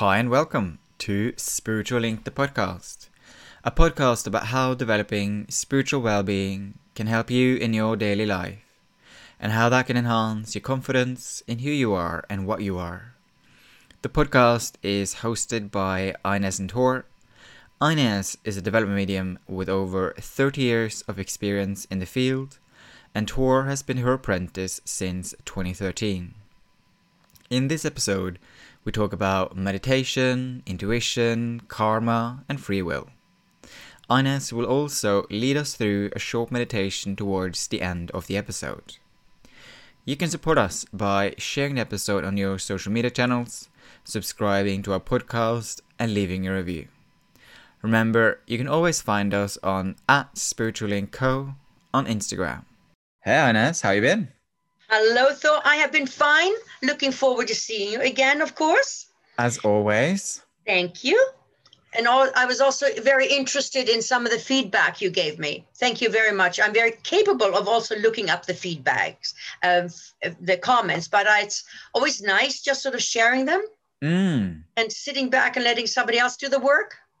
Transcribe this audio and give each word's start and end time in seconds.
Hi, 0.00 0.16
and 0.16 0.30
welcome 0.30 0.78
to 1.00 1.34
Spiritual 1.36 2.00
Link, 2.00 2.24
the 2.24 2.30
podcast, 2.30 3.10
a 3.62 3.70
podcast 3.70 4.26
about 4.26 4.46
how 4.46 4.72
developing 4.72 5.44
spiritual 5.50 6.00
well 6.00 6.22
being 6.22 6.78
can 6.94 7.06
help 7.06 7.30
you 7.30 7.56
in 7.56 7.74
your 7.74 7.96
daily 7.96 8.24
life, 8.24 8.64
and 9.38 9.52
how 9.52 9.68
that 9.68 9.88
can 9.88 9.98
enhance 9.98 10.54
your 10.54 10.62
confidence 10.62 11.42
in 11.46 11.58
who 11.58 11.68
you 11.68 11.92
are 11.92 12.24
and 12.30 12.46
what 12.46 12.62
you 12.62 12.78
are. 12.78 13.14
The 14.00 14.08
podcast 14.08 14.76
is 14.82 15.16
hosted 15.16 15.70
by 15.70 16.14
Ines 16.24 16.58
and 16.58 16.70
Tor. 16.70 17.04
Ines 17.82 18.38
is 18.42 18.56
a 18.56 18.62
development 18.62 18.96
medium 18.96 19.38
with 19.46 19.68
over 19.68 20.14
30 20.18 20.62
years 20.62 21.02
of 21.08 21.18
experience 21.18 21.84
in 21.90 21.98
the 21.98 22.06
field, 22.06 22.58
and 23.14 23.28
Tor 23.28 23.64
has 23.64 23.82
been 23.82 23.98
her 23.98 24.14
apprentice 24.14 24.80
since 24.86 25.34
2013. 25.44 26.36
In 27.50 27.68
this 27.68 27.84
episode, 27.84 28.38
we 28.90 28.92
talk 28.92 29.12
about 29.12 29.56
meditation, 29.56 30.64
intuition, 30.66 31.60
karma, 31.68 32.44
and 32.48 32.60
free 32.60 32.82
will. 32.82 33.08
Ines 34.10 34.52
will 34.52 34.64
also 34.64 35.28
lead 35.30 35.56
us 35.56 35.76
through 35.76 36.10
a 36.16 36.18
short 36.18 36.50
meditation 36.50 37.14
towards 37.14 37.68
the 37.68 37.82
end 37.82 38.10
of 38.10 38.26
the 38.26 38.36
episode. 38.36 38.96
You 40.04 40.16
can 40.16 40.28
support 40.28 40.58
us 40.58 40.84
by 40.92 41.36
sharing 41.38 41.76
the 41.76 41.82
episode 41.82 42.24
on 42.24 42.36
your 42.36 42.58
social 42.58 42.90
media 42.90 43.12
channels, 43.12 43.68
subscribing 44.02 44.82
to 44.82 44.92
our 44.92 44.98
podcast, 44.98 45.82
and 45.96 46.12
leaving 46.12 46.48
a 46.48 46.52
review. 46.52 46.88
Remember, 47.82 48.40
you 48.48 48.58
can 48.58 48.66
always 48.66 49.00
find 49.00 49.32
us 49.32 49.56
on 49.62 49.94
at 50.08 50.36
Spiritual 50.36 51.06
Co 51.12 51.54
on 51.94 52.06
Instagram. 52.06 52.64
Hey 53.22 53.38
Ines, 53.38 53.82
how 53.82 53.92
you 53.92 54.00
been? 54.00 54.39
Hello, 54.90 55.32
Thor. 55.32 55.60
I 55.64 55.76
have 55.76 55.92
been 55.92 56.06
fine. 56.06 56.52
Looking 56.82 57.12
forward 57.12 57.46
to 57.48 57.54
seeing 57.54 57.92
you 57.92 58.00
again, 58.00 58.42
of 58.42 58.56
course. 58.56 59.06
As 59.38 59.58
always. 59.58 60.42
Thank 60.66 61.04
you. 61.04 61.16
And 61.92 62.06
all, 62.06 62.28
I 62.34 62.44
was 62.46 62.60
also 62.60 62.86
very 63.02 63.26
interested 63.26 63.88
in 63.88 64.02
some 64.02 64.26
of 64.26 64.32
the 64.32 64.38
feedback 64.38 65.00
you 65.00 65.10
gave 65.10 65.38
me. 65.38 65.64
Thank 65.76 66.00
you 66.00 66.08
very 66.10 66.32
much. 66.32 66.60
I'm 66.60 66.74
very 66.74 66.92
capable 67.04 67.54
of 67.56 67.68
also 67.68 67.96
looking 67.96 68.30
up 68.30 68.46
the 68.46 68.52
feedbacks, 68.52 69.34
of 69.62 69.94
the 70.40 70.56
comments, 70.56 71.08
but 71.08 71.26
it's 71.28 71.64
always 71.94 72.20
nice 72.22 72.60
just 72.60 72.82
sort 72.82 72.94
of 72.94 73.02
sharing 73.02 73.44
them 73.46 73.62
Mm. 74.02 74.62
and 74.78 74.90
sitting 74.90 75.28
back 75.28 75.56
and 75.56 75.64
letting 75.64 75.86
somebody 75.86 76.18
else 76.18 76.36
do 76.38 76.48
the 76.48 76.58
work. 76.58 76.96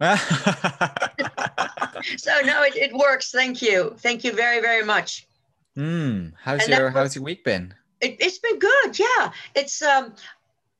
So 2.16 2.32
no, 2.44 2.62
it, 2.62 2.74
it 2.76 2.92
works. 2.94 3.30
Thank 3.30 3.60
you. 3.62 3.94
Thank 3.98 4.24
you 4.24 4.32
very, 4.32 4.60
very 4.60 4.84
much. 4.84 5.26
Mm. 5.76 6.32
How's 6.40 6.62
And 6.62 6.70
your 6.70 6.90
how's 6.90 7.14
your 7.14 7.24
week 7.24 7.44
been? 7.44 7.74
It, 8.00 8.16
it's 8.20 8.38
been 8.38 8.58
good. 8.58 8.98
Yeah. 8.98 9.32
It's 9.54 9.82
um 9.82 10.14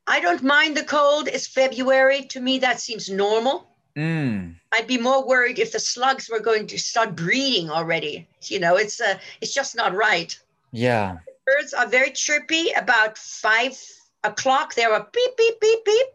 I 0.06 0.20
don't 0.20 0.42
mind 0.42 0.76
the 0.76 0.84
cold. 0.84 1.28
It's 1.28 1.46
February. 1.46 2.22
To 2.24 2.40
me, 2.40 2.58
that 2.58 2.80
seems 2.80 3.08
normal. 3.08 3.68
Mm. 3.96 4.54
I'd 4.72 4.86
be 4.86 4.98
more 4.98 5.26
worried 5.26 5.58
if 5.58 5.72
the 5.72 5.80
slugs 5.80 6.28
were 6.28 6.40
going 6.40 6.66
to 6.68 6.78
start 6.78 7.16
breeding 7.16 7.70
already. 7.70 8.28
You 8.42 8.60
know, 8.60 8.76
it's 8.76 9.00
uh, 9.00 9.18
it's 9.40 9.54
just 9.54 9.76
not 9.76 9.94
right. 9.94 10.38
Yeah. 10.72 11.18
Birds 11.46 11.74
are 11.74 11.86
very 11.86 12.10
chirpy. 12.10 12.70
About 12.72 13.18
five 13.18 13.80
o'clock, 14.24 14.74
they 14.74 14.86
were 14.86 15.06
beep 15.12 15.36
beep 15.36 15.60
beep 15.60 15.84
beep, 15.84 16.06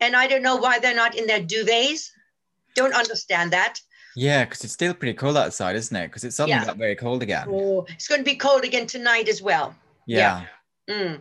and 0.00 0.14
I 0.14 0.26
don't 0.26 0.42
know 0.42 0.56
why 0.56 0.78
they're 0.78 0.94
not 0.94 1.14
in 1.14 1.26
their 1.26 1.40
duvets. 1.40 2.10
Don't 2.74 2.94
understand 2.94 3.52
that. 3.52 3.80
Yeah, 4.14 4.44
because 4.44 4.62
it's 4.64 4.72
still 4.72 4.94
pretty 4.94 5.14
cold 5.14 5.36
outside, 5.36 5.76
isn't 5.76 5.96
it? 5.96 6.08
Because 6.08 6.24
it 6.24 6.32
suddenly 6.32 6.60
Yeah. 6.60 6.66
got 6.66 6.76
very 6.76 6.96
cold 6.96 7.22
again. 7.22 7.46
Oh, 7.48 7.86
it's 7.90 8.08
going 8.08 8.20
to 8.20 8.24
be 8.24 8.36
cold 8.36 8.64
again 8.64 8.86
tonight 8.86 9.28
as 9.28 9.40
well. 9.40 9.74
Yeah. 10.06 10.44
Mm. 10.88 11.20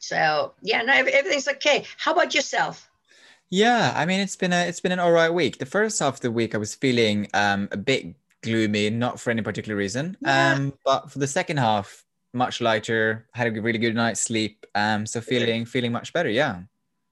So 0.00 0.52
yeah, 0.62 0.82
no, 0.82 0.92
everything's 0.92 1.48
okay. 1.48 1.84
How 1.96 2.12
about 2.12 2.34
yourself? 2.34 2.90
Yeah, 3.50 3.92
I 3.94 4.04
mean 4.04 4.20
it's 4.20 4.36
been 4.36 4.52
a 4.52 4.66
it's 4.66 4.80
been 4.80 4.92
an 4.92 4.98
all 4.98 5.12
right 5.12 5.32
week. 5.32 5.58
The 5.58 5.66
first 5.66 5.98
half 6.00 6.14
of 6.14 6.20
the 6.20 6.30
week 6.30 6.54
I 6.54 6.58
was 6.58 6.74
feeling 6.74 7.28
um 7.34 7.68
a 7.72 7.76
bit 7.76 8.14
gloomy, 8.42 8.90
not 8.90 9.18
for 9.18 9.30
any 9.30 9.42
particular 9.42 9.76
reason. 9.76 10.16
Yeah. 10.20 10.52
Um, 10.52 10.74
but 10.84 11.10
for 11.10 11.18
the 11.18 11.26
second 11.26 11.56
half, 11.58 12.04
much 12.34 12.60
lighter, 12.60 13.26
had 13.32 13.46
a 13.56 13.62
really 13.62 13.78
good 13.78 13.94
night's 13.94 14.20
sleep. 14.20 14.66
Um, 14.74 15.06
so 15.06 15.20
feeling 15.20 15.64
feeling 15.64 15.92
much 15.92 16.12
better, 16.12 16.28
yeah. 16.28 16.62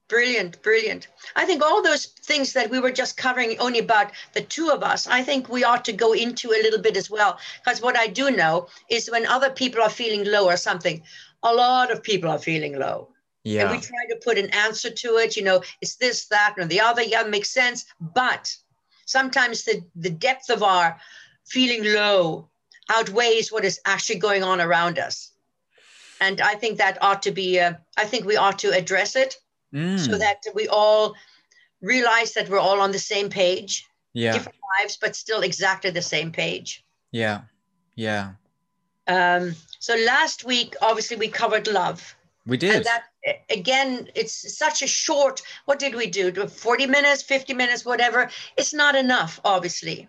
Brilliant, 0.08 0.62
brilliant. 0.62 1.08
I 1.36 1.46
think 1.46 1.62
all 1.62 1.82
those 1.82 2.06
things 2.06 2.52
that 2.52 2.70
we 2.70 2.80
were 2.80 2.92
just 2.92 3.16
covering 3.16 3.58
only 3.58 3.78
about 3.78 4.12
the 4.34 4.42
two 4.42 4.68
of 4.68 4.82
us, 4.82 5.06
I 5.06 5.22
think 5.22 5.48
we 5.48 5.64
ought 5.64 5.84
to 5.86 5.92
go 5.92 6.12
into 6.12 6.50
a 6.50 6.62
little 6.62 6.80
bit 6.80 6.96
as 6.96 7.08
well. 7.08 7.38
Because 7.64 7.80
what 7.80 7.96
I 7.96 8.08
do 8.08 8.30
know 8.30 8.68
is 8.90 9.10
when 9.10 9.26
other 9.26 9.50
people 9.50 9.80
are 9.80 9.88
feeling 9.88 10.24
low 10.30 10.44
or 10.46 10.56
something, 10.58 11.02
a 11.42 11.54
lot 11.54 11.90
of 11.90 12.02
people 12.02 12.30
are 12.30 12.38
feeling 12.38 12.78
low. 12.78 13.08
Yeah. 13.44 13.62
And 13.62 13.70
we 13.70 13.80
try 13.80 14.04
to 14.10 14.20
put 14.22 14.38
an 14.38 14.50
answer 14.50 14.90
to 14.90 15.16
it, 15.16 15.36
you 15.36 15.44
know, 15.44 15.62
it's 15.80 15.96
this, 15.96 16.26
that, 16.26 16.54
or 16.58 16.66
the 16.66 16.80
other. 16.80 17.02
Yeah, 17.02 17.22
makes 17.24 17.50
sense. 17.50 17.86
But 17.98 18.54
sometimes 19.06 19.64
the, 19.64 19.82
the 19.96 20.10
depth 20.10 20.50
of 20.50 20.62
our 20.62 20.98
feeling 21.46 21.84
low 21.84 22.48
outweighs 22.90 23.50
what 23.50 23.64
is 23.64 23.80
actually 23.84 24.18
going 24.18 24.42
on 24.42 24.60
around 24.60 24.98
us. 24.98 25.30
And 26.20 26.40
I 26.40 26.54
think 26.54 26.78
that 26.78 27.02
ought 27.02 27.22
to 27.22 27.32
be, 27.32 27.58
uh, 27.58 27.74
I 27.96 28.04
think 28.04 28.26
we 28.26 28.36
ought 28.36 28.58
to 28.60 28.72
address 28.72 29.16
it 29.16 29.38
Mm. 29.72 29.98
so 29.98 30.18
that 30.18 30.44
we 30.54 30.68
all 30.68 31.14
realize 31.80 32.34
that 32.34 32.48
we're 32.48 32.58
all 32.58 32.80
on 32.80 32.92
the 32.92 32.98
same 32.98 33.30
page, 33.30 33.86
yeah. 34.12 34.32
different 34.32 34.58
lives, 34.80 34.96
but 34.96 35.16
still 35.16 35.42
exactly 35.42 35.90
the 35.90 36.02
same 36.02 36.30
page. 36.30 36.84
Yeah. 37.10 37.42
Yeah. 37.94 38.32
Um, 39.06 39.54
so 39.78 39.94
last 39.94 40.44
week, 40.44 40.74
obviously, 40.80 41.16
we 41.16 41.28
covered 41.28 41.66
love. 41.66 42.14
We 42.46 42.56
did. 42.56 42.76
And 42.76 42.84
that, 42.84 43.04
again, 43.50 44.08
it's 44.14 44.56
such 44.56 44.82
a 44.82 44.86
short, 44.86 45.42
what 45.64 45.78
did 45.78 45.94
we 45.94 46.06
do? 46.06 46.32
40 46.32 46.86
minutes, 46.86 47.22
50 47.22 47.54
minutes, 47.54 47.84
whatever. 47.84 48.30
It's 48.56 48.74
not 48.74 48.94
enough, 48.94 49.40
obviously. 49.44 50.08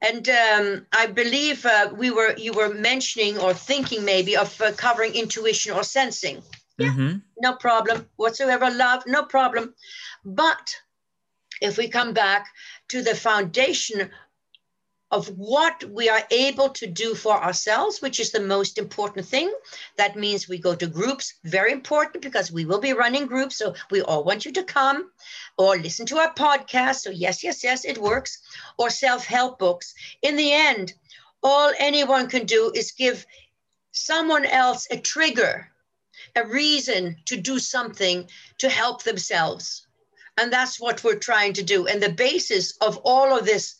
And 0.00 0.28
um, 0.28 0.86
I 0.92 1.06
believe 1.06 1.64
uh, 1.64 1.90
we 1.96 2.10
were, 2.10 2.34
you 2.36 2.52
were 2.52 2.74
mentioning 2.74 3.38
or 3.38 3.54
thinking 3.54 4.04
maybe 4.04 4.36
of 4.36 4.60
uh, 4.60 4.72
covering 4.72 5.14
intuition 5.14 5.72
or 5.72 5.84
sensing. 5.84 6.42
Yeah. 6.82 6.92
hmm 6.92 7.16
no 7.38 7.54
problem 7.54 8.08
whatsoever 8.16 8.70
love 8.70 9.02
no 9.06 9.24
problem. 9.24 9.74
But 10.24 10.76
if 11.60 11.76
we 11.76 11.88
come 11.88 12.12
back 12.12 12.46
to 12.88 13.02
the 13.02 13.14
foundation 13.14 14.10
of 15.10 15.28
what 15.36 15.84
we 15.84 16.08
are 16.08 16.22
able 16.30 16.70
to 16.70 16.86
do 16.86 17.14
for 17.14 17.34
ourselves 17.34 18.00
which 18.00 18.18
is 18.18 18.32
the 18.32 18.40
most 18.40 18.78
important 18.78 19.26
thing 19.26 19.52
that 19.96 20.16
means 20.16 20.48
we 20.48 20.58
go 20.58 20.74
to 20.74 20.86
groups 20.86 21.34
very 21.44 21.70
important 21.72 22.22
because 22.22 22.50
we 22.50 22.64
will 22.64 22.80
be 22.80 22.94
running 22.94 23.26
groups 23.26 23.56
so 23.56 23.74
we 23.90 24.00
all 24.00 24.24
want 24.24 24.44
you 24.44 24.52
to 24.52 24.62
come 24.64 25.10
or 25.58 25.76
listen 25.76 26.06
to 26.06 26.16
our 26.16 26.32
podcast 26.34 27.00
so 27.00 27.10
yes 27.10 27.44
yes 27.44 27.62
yes 27.62 27.84
it 27.84 27.98
works 27.98 28.38
or 28.78 28.88
self-help 28.90 29.58
books. 29.58 29.94
In 30.22 30.36
the 30.36 30.52
end 30.52 30.94
all 31.42 31.72
anyone 31.78 32.28
can 32.28 32.46
do 32.46 32.72
is 32.74 32.92
give 32.92 33.26
someone 33.90 34.46
else 34.46 34.86
a 34.90 34.98
trigger 34.98 35.71
a 36.36 36.46
reason 36.46 37.16
to 37.26 37.36
do 37.36 37.58
something 37.58 38.28
to 38.58 38.68
help 38.68 39.02
themselves. 39.02 39.86
And 40.38 40.52
that's 40.52 40.80
what 40.80 41.04
we're 41.04 41.18
trying 41.18 41.52
to 41.54 41.62
do. 41.62 41.86
And 41.86 42.02
the 42.02 42.12
basis 42.12 42.76
of 42.78 42.96
all 43.04 43.36
of 43.36 43.44
this 43.44 43.76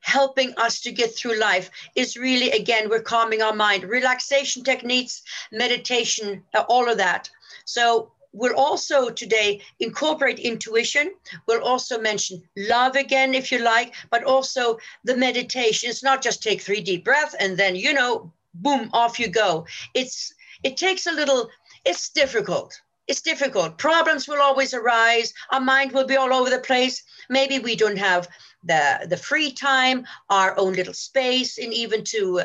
helping 0.00 0.54
us 0.58 0.80
to 0.82 0.92
get 0.92 1.16
through 1.16 1.38
life 1.38 1.70
is 1.94 2.16
really, 2.16 2.50
again, 2.50 2.90
we're 2.90 3.00
calming 3.02 3.42
our 3.42 3.54
mind, 3.54 3.84
relaxation 3.84 4.62
techniques, 4.62 5.22
meditation, 5.50 6.42
uh, 6.54 6.64
all 6.68 6.88
of 6.90 6.98
that. 6.98 7.30
So 7.64 8.12
we'll 8.32 8.56
also 8.56 9.08
today 9.08 9.62
incorporate 9.80 10.38
intuition. 10.38 11.14
We'll 11.46 11.62
also 11.62 11.98
mention 11.98 12.42
love 12.56 12.96
again, 12.96 13.32
if 13.32 13.50
you 13.50 13.60
like, 13.60 13.94
but 14.10 14.24
also 14.24 14.78
the 15.04 15.16
meditation. 15.16 15.88
It's 15.88 16.02
not 16.02 16.22
just 16.22 16.42
take 16.42 16.60
three 16.60 16.82
deep 16.82 17.04
breaths 17.04 17.34
and 17.40 17.56
then, 17.56 17.74
you 17.76 17.94
know, 17.94 18.30
boom, 18.54 18.90
off 18.92 19.18
you 19.18 19.28
go. 19.28 19.66
It's 19.94 20.34
it 20.62 20.76
takes 20.76 21.06
a 21.06 21.12
little 21.12 21.50
it's 21.84 22.08
difficult. 22.10 22.80
It's 23.06 23.20
difficult. 23.20 23.76
Problems 23.76 24.26
will 24.26 24.40
always 24.40 24.72
arise. 24.72 25.34
Our 25.50 25.60
mind 25.60 25.92
will 25.92 26.06
be 26.06 26.16
all 26.16 26.32
over 26.32 26.48
the 26.48 26.58
place. 26.58 27.02
Maybe 27.28 27.58
we 27.58 27.76
don't 27.76 27.98
have 27.98 28.28
the 28.64 29.06
the 29.08 29.16
free 29.16 29.52
time 29.52 30.06
our 30.30 30.58
own 30.58 30.72
little 30.72 30.94
space 30.94 31.58
and 31.58 31.72
even 31.72 32.02
to 32.04 32.40
uh, 32.40 32.44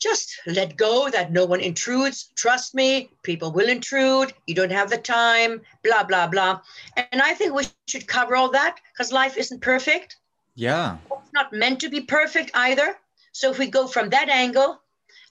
just 0.00 0.40
let 0.46 0.76
go 0.76 1.08
that 1.10 1.32
no 1.32 1.44
one 1.44 1.60
intrudes. 1.60 2.30
Trust 2.36 2.74
me 2.74 3.10
people 3.24 3.50
will 3.52 3.68
intrude. 3.68 4.32
You 4.46 4.54
don't 4.54 4.72
have 4.72 4.90
the 4.90 4.98
time 4.98 5.60
blah 5.82 6.04
blah 6.04 6.28
blah. 6.28 6.60
And 6.96 7.20
i 7.20 7.34
think 7.34 7.54
we 7.54 7.66
should 7.88 8.06
cover 8.06 8.36
all 8.36 8.50
that 8.50 8.78
because 8.92 9.12
life 9.12 9.36
isn't 9.36 9.60
perfect. 9.62 10.16
Yeah. 10.54 10.98
it's 11.10 11.32
not 11.32 11.52
meant 11.52 11.80
to 11.80 11.88
be 11.88 12.02
perfect 12.02 12.50
either. 12.54 12.96
So 13.32 13.50
if 13.50 13.58
we 13.58 13.66
go 13.66 13.86
from 13.86 14.10
that 14.10 14.28
angle, 14.28 14.81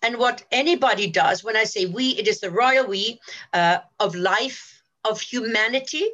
and 0.01 0.17
what 0.17 0.43
anybody 0.51 1.07
does, 1.07 1.43
when 1.43 1.55
I 1.55 1.63
say 1.63 1.85
we, 1.85 2.11
it 2.11 2.27
is 2.27 2.39
the 2.39 2.51
royal 2.51 2.87
we 2.87 3.19
uh, 3.53 3.79
of 3.99 4.15
life, 4.15 4.81
of 5.05 5.21
humanity. 5.21 6.09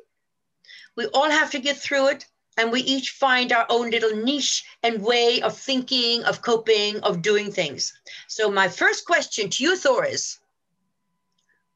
We 0.95 1.05
all 1.07 1.29
have 1.29 1.51
to 1.51 1.59
get 1.59 1.77
through 1.77 2.07
it, 2.09 2.25
and 2.57 2.71
we 2.71 2.81
each 2.81 3.11
find 3.11 3.51
our 3.51 3.65
own 3.69 3.89
little 3.91 4.15
niche 4.15 4.65
and 4.83 5.03
way 5.03 5.41
of 5.41 5.57
thinking, 5.57 6.23
of 6.23 6.41
coping, 6.41 6.99
of 7.01 7.21
doing 7.21 7.51
things. 7.51 7.93
So 8.27 8.51
my 8.51 8.67
first 8.67 9.05
question 9.05 9.49
to 9.49 9.63
you, 9.63 9.77
Thor, 9.77 10.05
is 10.05 10.39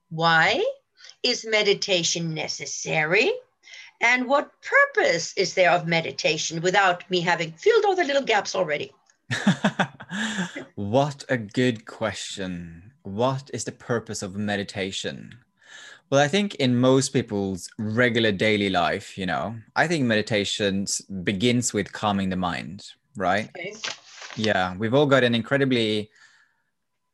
why 0.10 0.66
is 1.24 1.46
meditation 1.46 2.34
necessary? 2.34 3.32
And 4.02 4.28
what 4.28 4.52
purpose 4.64 5.34
is 5.38 5.54
there 5.54 5.70
of 5.70 5.88
meditation 5.88 6.62
without 6.62 7.10
me 7.12 7.22
having 7.22 7.52
filled 7.52 7.86
all 7.86 7.96
the 7.96 8.04
little 8.04 8.24
gaps 8.24 8.56
already? 8.56 8.92
what 10.90 11.24
a 11.30 11.38
good 11.38 11.86
question. 11.86 12.92
What 13.04 13.52
is 13.54 13.66
the 13.66 13.72
purpose 13.72 14.24
of 14.24 14.36
meditation? 14.36 15.36
Well, 16.10 16.20
I 16.20 16.28
think 16.28 16.56
in 16.56 16.76
most 16.76 17.10
people's 17.10 17.70
regular 17.78 18.32
daily 18.32 18.70
life, 18.70 19.18
you 19.18 19.26
know, 19.26 19.56
I 19.76 19.88
think 19.88 20.06
meditation 20.06 20.88
begins 21.24 21.74
with 21.74 21.94
calming 21.94 22.30
the 22.30 22.36
mind, 22.36 22.84
right? 23.16 23.50
Okay. 23.50 23.74
Yeah, 24.36 24.76
we've 24.76 24.94
all 24.94 25.06
got 25.06 25.24
an 25.24 25.36
incredibly, 25.36 26.10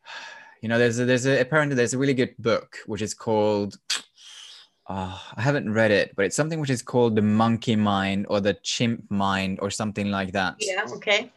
you 0.61 0.69
know, 0.69 0.79
there's 0.79 0.99
a, 0.99 1.05
there's 1.05 1.25
a 1.25 1.39
apparently 1.41 1.75
there's 1.75 1.93
a 1.93 1.97
really 1.97 2.13
good 2.13 2.35
book 2.39 2.77
which 2.85 3.01
is 3.01 3.13
called, 3.13 3.77
oh, 4.87 5.21
I 5.35 5.41
haven't 5.41 5.73
read 5.73 5.91
it, 5.91 6.15
but 6.15 6.25
it's 6.25 6.37
something 6.37 6.59
which 6.59 6.69
is 6.69 6.81
called 6.81 7.17
the 7.17 7.21
monkey 7.21 7.75
mind 7.75 8.27
or 8.29 8.39
the 8.39 8.53
chimp 8.63 9.11
mind 9.11 9.59
or 9.61 9.69
something 9.69 10.09
like 10.09 10.31
that. 10.31 10.55
Yeah. 10.59 10.85
Okay. 10.89 11.31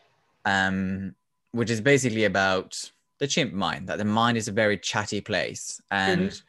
Um, 0.45 1.15
which 1.53 1.71
is 1.71 1.81
basically 1.81 2.25
about 2.25 2.91
the 3.19 3.27
chimp 3.27 3.53
mind 3.53 3.87
that 3.89 3.99
the 3.99 4.05
mind 4.05 4.37
is 4.37 4.49
a 4.49 4.53
very 4.53 4.79
chatty 4.79 5.21
place 5.21 5.81
and. 5.91 6.31
Mm-hmm 6.31 6.47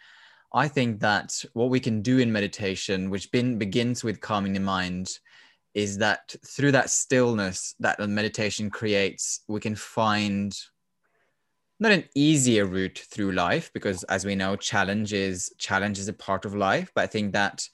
I 0.53 0.67
think 0.67 0.99
that 0.99 1.43
what 1.53 1.69
we 1.69 1.79
can 1.79 2.01
do 2.01 2.19
in 2.19 2.31
meditation, 2.31 3.09
which 3.09 3.31
bin, 3.31 3.57
begins 3.57 4.03
with 4.03 4.19
calming 4.19 4.53
the 4.53 4.59
mind, 4.59 5.19
is 5.73 5.97
that 5.99 6.35
through 6.45 6.73
that 6.73 6.89
stillness 6.89 7.75
that 7.79 7.97
the 7.97 8.07
meditation 8.07 8.69
creates, 8.69 9.41
we 9.47 9.61
can 9.61 9.75
find 9.75 10.57
not 11.79 11.93
an 11.93 12.03
easier 12.13 12.65
route 12.65 12.99
through 13.09 13.31
life, 13.31 13.71
because 13.73 14.03
as 14.03 14.25
we 14.25 14.35
know, 14.35 14.55
challenge 14.57 15.13
is 15.13 15.51
challenge 15.57 15.97
is 15.97 16.09
a 16.09 16.13
part 16.13 16.43
of 16.43 16.53
life. 16.53 16.91
But 16.93 17.05
I 17.05 17.07
think 17.07 17.31
that 17.31 17.67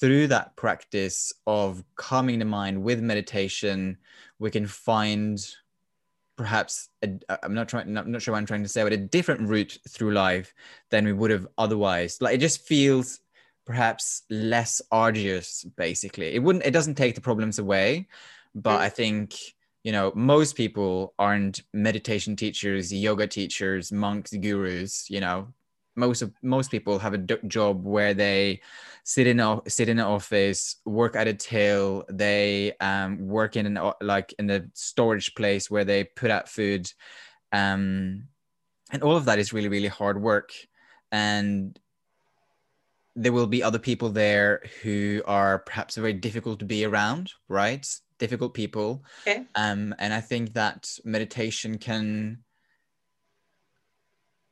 through 0.00 0.28
that 0.28 0.56
practice 0.56 1.32
of 1.46 1.84
calming 1.96 2.38
the 2.38 2.46
mind 2.46 2.82
with 2.82 3.00
meditation, 3.00 3.98
we 4.38 4.50
can 4.50 4.66
find 4.66 5.38
perhaps 6.36 6.90
i 7.02 7.38
am 7.42 7.54
not 7.54 7.68
trying 7.68 7.96
I'm 7.96 8.12
not 8.12 8.22
sure 8.22 8.32
what 8.32 8.38
I'm 8.38 8.46
trying 8.46 8.62
to 8.62 8.68
say, 8.68 8.82
but 8.82 8.92
a 8.92 8.96
different 8.96 9.48
route 9.48 9.78
through 9.88 10.12
life 10.12 10.54
than 10.90 11.04
we 11.04 11.12
would 11.12 11.30
have 11.30 11.46
otherwise. 11.58 12.18
Like 12.20 12.34
it 12.34 12.40
just 12.40 12.66
feels 12.66 13.20
perhaps 13.64 14.22
less 14.30 14.80
arduous. 14.90 15.64
Basically, 15.76 16.34
it 16.34 16.42
wouldn't. 16.42 16.64
It 16.64 16.72
doesn't 16.72 16.96
take 16.96 17.14
the 17.14 17.20
problems 17.20 17.58
away, 17.58 18.08
but 18.54 18.78
mm. 18.78 18.82
I 18.82 18.88
think 18.88 19.34
you 19.84 19.92
know 19.92 20.12
most 20.14 20.56
people 20.56 21.14
aren't 21.18 21.62
meditation 21.72 22.36
teachers, 22.36 22.92
yoga 22.92 23.26
teachers, 23.26 23.92
monks, 23.92 24.32
gurus. 24.32 25.10
You 25.10 25.20
know, 25.20 25.48
most 25.96 26.22
of 26.22 26.32
most 26.42 26.70
people 26.70 26.98
have 26.98 27.14
a 27.14 27.18
d- 27.18 27.36
job 27.48 27.84
where 27.84 28.14
they 28.14 28.60
sit 29.04 29.26
in 29.26 29.40
a 29.40 29.60
sit 29.66 29.88
in 29.88 29.98
an 29.98 30.04
office 30.04 30.76
work 30.84 31.16
at 31.16 31.26
a 31.26 31.34
till 31.34 32.04
they 32.10 32.72
um, 32.80 33.26
work 33.26 33.56
in 33.56 33.66
an 33.66 33.92
like 34.00 34.34
in 34.38 34.46
the 34.46 34.70
storage 34.74 35.34
place 35.34 35.70
where 35.70 35.84
they 35.84 36.04
put 36.04 36.30
out 36.30 36.48
food 36.48 36.90
um, 37.52 38.28
and 38.92 39.02
all 39.02 39.16
of 39.16 39.24
that 39.24 39.38
is 39.38 39.52
really 39.52 39.68
really 39.68 39.88
hard 39.88 40.20
work. 40.20 40.52
And 41.12 41.78
there 43.14 43.32
will 43.32 43.46
be 43.46 43.62
other 43.62 43.78
people 43.78 44.10
there 44.10 44.62
who 44.82 45.22
are 45.24 45.60
perhaps 45.60 45.96
very 45.96 46.12
difficult 46.12 46.58
to 46.58 46.64
be 46.64 46.84
around 46.84 47.32
right? 47.48 47.86
Difficult 48.18 48.54
people. 48.54 49.04
Okay. 49.26 49.44
um, 49.56 49.94
and 49.98 50.14
i 50.14 50.20
think 50.20 50.54
that 50.54 50.98
meditation 51.04 51.76
can 51.76 52.38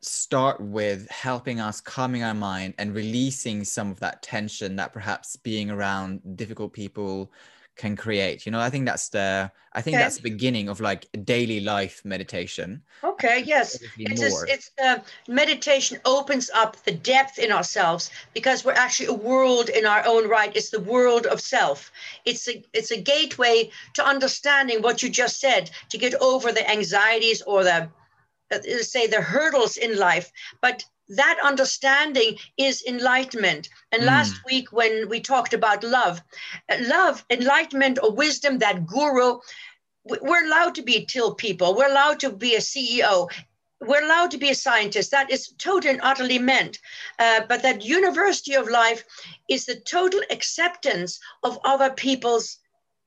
start 0.05 0.61
with 0.61 1.09
helping 1.09 1.61
us 1.61 1.81
calming 1.81 2.23
our 2.23 2.35
mind 2.35 2.75
and 2.79 2.95
releasing 2.95 3.65
some 3.65 3.91
of 3.91 4.01
that 4.01 4.23
tension 4.23 4.77
that 4.77 4.93
perhaps 4.93 5.37
being 5.37 5.71
around 5.71 6.21
difficult 6.37 6.73
people 6.73 7.33
can 7.77 7.97
create 7.97 8.47
you 8.47 8.53
know 8.53 8.61
i 8.61 8.71
think 8.71 8.87
that's 8.87 9.09
the 9.09 9.51
i 9.73 9.81
think 9.81 9.97
okay. 9.97 10.05
that's 10.05 10.17
the 10.17 10.23
beginning 10.23 10.69
of 10.69 10.81
like 10.81 11.07
daily 11.25 11.59
life 11.59 12.01
meditation. 12.05 12.81
Okay 13.03 13.43
yes. 13.45 13.79
it's 13.99 14.21
just, 14.21 14.49
it's 14.49 14.71
uh, 14.83 14.99
meditation 15.27 15.99
opens 16.05 16.51
up 16.55 16.77
the 16.85 16.93
depth 16.93 17.39
in 17.39 17.51
ourselves 17.51 18.11
because 18.33 18.65
we're 18.65 18.73
actually 18.73 19.07
a 19.07 19.13
world 19.13 19.69
in 19.71 19.87
our 19.87 20.05
own 20.07 20.29
right. 20.29 20.55
It's 20.55 20.71
the 20.71 20.81
world 20.81 21.27
of 21.27 21.41
self. 21.41 21.91
It's 22.25 22.49
a 22.49 22.63
it's 22.73 22.93
a 22.93 23.01
gateway 23.01 23.71
to 23.95 24.07
understanding 24.07 24.83
what 24.83 25.03
you 25.03 25.09
just 25.09 25.41
said 25.41 25.71
to 25.89 25.99
get 25.99 26.15
over 26.21 26.53
the 26.53 26.69
anxieties 26.71 27.43
or 27.43 27.65
the 27.65 27.89
say 28.63 29.07
the 29.07 29.21
hurdles 29.21 29.77
in 29.77 29.97
life 29.99 30.31
but 30.61 30.85
that 31.07 31.39
understanding 31.45 32.39
is 32.57 32.83
enlightenment. 32.87 33.69
And 33.93 34.03
mm. 34.03 34.07
last 34.07 34.41
week 34.47 34.73
when 34.73 35.07
we 35.11 35.21
talked 35.21 35.53
about 35.53 35.85
love 35.85 36.23
uh, 36.71 36.77
love 36.81 37.25
enlightenment 37.29 37.99
or 38.03 38.11
wisdom 38.11 38.59
that 38.59 38.87
guru 38.87 39.39
we're 40.07 40.47
allowed 40.47 40.75
to 40.75 40.83
be 40.83 41.07
till 41.07 41.35
people. 41.35 41.75
We're 41.75 41.91
allowed 41.91 42.21
to 42.21 42.31
be 42.31 42.55
a 42.55 42.59
ceo 42.59 43.29
we're 43.87 44.05
allowed 44.05 44.31
to 44.33 44.39
be 44.39 44.51
a 44.51 44.55
scientist. 44.55 45.11
That 45.11 45.31
is 45.31 45.53
totally 45.59 45.95
and 45.95 46.01
utterly 46.03 46.39
meant. 46.39 46.79
Uh, 47.19 47.43
but 47.49 47.63
that 47.63 47.85
university 47.85 48.55
of 48.55 48.69
life 48.69 49.05
is 49.49 49.67
the 49.67 49.77
total 49.77 50.21
acceptance 50.31 51.21
of 51.43 51.59
other 51.65 51.91
people's 51.91 52.59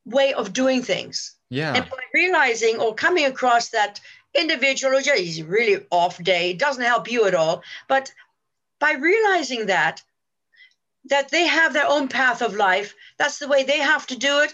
way 0.05 0.33
of 0.33 0.53
doing 0.53 0.81
things. 0.81 1.35
Yeah. 1.49 1.73
And 1.73 1.89
by 1.89 1.97
realizing 2.13 2.79
or 2.79 2.93
coming 2.93 3.25
across 3.25 3.69
that 3.69 3.99
individual 4.33 4.97
who 4.97 5.03
just 5.03 5.41
really 5.41 5.85
off 5.89 6.21
day 6.23 6.53
doesn't 6.53 6.83
help 6.83 7.11
you 7.11 7.25
at 7.25 7.35
all. 7.35 7.63
But 7.87 8.11
by 8.79 8.93
realizing 8.93 9.67
that 9.67 10.03
that 11.05 11.29
they 11.29 11.47
have 11.47 11.73
their 11.73 11.87
own 11.87 12.07
path 12.07 12.41
of 12.41 12.55
life 12.55 12.93
that's 13.17 13.39
the 13.39 13.47
way 13.47 13.63
they 13.63 13.79
have 13.79 14.05
to 14.05 14.17
do 14.17 14.39
it 14.39 14.53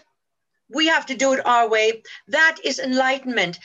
we 0.70 0.88
have 0.88 1.06
to 1.06 1.16
do 1.16 1.34
it 1.34 1.46
our 1.46 1.68
way 1.68 2.04
that 2.28 2.58
is 2.64 2.80
enlightenment. 2.80 3.60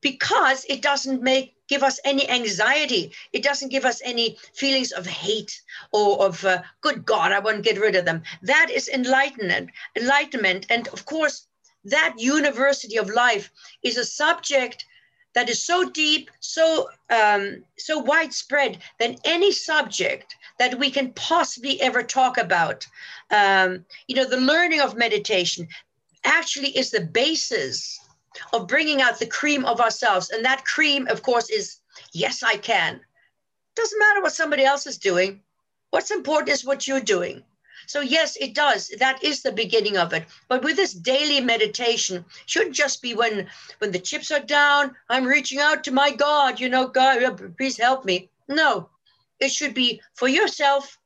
Because 0.00 0.64
it 0.68 0.82
doesn't 0.82 1.22
make 1.22 1.54
give 1.68 1.82
us 1.82 2.00
any 2.04 2.28
anxiety 2.28 3.12
it 3.32 3.42
doesn't 3.42 3.70
give 3.70 3.84
us 3.84 4.02
any 4.04 4.36
feelings 4.52 4.92
of 4.92 5.06
hate 5.06 5.62
or 5.92 6.26
of 6.26 6.44
uh, 6.44 6.60
good 6.80 7.06
god 7.06 7.32
i 7.32 7.38
want 7.38 7.56
to 7.56 7.62
get 7.62 7.80
rid 7.80 7.94
of 7.96 8.04
them. 8.04 8.22
That 8.42 8.70
is 8.70 8.88
enlightenment 8.88 9.70
enlightenment. 9.96 10.66
And 10.68 10.88
of 10.88 11.04
course 11.06 11.46
that 11.84 12.14
university 12.18 12.96
of 12.96 13.08
life 13.08 13.50
is 13.82 13.96
a 13.96 14.04
subject 14.04 14.84
that 15.34 15.48
is 15.48 15.64
so 15.64 15.88
deep, 15.88 16.30
so 16.40 16.88
um, 17.10 17.64
so 17.78 17.98
widespread 17.98 18.78
than 18.98 19.16
any 19.24 19.52
subject 19.52 20.36
that 20.58 20.78
we 20.78 20.90
can 20.90 21.12
possibly 21.12 21.80
ever 21.80 22.02
talk 22.02 22.38
about. 22.38 22.86
Um, 23.30 23.84
you 24.08 24.16
know, 24.16 24.28
the 24.28 24.36
learning 24.36 24.80
of 24.80 24.96
meditation 24.96 25.68
actually 26.24 26.76
is 26.76 26.90
the 26.90 27.00
basis 27.00 27.98
of 28.52 28.68
bringing 28.68 29.02
out 29.02 29.18
the 29.18 29.26
cream 29.26 29.64
of 29.64 29.80
ourselves, 29.80 30.30
and 30.30 30.44
that 30.44 30.64
cream, 30.64 31.06
of 31.08 31.22
course, 31.22 31.50
is 31.50 31.78
yes, 32.12 32.42
I 32.42 32.56
can. 32.56 33.00
Doesn't 33.74 33.98
matter 33.98 34.22
what 34.22 34.32
somebody 34.32 34.64
else 34.64 34.86
is 34.86 34.98
doing. 34.98 35.40
What's 35.90 36.10
important 36.10 36.50
is 36.50 36.64
what 36.64 36.86
you're 36.86 37.00
doing. 37.00 37.42
So 37.86 38.00
yes, 38.00 38.36
it 38.36 38.54
does. 38.54 38.88
That 38.98 39.22
is 39.22 39.42
the 39.42 39.52
beginning 39.52 39.96
of 39.96 40.12
it. 40.12 40.24
But 40.48 40.62
with 40.62 40.76
this 40.76 40.94
daily 40.94 41.40
meditation, 41.40 42.24
shouldn't 42.46 42.74
just 42.74 43.02
be 43.02 43.14
when 43.14 43.46
when 43.78 43.92
the 43.92 43.98
chips 43.98 44.30
are 44.30 44.40
down, 44.40 44.94
I'm 45.08 45.24
reaching 45.24 45.60
out 45.60 45.84
to 45.84 45.92
my 45.92 46.10
God, 46.10 46.60
you 46.60 46.68
know, 46.68 46.86
God, 46.86 47.22
uh, 47.22 47.34
please 47.56 47.76
help 47.76 48.04
me. 48.04 48.30
No. 48.48 48.88
It 49.40 49.50
should 49.50 49.74
be 49.74 50.00
for 50.14 50.28
yourself, 50.28 50.98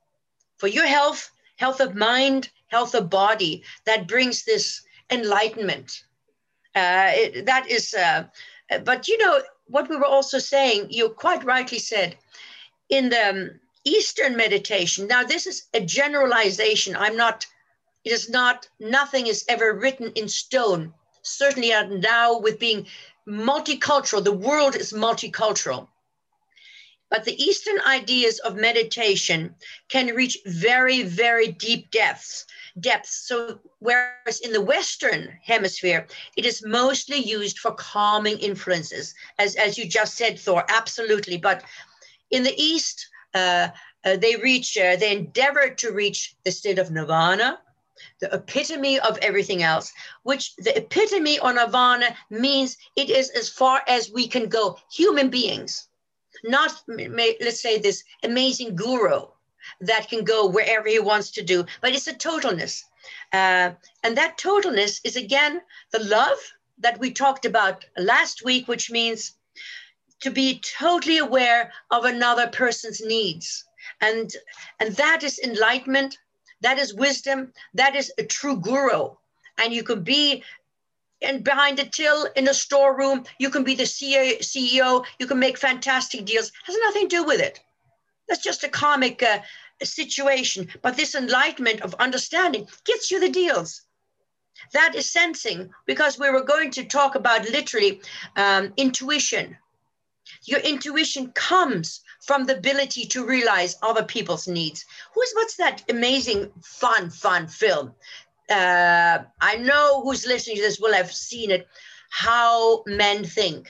for 0.58 0.68
your 0.68 0.86
health, 0.86 1.30
health 1.56 1.80
of 1.80 1.94
mind, 1.94 2.50
health 2.68 2.94
of 2.94 3.08
body 3.08 3.62
that 3.84 4.08
brings 4.08 4.44
this 4.44 4.82
enlightenment. 5.10 6.04
Uh, 6.74 7.10
it, 7.14 7.46
that 7.46 7.70
is, 7.70 7.94
uh, 7.94 8.24
but 8.84 9.08
you 9.08 9.16
know, 9.18 9.40
what 9.68 9.88
we 9.88 9.96
were 9.96 10.04
also 10.04 10.38
saying, 10.38 10.86
you 10.90 11.08
quite 11.08 11.44
rightly 11.44 11.78
said, 11.78 12.16
in 12.90 13.08
the 13.08 13.28
um, 13.30 13.50
Eastern 13.86 14.36
meditation. 14.36 15.06
Now, 15.06 15.22
this 15.22 15.46
is 15.46 15.68
a 15.72 15.80
generalization. 15.80 16.96
I'm 16.96 17.16
not, 17.16 17.46
it 18.04 18.12
is 18.12 18.28
not, 18.28 18.68
nothing 18.80 19.28
is 19.28 19.44
ever 19.48 19.72
written 19.72 20.12
in 20.16 20.28
stone. 20.28 20.92
Certainly 21.22 21.70
now 21.70 22.38
with 22.38 22.58
being 22.58 22.86
multicultural. 23.28 24.22
The 24.22 24.32
world 24.32 24.74
is 24.74 24.92
multicultural. 24.92 25.88
But 27.08 27.24
the 27.24 27.40
Eastern 27.40 27.80
ideas 27.86 28.40
of 28.40 28.56
meditation 28.56 29.54
can 29.88 30.16
reach 30.16 30.38
very, 30.44 31.02
very 31.02 31.52
deep 31.52 31.92
depths. 31.92 32.46
Depths. 32.80 33.28
So, 33.28 33.60
whereas 33.78 34.40
in 34.40 34.52
the 34.52 34.60
Western 34.60 35.38
hemisphere, 35.42 36.08
it 36.36 36.44
is 36.44 36.66
mostly 36.66 37.18
used 37.18 37.60
for 37.60 37.72
calming 37.72 38.38
influences, 38.38 39.14
as, 39.38 39.54
as 39.54 39.78
you 39.78 39.88
just 39.88 40.16
said, 40.16 40.38
Thor, 40.38 40.64
absolutely. 40.68 41.38
But 41.38 41.62
in 42.32 42.42
the 42.42 42.60
East, 42.60 43.08
uh, 43.36 43.68
uh, 44.06 44.16
they 44.16 44.36
reach, 44.36 44.78
uh, 44.78 44.96
they 44.96 45.12
endeavor 45.12 45.68
to 45.68 45.92
reach 45.92 46.36
the 46.44 46.50
state 46.50 46.78
of 46.78 46.90
nirvana, 46.90 47.58
the 48.20 48.32
epitome 48.32 48.98
of 49.00 49.18
everything 49.18 49.62
else, 49.62 49.92
which 50.22 50.54
the 50.56 50.76
epitome 50.76 51.38
or 51.40 51.52
nirvana 51.52 52.16
means 52.30 52.76
it 52.96 53.10
is 53.10 53.30
as 53.30 53.48
far 53.48 53.82
as 53.88 54.10
we 54.10 54.26
can 54.28 54.48
go, 54.48 54.78
human 54.90 55.28
beings, 55.28 55.88
not, 56.44 56.70
let's 57.44 57.60
say, 57.60 57.78
this 57.78 58.04
amazing 58.22 58.76
guru 58.76 59.26
that 59.80 60.08
can 60.08 60.24
go 60.24 60.46
wherever 60.46 60.88
he 60.88 61.00
wants 61.00 61.30
to 61.32 61.42
do, 61.42 61.64
but 61.80 61.94
it's 61.94 62.06
a 62.06 62.14
totalness. 62.14 62.84
Uh, 63.32 63.70
and 64.04 64.16
that 64.16 64.38
totalness 64.38 65.00
is 65.04 65.16
again 65.16 65.60
the 65.92 66.02
love 66.04 66.38
that 66.78 66.98
we 67.00 67.10
talked 67.10 67.44
about 67.44 67.84
last 67.98 68.44
week, 68.44 68.68
which 68.68 68.90
means 68.90 69.36
to 70.20 70.30
be 70.30 70.60
totally 70.60 71.18
aware 71.18 71.72
of 71.90 72.04
another 72.04 72.48
person's 72.48 73.00
needs. 73.00 73.64
And, 74.00 74.30
and 74.80 74.94
that 74.96 75.22
is 75.22 75.38
enlightenment, 75.38 76.18
that 76.62 76.78
is 76.78 76.94
wisdom, 76.94 77.52
that 77.74 77.94
is 77.94 78.12
a 78.18 78.24
true 78.24 78.56
guru. 78.56 79.10
And 79.58 79.72
you 79.72 79.82
can 79.82 80.02
be 80.02 80.42
and 81.22 81.42
behind 81.42 81.78
the 81.78 81.86
till 81.86 82.26
in 82.36 82.48
a 82.48 82.54
storeroom, 82.54 83.24
you 83.38 83.48
can 83.48 83.64
be 83.64 83.74
the 83.74 83.84
CEO, 83.84 85.04
you 85.18 85.26
can 85.26 85.38
make 85.38 85.56
fantastic 85.56 86.24
deals. 86.26 86.52
Has 86.64 86.76
nothing 86.82 87.08
to 87.08 87.16
do 87.16 87.24
with 87.24 87.40
it. 87.40 87.60
That's 88.28 88.42
just 88.42 88.64
a 88.64 88.68
comic 88.68 89.22
uh, 89.22 89.38
situation. 89.82 90.68
But 90.82 90.96
this 90.96 91.14
enlightenment 91.14 91.80
of 91.80 91.94
understanding 91.94 92.68
gets 92.84 93.10
you 93.10 93.20
the 93.20 93.28
deals. 93.28 93.82
That 94.72 94.94
is 94.94 95.10
sensing, 95.10 95.70
because 95.86 96.18
we 96.18 96.30
were 96.30 96.42
going 96.42 96.70
to 96.72 96.84
talk 96.84 97.14
about 97.14 97.48
literally 97.50 98.00
um, 98.36 98.72
intuition. 98.76 99.56
Your 100.44 100.60
intuition 100.60 101.32
comes 101.32 102.00
from 102.24 102.44
the 102.44 102.56
ability 102.56 103.06
to 103.06 103.26
realize 103.26 103.76
other 103.82 104.04
people's 104.04 104.48
needs. 104.48 104.84
Who's 105.14 105.32
what's 105.34 105.56
that 105.56 105.84
amazing, 105.88 106.50
fun, 106.62 107.10
fun 107.10 107.48
film? 107.48 107.94
Uh, 108.48 109.18
I 109.40 109.56
know 109.56 110.02
who's 110.02 110.26
listening 110.26 110.56
to 110.56 110.62
this 110.62 110.78
will 110.78 110.94
have 110.94 111.12
seen 111.12 111.50
it. 111.50 111.66
How 112.10 112.84
Men 112.86 113.24
Think, 113.24 113.68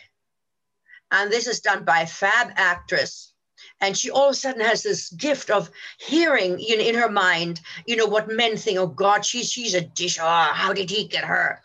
and 1.10 1.30
this 1.30 1.46
is 1.46 1.60
done 1.60 1.84
by 1.84 2.00
a 2.00 2.06
fab 2.06 2.52
actress 2.56 3.32
and 3.80 3.96
she 3.96 4.10
all 4.10 4.28
of 4.28 4.32
a 4.32 4.34
sudden 4.34 4.60
has 4.60 4.82
this 4.82 5.10
gift 5.10 5.50
of 5.50 5.70
hearing 5.98 6.58
you 6.58 6.76
know 6.76 6.84
in 6.84 6.94
her 6.94 7.08
mind 7.08 7.60
you 7.86 7.96
know 7.96 8.06
what 8.06 8.28
men 8.28 8.56
think 8.56 8.78
oh 8.78 8.86
god 8.86 9.25
she's 9.25 9.50
she's 9.50 9.75
a 9.75 9.80
dish 9.80 10.18
oh 10.20 10.50
how 10.52 10.72
did 10.72 10.90
he 10.90 11.06
get 11.06 11.25
her 11.25 11.60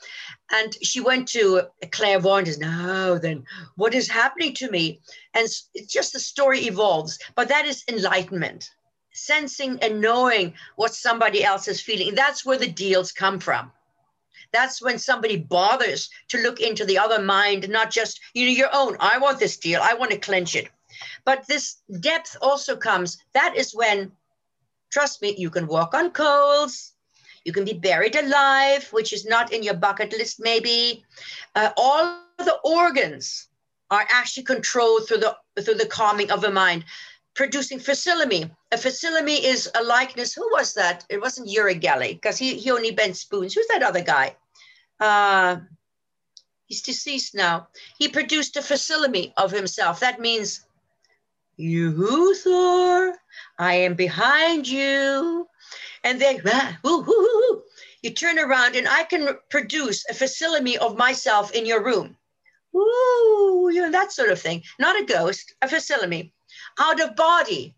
and 0.51 0.75
she 0.81 0.99
went 0.99 1.27
to 1.29 1.61
a 1.81 1.87
clairvoyant 1.87 2.59
now 2.59 3.17
then 3.17 3.43
what 3.75 3.93
is 3.93 4.09
happening 4.09 4.53
to 4.55 4.69
me? 4.69 5.01
And 5.33 5.45
it's 5.45 5.93
just 5.93 6.13
the 6.13 6.19
story 6.19 6.61
evolves 6.61 7.19
but 7.35 7.47
that 7.49 7.65
is 7.65 7.83
enlightenment 7.87 8.69
sensing 9.13 9.77
and 9.81 9.99
knowing 9.99 10.53
what 10.77 10.95
somebody 10.95 11.43
else 11.43 11.67
is 11.67 11.81
feeling. 11.81 12.15
That's 12.15 12.45
where 12.45 12.57
the 12.57 12.71
deals 12.71 13.11
come 13.11 13.39
from. 13.39 13.71
That's 14.53 14.81
when 14.81 14.97
somebody 14.97 15.35
bothers 15.35 16.09
to 16.29 16.41
look 16.41 16.61
into 16.61 16.85
the 16.85 16.97
other 16.97 17.21
mind 17.21 17.69
not 17.69 17.91
just 17.91 18.19
you 18.33 18.45
know 18.45 18.51
your 18.51 18.69
own 18.73 18.97
i 18.99 19.17
want 19.17 19.39
this 19.39 19.57
deal 19.57 19.81
i 19.81 19.93
want 19.93 20.11
to 20.11 20.17
clench 20.17 20.55
it. 20.55 20.69
But 21.25 21.47
this 21.47 21.77
depth 21.99 22.37
also 22.41 22.75
comes, 22.75 23.17
that 23.33 23.55
is 23.55 23.73
when, 23.73 24.11
trust 24.91 25.21
me, 25.21 25.35
you 25.37 25.49
can 25.49 25.67
walk 25.67 25.93
on 25.93 26.11
coals, 26.11 26.90
you 27.45 27.53
can 27.53 27.65
be 27.65 27.73
buried 27.73 28.15
alive, 28.15 28.87
which 28.91 29.13
is 29.13 29.25
not 29.25 29.51
in 29.51 29.63
your 29.63 29.73
bucket 29.73 30.11
list, 30.11 30.39
maybe. 30.39 31.03
Uh, 31.55 31.71
all 31.77 32.19
the 32.37 32.57
organs 32.63 33.49
are 33.89 34.05
actually 34.09 34.43
controlled 34.43 35.07
through 35.07 35.17
the 35.17 35.35
through 35.61 35.75
the 35.75 35.87
calming 35.87 36.31
of 36.31 36.41
the 36.41 36.51
mind, 36.51 36.85
producing 37.33 37.79
facility. 37.79 38.49
A 38.71 38.77
facility 38.77 39.45
is 39.45 39.69
a 39.75 39.83
likeness. 39.83 40.33
Who 40.33 40.47
was 40.51 40.73
that? 40.75 41.05
It 41.09 41.19
wasn't 41.19 41.49
Uri 41.49 41.75
Geller, 41.75 42.13
because 42.13 42.37
he, 42.37 42.55
he 42.55 42.71
only 42.71 42.91
bent 42.91 43.17
spoons. 43.17 43.53
Who's 43.53 43.67
that 43.67 43.83
other 43.83 44.01
guy? 44.01 44.35
Uh, 44.99 45.57
he's 46.67 46.81
deceased 46.81 47.35
now. 47.35 47.67
He 47.97 48.07
produced 48.07 48.55
a 48.55 48.61
facility 48.61 49.33
of 49.35 49.51
himself. 49.51 49.99
That 49.99 50.19
means 50.19 50.65
you, 51.57 52.33
Thor, 52.35 53.13
I 53.59 53.75
am 53.75 53.95
behind 53.95 54.67
you. 54.67 55.47
And 56.03 56.19
then, 56.19 56.41
ah, 56.47 56.79
woo, 56.83 57.01
woo, 57.01 57.05
woo, 57.07 57.63
you 58.01 58.11
turn 58.11 58.39
around 58.39 58.75
and 58.75 58.87
I 58.87 59.03
can 59.03 59.37
produce 59.49 60.03
a 60.09 60.13
facility 60.13 60.77
of 60.77 60.97
myself 60.97 61.51
in 61.51 61.65
your 61.65 61.83
room. 61.83 62.17
Ooh, 62.75 63.69
you 63.71 63.81
know, 63.81 63.91
that 63.91 64.11
sort 64.11 64.29
of 64.29 64.39
thing. 64.39 64.63
Not 64.79 64.99
a 64.99 65.05
ghost, 65.05 65.53
a 65.61 65.67
facility. 65.67 66.33
Out 66.79 66.99
of 66.99 67.15
body 67.15 67.75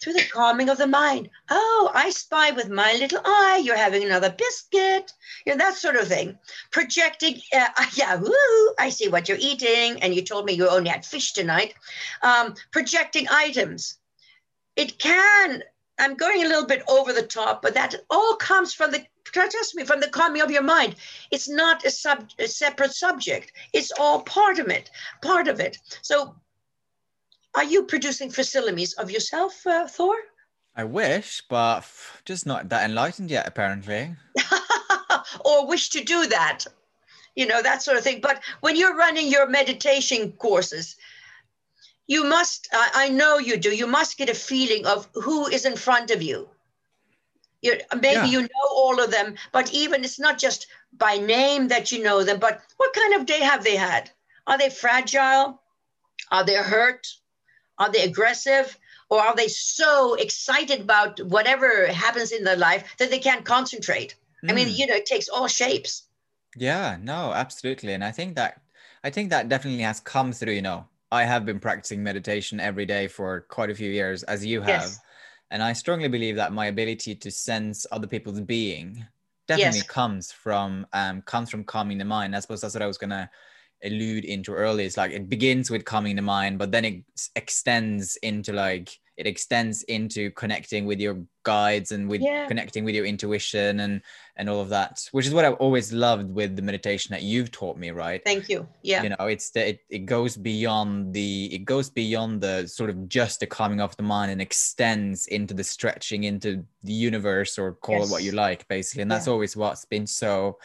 through 0.00 0.14
the 0.14 0.24
calming 0.32 0.68
of 0.68 0.78
the 0.78 0.86
mind. 0.86 1.30
Oh, 1.50 1.90
I 1.94 2.10
spy 2.10 2.50
with 2.50 2.68
my 2.68 2.94
little 2.94 3.20
eye. 3.24 3.60
You're 3.62 3.76
having 3.76 4.04
another 4.04 4.30
biscuit. 4.30 5.12
You 5.44 5.52
know, 5.52 5.58
that 5.58 5.74
sort 5.74 5.96
of 5.96 6.08
thing. 6.08 6.38
Projecting, 6.70 7.40
uh, 7.52 7.68
yeah, 7.94 8.20
I 8.78 8.90
see 8.90 9.08
what 9.08 9.28
you're 9.28 9.38
eating. 9.40 10.02
And 10.02 10.14
you 10.14 10.22
told 10.22 10.46
me 10.46 10.52
you 10.52 10.68
only 10.68 10.90
had 10.90 11.04
fish 11.04 11.32
tonight. 11.32 11.74
Um, 12.22 12.54
projecting 12.72 13.26
items. 13.30 13.98
It 14.76 14.98
can, 14.98 15.62
I'm 15.98 16.14
going 16.14 16.44
a 16.44 16.48
little 16.48 16.66
bit 16.66 16.82
over 16.88 17.12
the 17.12 17.22
top, 17.22 17.62
but 17.62 17.74
that 17.74 17.94
all 18.10 18.36
comes 18.36 18.74
from 18.74 18.90
the, 18.90 19.04
trust 19.24 19.74
me, 19.74 19.84
from 19.84 20.00
the 20.00 20.08
calming 20.08 20.42
of 20.42 20.50
your 20.50 20.62
mind. 20.62 20.96
It's 21.30 21.48
not 21.48 21.84
a, 21.84 21.90
sub, 21.90 22.28
a 22.38 22.46
separate 22.46 22.92
subject. 22.92 23.52
It's 23.72 23.92
all 23.98 24.22
part 24.22 24.58
of 24.58 24.68
it, 24.68 24.90
part 25.22 25.48
of 25.48 25.60
it. 25.60 25.78
So 26.02 26.36
are 27.54 27.64
you 27.64 27.84
producing 27.84 28.30
facilities 28.30 28.92
of 28.94 29.10
yourself, 29.10 29.66
uh, 29.66 29.86
Thor? 29.86 30.16
I 30.76 30.84
wish, 30.84 31.42
but 31.48 31.86
just 32.26 32.44
not 32.44 32.68
that 32.68 32.84
enlightened 32.84 33.30
yet, 33.30 33.48
apparently. 33.48 34.14
or 35.44 35.66
wish 35.66 35.88
to 35.90 36.04
do 36.04 36.26
that, 36.26 36.66
you 37.34 37.46
know, 37.46 37.62
that 37.62 37.82
sort 37.82 37.96
of 37.96 38.04
thing. 38.04 38.20
But 38.20 38.42
when 38.60 38.76
you're 38.76 38.94
running 38.94 39.28
your 39.28 39.48
meditation 39.48 40.32
courses, 40.32 40.96
you 42.06 42.24
must, 42.24 42.68
I, 42.72 42.90
I 42.94 43.08
know 43.08 43.38
you 43.38 43.56
do, 43.56 43.74
you 43.74 43.86
must 43.86 44.18
get 44.18 44.28
a 44.28 44.34
feeling 44.34 44.86
of 44.86 45.08
who 45.14 45.46
is 45.46 45.64
in 45.64 45.76
front 45.76 46.10
of 46.10 46.22
you. 46.22 46.48
you 47.62 47.78
maybe 47.94 48.04
yeah. 48.04 48.24
you 48.24 48.40
know 48.42 48.68
all 48.70 49.00
of 49.00 49.10
them, 49.10 49.34
but 49.52 49.72
even 49.72 50.04
it's 50.04 50.18
not 50.18 50.38
just 50.38 50.66
by 50.92 51.16
name 51.16 51.68
that 51.68 51.90
you 51.92 52.02
know 52.02 52.22
them, 52.22 52.38
but 52.38 52.60
what 52.76 52.94
kind 52.94 53.14
of 53.14 53.26
day 53.26 53.40
have 53.40 53.64
they 53.64 53.76
had? 53.76 54.10
Are 54.46 54.58
they 54.58 54.70
fragile? 54.70 55.60
Are 56.30 56.44
they 56.44 56.54
hurt? 56.54 57.06
Are 57.78 57.90
they 57.90 58.02
aggressive? 58.02 58.78
Or 59.08 59.20
are 59.20 59.36
they 59.36 59.48
so 59.48 60.14
excited 60.14 60.80
about 60.80 61.20
whatever 61.20 61.86
happens 61.86 62.32
in 62.32 62.44
their 62.44 62.56
life 62.56 62.96
that 62.98 63.10
they 63.10 63.18
can't 63.18 63.44
concentrate? 63.44 64.16
Mm. 64.44 64.50
I 64.50 64.54
mean, 64.54 64.68
hmm. 64.68 64.74
you 64.74 64.86
know, 64.86 64.94
it 64.94 65.06
takes 65.06 65.28
all 65.28 65.46
shapes. 65.46 66.02
Yeah, 66.56 66.96
no, 67.00 67.32
absolutely. 67.32 67.92
And 67.92 68.02
I 68.02 68.10
think 68.10 68.34
that 68.36 68.60
I 69.04 69.10
think 69.10 69.30
that 69.30 69.48
definitely 69.48 69.82
has 69.82 70.00
come 70.00 70.32
through, 70.32 70.54
you 70.54 70.62
know. 70.62 70.86
I 71.12 71.24
have 71.24 71.44
been 71.44 71.60
practicing 71.60 72.02
meditation 72.02 72.60
every 72.60 72.86
day 72.86 73.06
for 73.08 73.42
quite 73.42 73.70
a 73.70 73.74
few 73.74 73.90
years, 73.90 74.22
as 74.24 74.44
you 74.44 74.60
have. 74.60 74.68
Yes. 74.68 75.00
And 75.50 75.62
I 75.62 75.72
strongly 75.72 76.08
believe 76.08 76.36
that 76.36 76.52
my 76.52 76.66
ability 76.66 77.14
to 77.14 77.30
sense 77.30 77.86
other 77.92 78.06
people's 78.06 78.40
being 78.40 79.06
definitely 79.46 79.78
yes. 79.78 79.86
comes 79.86 80.32
from 80.32 80.86
um 80.92 81.22
comes 81.22 81.50
from 81.50 81.64
calming 81.64 81.98
the 81.98 82.04
mind. 82.04 82.34
I 82.34 82.40
suppose 82.40 82.60
that's 82.60 82.74
what 82.74 82.82
I 82.82 82.86
was 82.88 82.98
gonna 82.98 83.30
allude 83.84 84.24
into 84.24 84.52
earlier 84.52 84.86
it's 84.86 84.96
like 84.96 85.12
it 85.12 85.28
begins 85.28 85.70
with 85.70 85.84
calming 85.84 86.16
the 86.16 86.22
mind 86.22 86.58
but 86.58 86.72
then 86.72 86.84
it 86.84 87.04
extends 87.36 88.16
into 88.22 88.52
like 88.52 88.98
it 89.16 89.26
extends 89.26 89.82
into 89.84 90.30
connecting 90.32 90.86
with 90.86 91.00
your 91.00 91.18
guides 91.42 91.92
and 91.92 92.08
with 92.08 92.20
yeah. 92.20 92.46
connecting 92.46 92.84
with 92.84 92.94
your 92.94 93.06
intuition 93.06 93.80
and 93.80 94.02
and 94.36 94.50
all 94.50 94.60
of 94.60 94.68
that 94.68 95.08
which 95.12 95.26
is 95.26 95.32
what 95.32 95.44
i've 95.44 95.54
always 95.54 95.92
loved 95.92 96.28
with 96.28 96.56
the 96.56 96.62
meditation 96.62 97.12
that 97.12 97.22
you've 97.22 97.52
taught 97.52 97.78
me 97.78 97.90
right 97.90 98.22
thank 98.24 98.48
you 98.48 98.66
yeah 98.82 99.02
you 99.02 99.08
know 99.10 99.26
it's 99.26 99.50
the, 99.50 99.68
it, 99.68 99.80
it 99.88 100.06
goes 100.06 100.36
beyond 100.36 101.12
the 101.12 101.48
it 101.54 101.64
goes 101.64 101.88
beyond 101.88 102.40
the 102.40 102.66
sort 102.66 102.90
of 102.90 103.08
just 103.08 103.40
the 103.40 103.46
calming 103.46 103.80
of 103.80 103.96
the 103.96 104.02
mind 104.02 104.32
and 104.32 104.40
extends 104.40 105.28
into 105.28 105.54
the 105.54 105.64
stretching 105.64 106.24
into 106.24 106.64
the 106.82 106.92
universe 106.92 107.58
or 107.58 107.74
call 107.74 107.98
yes. 107.98 108.08
it 108.08 108.12
what 108.12 108.22
you 108.24 108.32
like 108.32 108.66
basically 108.68 109.02
and 109.02 109.10
that's 109.10 109.26
yeah. 109.26 109.32
always 109.32 109.56
what's 109.56 109.84
been 109.84 110.06
so 110.06 110.58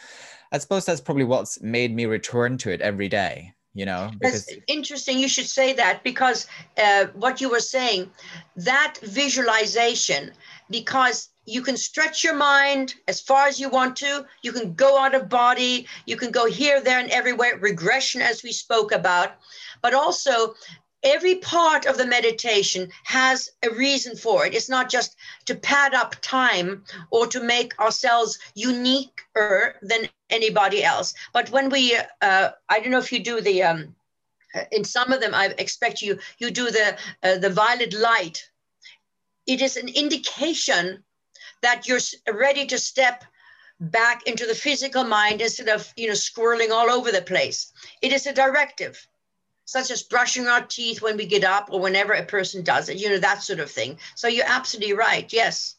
I 0.52 0.58
suppose 0.58 0.84
that's 0.84 1.00
probably 1.00 1.24
what's 1.24 1.62
made 1.62 1.96
me 1.96 2.04
return 2.04 2.58
to 2.58 2.70
it 2.70 2.82
every 2.82 3.08
day. 3.08 3.54
You 3.74 3.86
know, 3.86 4.10
because 4.12 4.44
that's 4.44 4.58
interesting. 4.66 5.18
You 5.18 5.28
should 5.28 5.48
say 5.48 5.72
that 5.72 6.04
because 6.04 6.46
uh, 6.76 7.06
what 7.14 7.40
you 7.40 7.48
were 7.48 7.60
saying, 7.60 8.10
that 8.54 8.98
visualization, 9.02 10.32
because 10.68 11.30
you 11.46 11.62
can 11.62 11.76
stretch 11.76 12.22
your 12.22 12.36
mind 12.36 12.94
as 13.08 13.20
far 13.20 13.46
as 13.46 13.58
you 13.58 13.68
want 13.68 13.96
to. 13.96 14.26
You 14.42 14.52
can 14.52 14.74
go 14.74 14.98
out 14.98 15.14
of 15.14 15.28
body. 15.28 15.86
You 16.06 16.16
can 16.16 16.30
go 16.30 16.46
here, 16.46 16.80
there, 16.80 17.00
and 17.00 17.10
everywhere. 17.10 17.58
Regression, 17.58 18.20
as 18.20 18.42
we 18.42 18.52
spoke 18.52 18.92
about, 18.92 19.32
but 19.80 19.94
also 19.94 20.54
every 21.02 21.36
part 21.36 21.86
of 21.86 21.98
the 21.98 22.06
meditation 22.06 22.88
has 23.04 23.50
a 23.62 23.70
reason 23.70 24.16
for 24.16 24.46
it. 24.46 24.54
It's 24.54 24.68
not 24.68 24.90
just 24.90 25.16
to 25.46 25.54
pad 25.54 25.94
up 25.94 26.16
time 26.20 26.84
or 27.10 27.26
to 27.28 27.42
make 27.42 27.78
ourselves 27.78 28.38
uniquer 28.54 29.76
than 29.82 30.08
anybody 30.30 30.84
else. 30.84 31.14
But 31.32 31.50
when 31.50 31.68
we, 31.68 31.96
uh, 32.20 32.50
I 32.68 32.80
don't 32.80 32.90
know 32.90 32.98
if 32.98 33.12
you 33.12 33.22
do 33.22 33.40
the, 33.40 33.62
um, 33.62 33.94
uh, 34.54 34.64
in 34.70 34.84
some 34.84 35.12
of 35.12 35.20
them, 35.20 35.34
I 35.34 35.54
expect 35.58 36.02
you, 36.02 36.18
you 36.38 36.50
do 36.50 36.70
the, 36.70 36.96
uh, 37.22 37.38
the 37.38 37.50
violet 37.50 37.94
light. 37.94 38.48
It 39.46 39.60
is 39.60 39.76
an 39.76 39.88
indication 39.88 41.02
that 41.62 41.88
you're 41.88 42.00
ready 42.32 42.66
to 42.66 42.78
step 42.78 43.24
back 43.80 44.26
into 44.26 44.46
the 44.46 44.54
physical 44.54 45.04
mind 45.04 45.40
instead 45.40 45.68
of, 45.68 45.92
you 45.96 46.06
know, 46.06 46.12
squirreling 46.12 46.70
all 46.70 46.90
over 46.90 47.10
the 47.10 47.22
place. 47.22 47.72
It 48.00 48.12
is 48.12 48.26
a 48.26 48.32
directive 48.32 49.06
such 49.64 49.90
as 49.90 50.02
brushing 50.02 50.48
our 50.48 50.62
teeth 50.62 51.02
when 51.02 51.16
we 51.16 51.26
get 51.26 51.44
up 51.44 51.68
or 51.70 51.80
whenever 51.80 52.12
a 52.12 52.24
person 52.24 52.62
does 52.62 52.88
it, 52.88 52.98
you 52.98 53.08
know, 53.08 53.18
that 53.18 53.42
sort 53.42 53.60
of 53.60 53.70
thing. 53.70 53.98
So 54.14 54.28
you're 54.28 54.46
absolutely 54.46 54.94
right. 54.94 55.32
Yes. 55.32 55.76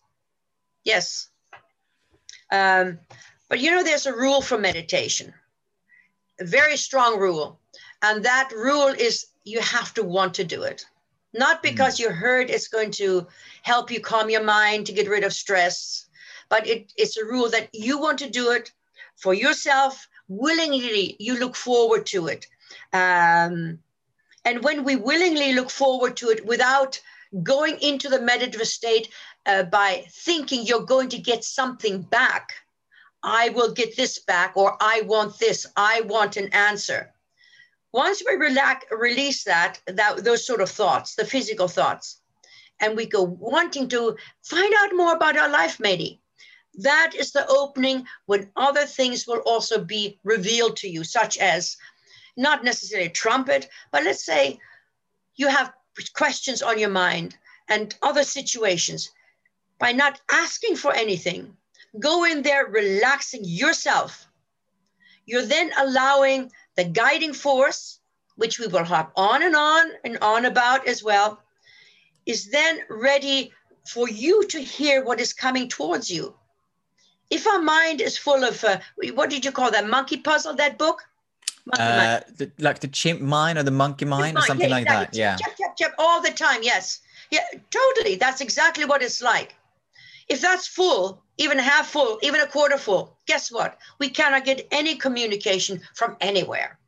Yes. 0.83 1.29
Um, 2.51 2.99
but 3.49 3.59
you 3.59 3.71
know, 3.71 3.83
there's 3.83 4.05
a 4.05 4.15
rule 4.15 4.41
for 4.41 4.57
meditation, 4.57 5.33
a 6.39 6.45
very 6.45 6.77
strong 6.77 7.19
rule. 7.19 7.59
And 8.01 8.23
that 8.25 8.51
rule 8.51 8.87
is 8.87 9.27
you 9.43 9.61
have 9.61 9.93
to 9.95 10.03
want 10.03 10.33
to 10.35 10.43
do 10.43 10.63
it. 10.63 10.85
Not 11.33 11.63
because 11.63 11.97
mm. 11.97 12.01
you 12.01 12.09
heard 12.11 12.49
it's 12.49 12.67
going 12.67 12.91
to 12.91 13.27
help 13.63 13.91
you 13.91 13.99
calm 13.99 14.29
your 14.29 14.43
mind 14.43 14.85
to 14.85 14.93
get 14.93 15.09
rid 15.09 15.23
of 15.23 15.33
stress, 15.33 16.05
but 16.49 16.67
it, 16.67 16.93
it's 16.95 17.17
a 17.17 17.25
rule 17.25 17.49
that 17.49 17.69
you 17.73 17.99
want 17.99 18.19
to 18.19 18.29
do 18.29 18.51
it 18.51 18.71
for 19.15 19.33
yourself 19.33 20.07
willingly. 20.27 21.15
You 21.19 21.39
look 21.39 21.55
forward 21.55 22.05
to 22.07 22.27
it. 22.27 22.45
Um, 22.91 23.79
and 24.45 24.63
when 24.63 24.83
we 24.83 24.95
willingly 24.95 25.53
look 25.53 25.69
forward 25.69 26.17
to 26.17 26.29
it 26.29 26.45
without 26.45 26.99
going 27.41 27.79
into 27.81 28.09
the 28.09 28.21
meditative 28.21 28.67
state 28.67 29.09
uh, 29.45 29.63
by 29.63 30.05
thinking 30.09 30.65
you're 30.65 30.85
going 30.85 31.09
to 31.09 31.17
get 31.17 31.43
something 31.43 32.01
back, 32.01 32.53
I 33.23 33.49
will 33.49 33.71
get 33.71 33.95
this 33.95 34.19
back, 34.19 34.57
or 34.57 34.75
I 34.81 35.01
want 35.05 35.39
this, 35.39 35.65
I 35.77 36.01
want 36.01 36.35
an 36.35 36.49
answer. 36.53 37.13
Once 37.93 38.21
we 38.25 38.35
relax, 38.35 38.85
release 38.91 39.43
that, 39.45 39.79
that, 39.87 40.23
those 40.23 40.45
sort 40.45 40.61
of 40.61 40.69
thoughts, 40.69 41.15
the 41.15 41.25
physical 41.25 41.67
thoughts, 41.67 42.19
and 42.81 42.97
we 42.97 43.05
go 43.05 43.23
wanting 43.23 43.87
to 43.89 44.17
find 44.41 44.73
out 44.79 44.95
more 44.95 45.15
about 45.15 45.37
our 45.37 45.49
life, 45.49 45.79
maybe, 45.79 46.19
that 46.75 47.13
is 47.15 47.31
the 47.31 47.47
opening 47.47 48.05
when 48.25 48.51
other 48.55 48.85
things 48.85 49.27
will 49.27 49.41
also 49.45 49.83
be 49.83 50.19
revealed 50.23 50.75
to 50.77 50.89
you, 50.89 51.03
such 51.03 51.37
as 51.37 51.77
not 52.35 52.63
necessarily 52.63 53.07
a 53.07 53.11
trumpet, 53.11 53.69
but 53.91 54.03
let's 54.03 54.23
say 54.23 54.59
you 55.35 55.47
have 55.47 55.73
questions 56.13 56.61
on 56.61 56.79
your 56.79 56.89
mind 56.89 57.37
and 57.69 57.95
other 58.01 58.23
situations. 58.23 59.11
By 59.79 59.91
not 59.91 60.21
asking 60.31 60.77
for 60.77 60.93
anything, 60.93 61.55
go 61.99 62.23
in 62.23 62.41
there 62.41 62.67
relaxing 62.67 63.41
yourself. 63.43 64.27
You're 65.25 65.45
then 65.45 65.71
allowing 65.77 66.51
the 66.75 66.85
guiding 66.85 67.33
force, 67.33 67.99
which 68.35 68.59
we 68.59 68.67
will 68.67 68.83
hop 68.83 69.11
on 69.15 69.43
and 69.43 69.55
on 69.55 69.91
and 70.03 70.17
on 70.19 70.45
about 70.45 70.87
as 70.87 71.03
well, 71.03 71.41
is 72.25 72.49
then 72.49 72.81
ready 72.89 73.51
for 73.87 74.09
you 74.09 74.47
to 74.47 74.59
hear 74.59 75.03
what 75.03 75.19
is 75.19 75.33
coming 75.33 75.67
towards 75.67 76.09
you. 76.09 76.33
If 77.29 77.47
our 77.47 77.61
mind 77.61 78.01
is 78.01 78.17
full 78.17 78.43
of, 78.43 78.63
uh, 78.63 78.79
what 79.13 79.29
did 79.29 79.43
you 79.43 79.51
call 79.51 79.71
that 79.71 79.87
monkey 79.87 80.17
puzzle, 80.17 80.55
that 80.55 80.77
book? 80.77 81.03
Uh, 81.71 82.19
the, 82.35 82.51
like 82.59 82.79
the 82.79 82.87
chimp 82.87 83.21
mind 83.21 83.57
or 83.57 83.63
the 83.63 83.71
monkey 83.71 84.05
mind, 84.05 84.37
or 84.37 84.41
something 84.41 84.69
yeah, 84.69 84.75
like 84.75 84.87
that. 84.87 85.15
Yeah. 85.15 85.37
Chip, 85.37 85.55
chip, 85.55 85.75
chip, 85.77 85.93
all 85.97 86.21
the 86.21 86.31
time. 86.31 86.61
Yes. 86.61 86.99
Yeah, 87.31 87.45
totally. 87.71 88.15
That's 88.15 88.41
exactly 88.41 88.85
what 88.85 89.01
it's 89.01 89.21
like. 89.21 89.55
If 90.27 90.41
that's 90.41 90.67
full, 90.67 91.23
even 91.37 91.57
half 91.57 91.87
full, 91.87 92.19
even 92.21 92.41
a 92.41 92.47
quarter 92.47 92.77
full, 92.77 93.17
guess 93.27 93.51
what? 93.51 93.77
We 93.99 94.09
cannot 94.09 94.45
get 94.45 94.67
any 94.71 94.95
communication 94.95 95.81
from 95.95 96.17
anywhere. 96.21 96.79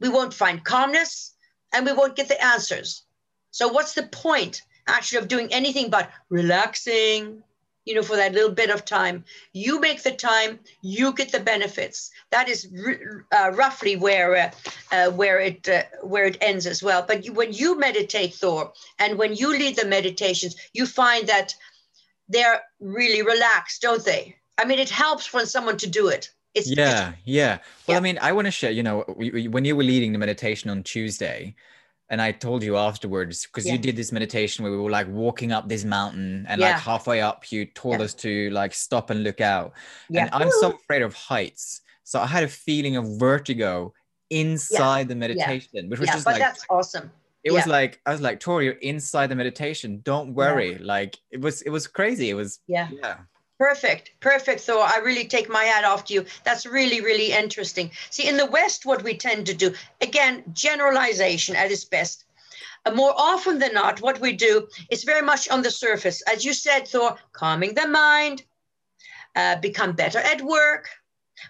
We 0.00 0.08
won't 0.08 0.34
find 0.34 0.64
calmness 0.64 1.34
and 1.72 1.84
we 1.84 1.92
won't 1.92 2.16
get 2.16 2.28
the 2.28 2.42
answers. 2.42 3.04
So, 3.50 3.68
what's 3.68 3.94
the 3.94 4.04
point 4.04 4.62
actually 4.86 5.18
of 5.18 5.28
doing 5.28 5.52
anything 5.52 5.90
but 5.90 6.10
relaxing, 6.30 7.42
you 7.88 7.94
know, 7.94 8.02
for 8.02 8.16
that 8.16 8.34
little 8.34 8.50
bit 8.50 8.68
of 8.68 8.84
time. 8.84 9.24
You 9.54 9.80
make 9.80 10.02
the 10.02 10.12
time, 10.12 10.60
you 10.82 11.14
get 11.14 11.32
the 11.32 11.40
benefits. 11.40 12.10
That 12.30 12.46
is 12.46 12.68
r- 12.86 13.24
uh, 13.32 13.50
roughly 13.52 13.96
where 13.96 14.36
uh, 14.36 14.50
uh, 14.92 15.10
where 15.12 15.40
it 15.40 15.66
uh, 15.66 15.84
where 16.02 16.26
it 16.26 16.36
ends 16.42 16.66
as 16.66 16.82
well. 16.82 17.02
But 17.08 17.24
you, 17.24 17.32
when 17.32 17.54
you 17.54 17.78
meditate, 17.78 18.34
Thor, 18.34 18.72
and 18.98 19.16
when 19.16 19.34
you 19.34 19.48
lead 19.50 19.76
the 19.76 19.86
meditations, 19.86 20.54
you 20.74 20.84
find 20.84 21.26
that 21.28 21.54
they're 22.28 22.60
really 22.78 23.22
relaxed, 23.22 23.80
don't 23.80 24.04
they? 24.04 24.36
I 24.58 24.66
mean, 24.66 24.78
it 24.78 24.90
helps 24.90 25.32
when 25.32 25.46
someone 25.46 25.78
to 25.78 25.86
do 25.86 26.08
it. 26.08 26.30
It's, 26.54 26.70
yeah, 26.70 27.10
it's, 27.10 27.18
yeah. 27.24 27.58
Well, 27.86 27.94
yeah. 27.94 27.96
I 27.96 28.00
mean, 28.00 28.18
I 28.20 28.32
want 28.32 28.48
to 28.48 28.50
share. 28.50 28.70
You 28.70 28.82
know, 28.82 29.04
when 29.16 29.64
you 29.64 29.76
were 29.76 29.82
leading 29.82 30.12
the 30.12 30.18
meditation 30.18 30.68
on 30.68 30.82
Tuesday, 30.82 31.54
and 32.10 32.22
I 32.22 32.32
told 32.32 32.62
you 32.62 32.76
afterwards 32.76 33.46
because 33.46 33.66
yeah. 33.66 33.72
you 33.72 33.78
did 33.78 33.96
this 33.96 34.12
meditation 34.12 34.62
where 34.62 34.72
we 34.72 34.78
were 34.78 34.90
like 34.90 35.08
walking 35.08 35.52
up 35.52 35.68
this 35.68 35.84
mountain 35.84 36.46
and 36.48 36.60
yeah. 36.60 36.72
like 36.72 36.80
halfway 36.80 37.20
up 37.20 37.50
you 37.52 37.66
told 37.66 37.98
yeah. 37.98 38.04
us 38.04 38.14
to 38.14 38.50
like 38.50 38.72
stop 38.72 39.10
and 39.10 39.22
look 39.22 39.40
out. 39.40 39.72
And 40.14 40.30
I'm 40.32 40.50
so 40.50 40.72
afraid 40.72 41.02
of 41.02 41.14
heights. 41.14 41.82
So 42.04 42.20
I 42.20 42.26
had 42.26 42.44
a 42.44 42.48
feeling 42.48 42.96
of 42.96 43.18
vertigo 43.18 43.92
inside 44.30 45.08
the 45.08 45.14
meditation, 45.14 45.90
which 45.90 46.00
was 46.00 46.08
just 46.08 46.24
but 46.24 46.32
like 46.32 46.40
that's 46.40 46.64
awesome. 46.70 47.10
It 47.44 47.52
was 47.52 47.66
like 47.66 48.00
I 48.06 48.12
was 48.12 48.20
like, 48.20 48.40
Tori, 48.40 48.66
you're 48.66 48.74
inside 48.74 49.28
the 49.28 49.36
meditation. 49.36 50.00
Don't 50.02 50.34
worry. 50.34 50.78
Like 50.78 51.18
it 51.30 51.40
was 51.40 51.62
it 51.62 51.70
was 51.70 51.86
crazy. 51.86 52.30
It 52.30 52.34
was 52.34 52.60
yeah. 52.66 52.88
Yeah. 52.90 53.18
Perfect, 53.58 54.12
perfect. 54.20 54.60
So 54.60 54.80
I 54.80 54.98
really 54.98 55.26
take 55.26 55.48
my 55.48 55.64
hat 55.64 55.84
off 55.84 56.04
to 56.04 56.14
you. 56.14 56.24
That's 56.44 56.64
really, 56.64 57.00
really 57.00 57.32
interesting. 57.32 57.90
See, 58.10 58.28
in 58.28 58.36
the 58.36 58.46
West, 58.46 58.86
what 58.86 59.02
we 59.02 59.16
tend 59.16 59.46
to 59.46 59.54
do, 59.54 59.74
again, 60.00 60.44
generalization 60.52 61.56
at 61.56 61.72
its 61.72 61.84
best. 61.84 62.24
Uh, 62.86 62.92
more 62.92 63.12
often 63.16 63.58
than 63.58 63.74
not, 63.74 64.00
what 64.00 64.20
we 64.20 64.32
do 64.32 64.68
is 64.90 65.02
very 65.02 65.22
much 65.22 65.48
on 65.48 65.62
the 65.62 65.72
surface. 65.72 66.22
As 66.22 66.44
you 66.44 66.52
said, 66.52 66.86
Thor, 66.86 67.18
calming 67.32 67.74
the 67.74 67.88
mind, 67.88 68.44
uh, 69.34 69.56
become 69.56 69.92
better 69.92 70.20
at 70.20 70.40
work, 70.40 70.88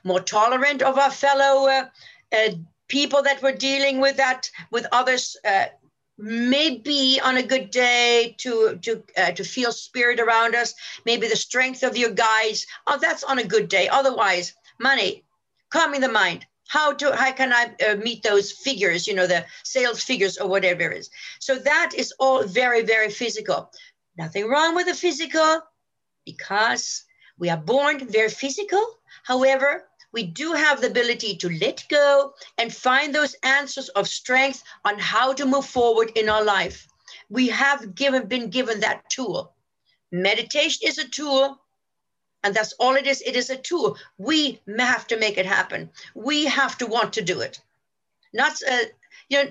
more 0.03 0.21
tolerant 0.21 0.83
of 0.83 0.99
our 0.99 1.11
fellow 1.11 1.69
uh, 1.69 1.87
uh 2.33 2.53
people 2.89 3.23
that 3.23 3.43
we're 3.43 3.53
dealing 3.53 4.01
with, 4.01 4.17
that 4.17 4.51
with 4.71 4.87
others 4.93 5.37
uh, 5.45 5.67
maybe 6.19 7.21
on 7.23 7.37
a 7.37 7.43
good 7.43 7.71
day 7.71 8.35
to 8.39 8.77
to 8.83 9.03
uh, 9.17 9.31
to 9.31 9.45
feel 9.45 9.71
spirit 9.73 10.19
around 10.19 10.55
us 10.55 10.75
maybe 11.07 11.29
the 11.29 11.37
strength 11.37 11.83
of 11.85 11.97
your 11.97 12.11
guides. 12.11 12.67
Oh 12.87 12.99
that's 13.01 13.23
on 13.23 13.39
a 13.39 13.45
good 13.47 13.69
day. 13.69 13.89
Otherwise 13.89 14.55
money 14.81 15.25
calming 15.71 16.01
the 16.01 16.09
mind. 16.09 16.45
How 16.69 16.93
to 16.93 17.15
how 17.17 17.33
can 17.33 17.53
i 17.53 17.73
uh, 17.89 17.97
meet 17.97 18.23
those 18.23 18.53
figures 18.53 19.07
you 19.07 19.15
know 19.15 19.27
the 19.27 19.47
sales 19.65 20.03
figures 20.03 20.39
or 20.39 20.49
whatever 20.49 20.91
it 20.91 20.99
is. 20.99 21.11
So 21.39 21.57
that 21.57 21.93
is 21.97 22.13
all 22.19 22.43
very 22.43 22.83
very 22.83 23.11
physical. 23.11 23.71
Nothing 24.19 24.49
wrong 24.49 24.75
with 24.75 24.87
the 24.87 24.95
physical 24.95 25.63
because 26.27 27.05
we 27.39 27.49
are 27.49 27.57
born 27.57 28.09
very 28.09 28.29
physical. 28.29 28.85
However 29.23 29.88
we 30.13 30.23
do 30.23 30.53
have 30.53 30.81
the 30.81 30.87
ability 30.87 31.37
to 31.37 31.59
let 31.61 31.85
go 31.89 32.35
and 32.57 32.75
find 32.75 33.15
those 33.15 33.37
answers 33.43 33.89
of 33.91 34.09
strength 34.09 34.63
on 34.85 34.99
how 34.99 35.33
to 35.35 35.45
move 35.45 35.67
forward 35.67 36.13
in 36.17 36.29
our 36.29 36.43
life. 36.43 36.89
We 37.29 37.49
have 37.49 37.95
given 37.95 38.27
been 38.27 38.49
given 38.49 38.81
that 38.81 39.09
tool. 39.11 39.53
Meditation 40.11 40.89
is 40.89 40.99
a 40.99 41.09
tool, 41.09 41.61
and 42.43 42.55
that's 42.55 42.73
all 42.75 42.95
it 42.97 43.07
is. 43.07 43.21
It 43.21 43.37
is 43.37 43.51
a 43.51 43.57
tool. 43.57 43.99
We 44.17 44.61
have 44.79 45.07
to 45.09 45.19
make 45.19 45.37
it 45.37 45.47
happen. 45.47 45.91
We 46.15 46.47
have 46.47 46.79
to 46.79 46.87
want 46.87 47.13
to 47.15 47.23
do 47.23 47.41
it. 47.41 47.61
Not 48.33 48.61
uh, 48.71 48.85
you 49.29 49.45
know, 49.45 49.51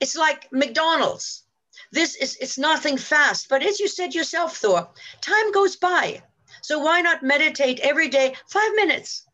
it's 0.00 0.16
like 0.16 0.52
McDonald's. 0.52 1.44
This 1.92 2.14
is 2.16 2.36
it's 2.40 2.58
nothing 2.58 2.98
fast, 2.98 3.48
but 3.48 3.62
as 3.62 3.80
you 3.80 3.88
said 3.88 4.14
yourself, 4.14 4.58
Thor, 4.58 4.88
time 5.22 5.52
goes 5.52 5.76
by. 5.76 6.22
So 6.60 6.78
why 6.78 7.00
not 7.00 7.22
meditate 7.22 7.80
every 7.80 8.08
day, 8.08 8.34
five 8.48 8.74
minutes? 8.74 9.26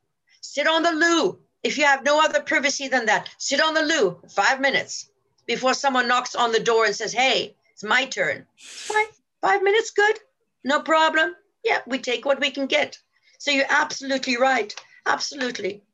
Sit 0.55 0.67
on 0.67 0.83
the 0.83 0.93
loo. 0.93 1.39
If 1.63 1.79
you 1.79 1.85
have 1.87 2.05
no 2.05 2.21
other 2.23 2.43
privacy 2.43 2.87
than 2.87 3.07
that, 3.07 3.31
sit 3.39 3.59
on 3.59 3.73
the 3.73 3.81
loo 3.81 4.21
five 4.29 4.61
minutes 4.61 5.09
before 5.47 5.73
someone 5.73 6.07
knocks 6.07 6.35
on 6.35 6.53
the 6.53 6.61
door 6.61 6.85
and 6.85 6.95
says, 6.95 7.11
Hey, 7.11 7.57
it's 7.73 7.83
my 7.83 8.05
turn. 8.05 8.47
Fine. 8.59 9.07
Five 9.41 9.63
minutes, 9.63 9.93
good. 9.93 10.19
No 10.63 10.81
problem. 10.81 11.35
Yeah, 11.65 11.81
we 11.87 11.99
take 12.01 12.27
what 12.27 12.39
we 12.39 12.51
can 12.51 12.67
get. 12.67 12.99
So 13.39 13.51
you're 13.51 13.65
absolutely 13.83 14.37
right. 14.37 14.75
Absolutely. 15.07 15.85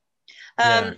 Um, 0.59 0.85
yeah. 0.85 0.95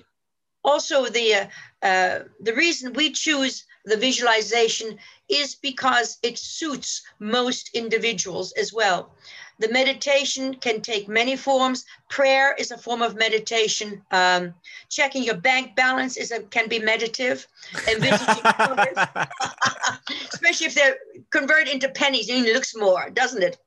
Also, 0.64 1.10
the 1.10 1.34
uh, 1.34 1.46
uh, 1.86 2.18
the 2.40 2.54
reason 2.54 2.94
we 2.94 3.12
choose 3.12 3.66
the 3.84 3.96
visualization 3.96 4.98
is 5.28 5.54
because 5.54 6.18
it 6.22 6.38
suits 6.38 7.02
most 7.18 7.70
individuals 7.74 8.52
as 8.52 8.72
well. 8.72 9.12
The 9.60 9.68
meditation 9.68 10.54
can 10.54 10.80
take 10.80 11.06
many 11.06 11.36
forms. 11.36 11.84
Prayer 12.08 12.54
is 12.58 12.70
a 12.70 12.78
form 12.78 13.02
of 13.02 13.14
meditation. 13.14 14.02
Um, 14.10 14.54
checking 14.88 15.22
your 15.22 15.36
bank 15.36 15.76
balance 15.76 16.16
is 16.16 16.30
a, 16.30 16.40
can 16.44 16.68
be 16.68 16.78
meditative. 16.78 17.46
Envisaging 17.86 18.42
especially 20.32 20.66
if 20.66 20.74
they're 20.74 20.96
converted 21.30 21.74
into 21.74 21.90
pennies, 21.90 22.30
it 22.30 22.54
looks 22.54 22.74
more, 22.74 23.10
doesn't 23.10 23.42
it? 23.42 23.58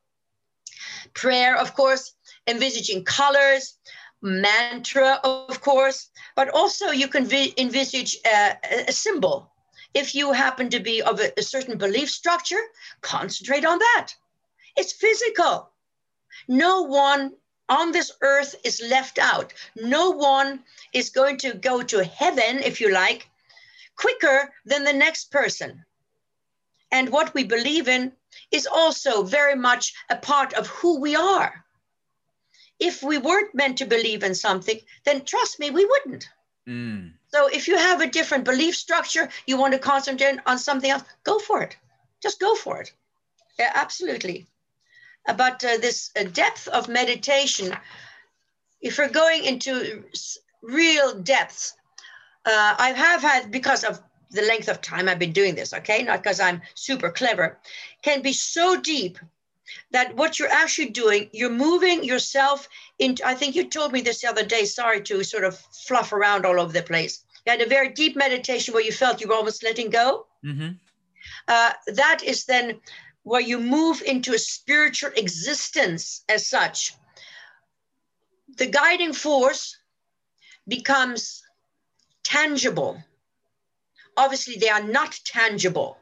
Prayer, 1.13 1.55
of 1.55 1.75
course, 1.75 2.15
envisaging 2.47 3.05
colors, 3.05 3.77
mantra, 4.23 5.19
of 5.23 5.61
course, 5.61 6.09
but 6.35 6.49
also 6.49 6.87
you 6.89 7.07
can 7.07 7.25
vi- 7.25 7.53
envisage 7.57 8.17
a, 8.25 8.57
a 8.87 8.91
symbol. 8.91 9.52
If 9.93 10.15
you 10.15 10.31
happen 10.31 10.69
to 10.69 10.79
be 10.79 11.01
of 11.01 11.19
a, 11.19 11.31
a 11.37 11.43
certain 11.43 11.77
belief 11.77 12.09
structure, 12.09 12.61
concentrate 13.01 13.65
on 13.65 13.79
that. 13.79 14.13
It's 14.75 14.93
physical. 14.93 15.71
No 16.47 16.81
one 16.83 17.33
on 17.69 17.91
this 17.91 18.11
earth 18.21 18.55
is 18.63 18.81
left 18.89 19.19
out. 19.19 19.53
No 19.75 20.11
one 20.11 20.63
is 20.93 21.09
going 21.09 21.37
to 21.37 21.53
go 21.53 21.83
to 21.83 22.03
heaven, 22.03 22.59
if 22.63 22.81
you 22.81 22.91
like, 22.91 23.29
quicker 23.95 24.51
than 24.65 24.83
the 24.83 24.93
next 24.93 25.31
person. 25.31 25.85
And 26.91 27.09
what 27.09 27.33
we 27.33 27.43
believe 27.43 27.87
in 27.87 28.11
is 28.51 28.67
also 28.67 29.23
very 29.23 29.55
much 29.55 29.93
a 30.09 30.15
part 30.15 30.53
of 30.53 30.67
who 30.67 30.99
we 30.99 31.15
are. 31.15 31.63
if 32.79 33.01
we 33.01 33.17
weren't 33.17 33.55
meant 33.55 33.77
to 33.77 33.85
believe 33.85 34.23
in 34.23 34.35
something, 34.35 34.79
then 35.05 35.23
trust 35.23 35.59
me, 35.59 35.71
we 35.71 35.85
wouldn't. 35.85 36.27
Mm. 36.67 37.13
So 37.33 37.47
if 37.47 37.67
you 37.67 37.77
have 37.77 37.99
a 37.99 38.05
different 38.07 38.43
belief 38.43 38.75
structure, 38.75 39.27
you 39.47 39.57
want 39.57 39.73
to 39.73 39.79
concentrate 39.79 40.37
on 40.45 40.59
something 40.59 40.91
else, 40.91 41.03
go 41.23 41.39
for 41.39 41.63
it. 41.63 41.75
Just 42.21 42.39
go 42.39 42.53
for 42.53 42.79
it. 42.79 42.93
Yeah, 43.57 43.71
absolutely. 43.73 44.45
But 45.25 45.63
uh, 45.63 45.77
this 45.77 46.11
uh, 46.19 46.25
depth 46.25 46.67
of 46.67 46.87
meditation, 46.87 47.75
if 48.81 48.99
we're 48.99 49.09
going 49.09 49.45
into 49.45 50.03
real 50.61 51.15
depths, 51.15 51.73
uh, 52.45 52.75
I 52.77 52.91
have 52.91 53.23
had, 53.23 53.51
because 53.51 53.83
of 53.83 53.99
the 54.29 54.43
length 54.43 54.67
of 54.67 54.81
time 54.81 55.09
I've 55.09 55.17
been 55.17 55.33
doing 55.33 55.55
this, 55.55 55.73
okay, 55.73 56.03
not 56.03 56.21
because 56.21 56.39
I'm 56.39 56.61
super 56.75 57.09
clever, 57.09 57.57
can 58.03 58.21
be 58.21 58.33
so 58.33 58.79
deep 58.79 59.17
that 59.91 60.15
what 60.15 60.39
you're 60.39 60.49
actually 60.49 60.89
doing, 60.89 61.29
you're 61.31 61.49
moving 61.49 62.03
yourself 62.03 62.67
into, 62.99 63.25
I 63.25 63.33
think 63.35 63.55
you 63.55 63.69
told 63.69 63.91
me 63.91 64.01
this 64.01 64.21
the 64.21 64.29
other 64.29 64.45
day, 64.45 64.65
sorry 64.65 65.01
to 65.03 65.23
sort 65.23 65.43
of 65.43 65.57
fluff 65.87 66.13
around 66.13 66.45
all 66.45 66.59
over 66.59 66.73
the 66.73 66.83
place. 66.83 67.23
You 67.45 67.51
had 67.51 67.61
a 67.61 67.67
very 67.67 67.89
deep 67.89 68.15
meditation 68.15 68.73
where 68.73 68.83
you 68.83 68.91
felt 68.91 69.21
you 69.21 69.27
were 69.27 69.35
almost 69.35 69.63
letting 69.63 69.89
go. 69.89 70.27
Mm-hmm. 70.45 70.69
Uh, 71.47 71.71
that 71.87 72.23
is 72.23 72.45
then 72.45 72.79
where 73.23 73.41
you 73.41 73.59
move 73.59 74.01
into 74.01 74.33
a 74.33 74.37
spiritual 74.37 75.11
existence 75.15 76.23
as 76.29 76.47
such. 76.47 76.93
The 78.57 78.67
guiding 78.67 79.13
force 79.13 79.77
becomes 80.67 81.41
tangible. 82.23 83.01
Obviously, 84.15 84.57
they 84.57 84.69
are 84.69 84.83
not 84.83 85.19
tangible. 85.25 85.97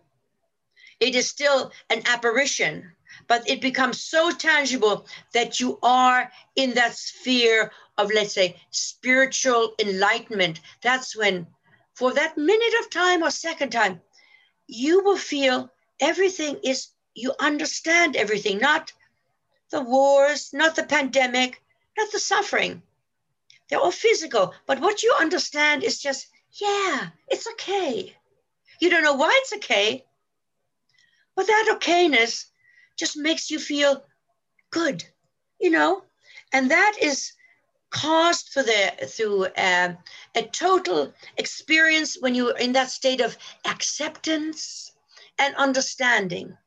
It 0.99 1.15
is 1.15 1.29
still 1.29 1.71
an 1.89 2.03
apparition, 2.05 2.91
but 3.27 3.49
it 3.49 3.61
becomes 3.61 4.01
so 4.01 4.31
tangible 4.31 5.05
that 5.33 5.59
you 5.59 5.79
are 5.83 6.31
in 6.55 6.73
that 6.73 6.95
sphere 6.95 7.71
of, 7.97 8.11
let's 8.13 8.33
say, 8.33 8.55
spiritual 8.71 9.73
enlightenment. 9.79 10.61
That's 10.81 11.15
when, 11.15 11.47
for 11.93 12.13
that 12.13 12.37
minute 12.37 12.73
of 12.79 12.89
time 12.89 13.23
or 13.23 13.31
second 13.31 13.71
time, 13.71 14.01
you 14.67 15.03
will 15.03 15.17
feel 15.17 15.71
everything 15.99 16.59
is, 16.63 16.89
you 17.13 17.33
understand 17.39 18.15
everything, 18.15 18.59
not 18.59 18.91
the 19.69 19.81
wars, 19.81 20.51
not 20.53 20.75
the 20.75 20.83
pandemic, 20.83 21.61
not 21.97 22.11
the 22.11 22.19
suffering. 22.19 22.81
They're 23.69 23.79
all 23.79 23.91
physical, 23.91 24.53
but 24.65 24.81
what 24.81 25.03
you 25.03 25.15
understand 25.19 25.83
is 25.83 26.01
just, 26.01 26.27
yeah, 26.53 27.09
it's 27.29 27.47
okay. 27.51 28.15
You 28.79 28.89
don't 28.89 29.03
know 29.03 29.13
why 29.13 29.31
it's 29.41 29.53
okay, 29.53 30.05
but 31.35 31.47
that 31.47 31.77
okayness 31.79 32.45
just 32.97 33.17
makes 33.17 33.49
you 33.49 33.59
feel 33.59 34.03
good, 34.71 35.03
you 35.59 35.69
know? 35.69 36.03
And 36.53 36.71
that 36.71 36.97
is 37.01 37.33
caused 37.91 38.49
for 38.49 38.63
the 38.63 38.93
through 39.07 39.45
uh, 39.45 39.93
a 40.35 40.43
total 40.43 41.13
experience 41.37 42.17
when 42.19 42.33
you're 42.33 42.57
in 42.57 42.71
that 42.73 42.89
state 42.89 43.21
of 43.21 43.37
acceptance 43.65 44.91
and 45.39 45.55
understanding. 45.55 46.57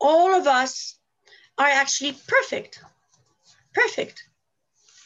All 0.00 0.34
of 0.34 0.46
us 0.46 0.98
are 1.58 1.66
actually 1.66 2.16
perfect. 2.28 2.80
Perfect. 3.74 4.24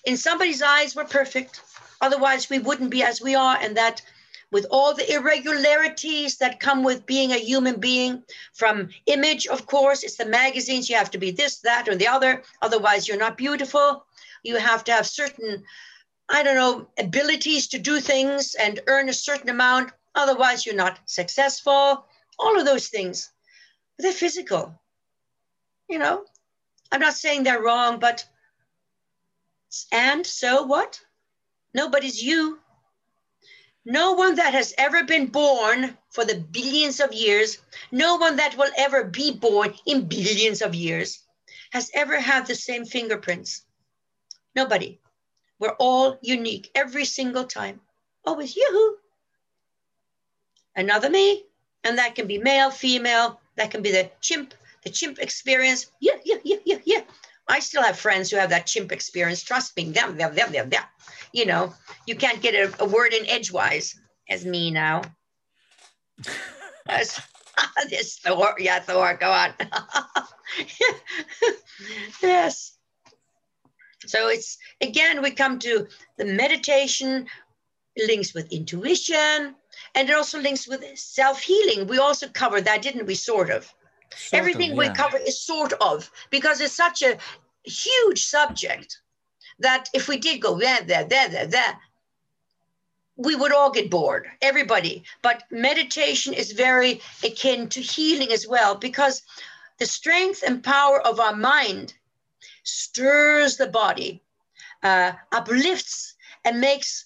In 0.05 0.16
somebody's 0.16 0.62
eyes, 0.62 0.94
we're 0.94 1.05
perfect. 1.05 1.62
Otherwise, 2.01 2.51
we 2.51 2.59
wouldn't 2.59 2.90
be 2.90 3.03
as 3.03 3.20
we 3.20 3.35
are, 3.35 3.59
and 3.61 3.77
that 3.77 4.03
with 4.51 4.67
all 4.71 4.95
the 4.95 5.13
irregularities 5.13 6.39
that 6.39 6.61
come 6.61 6.83
with 6.83 7.07
being 7.07 7.33
a 7.33 7.39
human 7.39 7.79
being 7.79 8.23
from 8.53 8.89
image 9.07 9.47
of 9.47 9.67
course 9.67 10.03
it's 10.03 10.17
the 10.17 10.27
magazines 10.27 10.89
you 10.89 10.97
have 10.97 11.11
to 11.11 11.19
be 11.19 11.31
this 11.31 11.61
that 11.61 11.89
or 11.89 11.95
the 11.95 12.09
other 12.09 12.43
otherwise 12.63 13.07
you're 13.07 13.17
not 13.17 13.37
beautiful. 13.37 14.05
You 14.43 14.57
have 14.57 14.85
to 14.85 14.93
have 14.93 15.07
certain 15.07 15.65
i 16.29 16.43
don't 16.43 16.57
know 16.57 16.89
abilities 16.99 17.69
to 17.69 17.79
do 17.79 18.01
things 18.01 18.55
and 18.55 18.81
earn 18.87 19.09
a 19.09 19.13
certain 19.13 19.51
amount 19.51 19.93
otherwise 20.15 20.67
you're 20.67 20.75
not 20.75 20.99
successful. 21.07 22.07
All 22.39 22.59
of 22.59 22.65
those 22.65 22.89
things. 22.89 23.31
But 23.97 24.05
they're 24.05 24.13
physical 24.13 24.81
you 25.91 25.99
know? 25.99 26.25
I'm 26.93 27.01
not 27.01 27.15
saying 27.15 27.43
they're 27.43 27.63
wrong 27.63 27.99
but 27.99 28.25
and 29.93 30.27
so 30.27 30.63
what? 30.65 31.01
Nobody's 31.75 32.21
you 32.21 32.59
no 33.90 34.12
one 34.12 34.37
that 34.37 34.55
has 34.55 34.72
ever 34.79 35.03
been 35.03 35.26
born 35.26 35.98
for 36.11 36.24
the 36.24 36.37
billions 36.53 37.00
of 37.00 37.12
years, 37.12 37.59
no 37.90 38.14
one 38.14 38.37
that 38.37 38.57
will 38.57 38.70
ever 38.76 39.03
be 39.03 39.33
born 39.33 39.74
in 39.85 40.07
billions 40.07 40.62
of 40.62 40.76
years, 40.76 41.18
has 41.72 41.90
ever 41.92 42.20
had 42.20 42.46
the 42.46 42.55
same 42.55 42.85
fingerprints. 42.85 43.62
Nobody. 44.55 45.00
We're 45.59 45.74
all 45.81 46.18
unique 46.22 46.70
every 46.76 47.05
single 47.05 47.44
time. 47.44 47.81
Oh, 48.24 48.31
Always 48.33 48.55
you. 48.55 48.98
Another 50.76 51.11
me. 51.11 51.44
And 51.83 51.98
that 51.98 52.14
can 52.14 52.29
be 52.29 52.38
male, 52.38 52.70
female, 52.70 53.40
that 53.57 53.72
can 53.72 53.83
be 53.83 53.90
the 53.90 54.09
chimp, 54.20 54.55
the 54.85 54.90
chimp 54.90 55.18
experience. 55.18 55.90
Yeah, 55.98 56.18
yeah, 56.24 56.37
yeah, 56.44 56.59
yeah, 56.64 56.79
yeah. 56.85 57.00
I 57.51 57.59
still 57.59 57.83
have 57.83 57.99
friends 57.99 58.31
who 58.31 58.37
have 58.37 58.51
that 58.51 58.67
chimp 58.67 58.93
experience. 58.93 59.43
Trust 59.43 59.77
me, 59.77 59.91
them, 59.91 60.17
them, 60.17 60.35
them, 60.35 60.53
them, 60.53 60.71
them. 60.71 60.85
You 61.33 61.47
know, 61.47 61.75
you 62.07 62.15
can't 62.15 62.41
get 62.41 62.55
a, 62.55 62.83
a 62.83 62.87
word 62.87 63.13
in 63.13 63.29
edgewise 63.29 63.99
as 64.29 64.45
me 64.47 64.71
now. 64.71 65.03
as, 66.89 67.21
this 67.91 68.19
Thor, 68.19 68.55
yeah, 68.59 68.79
Thor, 68.79 69.15
go 69.15 69.31
on. 69.31 69.53
yes. 72.23 72.77
So 74.07 74.29
it's 74.29 74.57
again, 74.81 75.21
we 75.21 75.31
come 75.33 75.59
to 75.61 75.87
the 76.19 76.25
meditation 76.25 77.27
links 78.07 78.33
with 78.33 78.53
intuition, 78.53 79.55
and 79.95 80.09
it 80.09 80.15
also 80.15 80.39
links 80.41 80.67
with 80.67 80.85
self 80.97 81.43
healing. 81.43 81.87
We 81.87 81.99
also 81.99 82.29
covered 82.29 82.65
that, 82.65 82.83
didn't 82.83 83.07
we? 83.07 83.15
Sort 83.15 83.51
of. 83.51 83.73
Sort 84.16 84.40
Everything 84.40 84.73
of, 84.73 84.77
yeah. 84.77 84.88
we 84.90 84.94
cover 84.94 85.18
is 85.18 85.40
sort 85.40 85.73
of 85.75 86.11
because 86.31 86.61
it's 86.61 86.75
such 86.75 87.03
a 87.03 87.18
huge 87.64 88.25
subject 88.25 89.01
that 89.61 89.88
if 89.92 90.09
we 90.09 90.16
did 90.16 90.40
go 90.40 90.59
there, 90.59 90.83
there, 90.83 91.05
there, 91.05 91.29
there, 91.29 91.46
there, 91.46 91.79
we 93.16 93.37
would 93.37 93.53
all 93.53 93.70
get 93.70 93.90
bored, 93.90 94.27
everybody. 94.40 95.05
But 95.23 95.44
meditation 95.51 96.33
is 96.33 96.53
very 96.53 97.03
akin 97.23 97.68
to 97.68 97.81
healing 97.81 98.33
as 98.33 98.49
well 98.49 98.75
because 98.75 99.23
the 99.79 99.87
strength 99.87 100.42
and 100.46 100.64
power 100.64 101.01
of 101.07 101.20
our 101.20 101.37
mind 101.37 101.94
stirs 102.62 103.57
the 103.57 103.68
body, 103.68 104.23
uh, 104.83 105.12
uplifts, 105.33 106.16
and 106.44 106.61
makes 106.61 107.05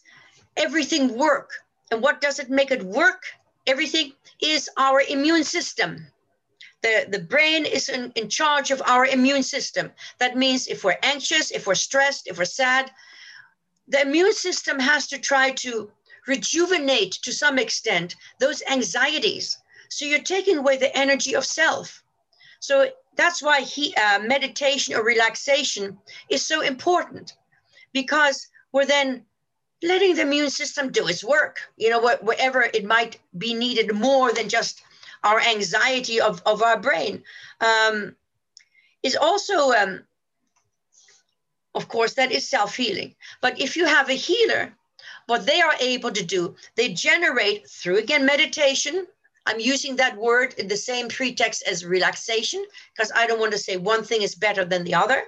everything 0.57 1.17
work. 1.17 1.51
And 1.91 2.01
what 2.01 2.21
does 2.21 2.39
it 2.39 2.49
make 2.49 2.71
it 2.71 2.83
work? 2.83 3.25
Everything 3.67 4.13
is 4.41 4.71
our 4.77 5.03
immune 5.09 5.45
system 5.45 6.07
the, 6.85 7.07
the 7.09 7.25
brain 7.25 7.65
is 7.65 7.89
in, 7.89 8.13
in 8.15 8.29
charge 8.29 8.71
of 8.71 8.83
our 8.85 9.07
immune 9.07 9.43
system. 9.43 9.91
That 10.19 10.37
means 10.37 10.69
if 10.69 10.85
we're 10.85 10.99
anxious, 11.03 11.51
if 11.51 11.67
we're 11.67 11.75
stressed, 11.75 12.29
if 12.29 12.37
we're 12.37 12.45
sad, 12.45 12.91
the 13.89 14.03
immune 14.03 14.35
system 14.35 14.79
has 14.79 15.07
to 15.07 15.19
try 15.19 15.51
to 15.65 15.91
rejuvenate 16.27 17.13
to 17.23 17.33
some 17.33 17.59
extent 17.59 18.17
those 18.39 18.63
anxieties. 18.71 19.57
So 19.89 20.05
you're 20.05 20.31
taking 20.35 20.59
away 20.59 20.77
the 20.77 20.95
energy 20.95 21.35
of 21.35 21.47
self. 21.47 22.03
So 22.61 22.91
that's 23.17 23.43
why 23.43 23.63
he, 23.63 23.95
uh, 23.95 24.19
meditation 24.19 24.95
or 24.95 25.03
relaxation 25.03 25.97
is 26.29 26.45
so 26.45 26.61
important 26.61 27.35
because 27.95 28.47
we're 28.73 28.85
then 28.85 29.25
letting 29.83 30.17
the 30.17 30.23
immune 30.23 30.51
system 30.51 30.93
do 30.93 31.09
its 31.09 31.25
work, 31.25 31.61
you 31.79 31.89
know, 31.89 32.01
whatever 32.01 32.63
it 32.63 32.85
might 32.85 33.19
be 33.39 33.55
needed 33.55 33.95
more 33.95 34.33
than 34.33 34.51
just 34.51 34.83
our 35.25 35.41
anxiety 35.41 36.21
of, 36.21 36.41
of 36.47 36.63
our 36.63 36.79
brain 36.79 37.23
um, 37.61 38.15
is 39.03 39.17
also 39.17 39.73
um, 39.73 40.05
of 41.75 41.89
course 41.89 42.15
that 42.15 42.31
is 42.31 42.49
self-healing. 42.49 43.15
But 43.41 43.61
if 43.61 43.77
you 43.77 43.87
have 43.87 44.09
a 44.09 44.15
healer 44.15 44.73
what 45.27 45.47
they 45.47 45.61
are 45.61 45.75
able 45.81 46.11
to 46.11 46.25
do 46.25 46.55
they 46.77 46.93
generate 46.93 47.69
through 47.69 47.99
again 47.99 48.25
meditation 48.25 49.07
i'm 49.47 49.61
using 49.61 49.97
that 49.97 50.17
word 50.17 50.55
in 50.59 50.69
the 50.69 50.77
same 50.77 51.09
pretext 51.09 51.63
as 51.67 51.85
relaxation 51.85 52.65
because 52.95 53.13
i 53.15 53.27
don't 53.27 53.41
want 53.41 53.53
to 53.53 53.59
say 53.59 53.77
one 53.77 54.05
thing 54.05 54.23
is 54.23 54.35
better 54.35 54.65
than 54.65 54.85
the 54.85 54.95
other 54.95 55.25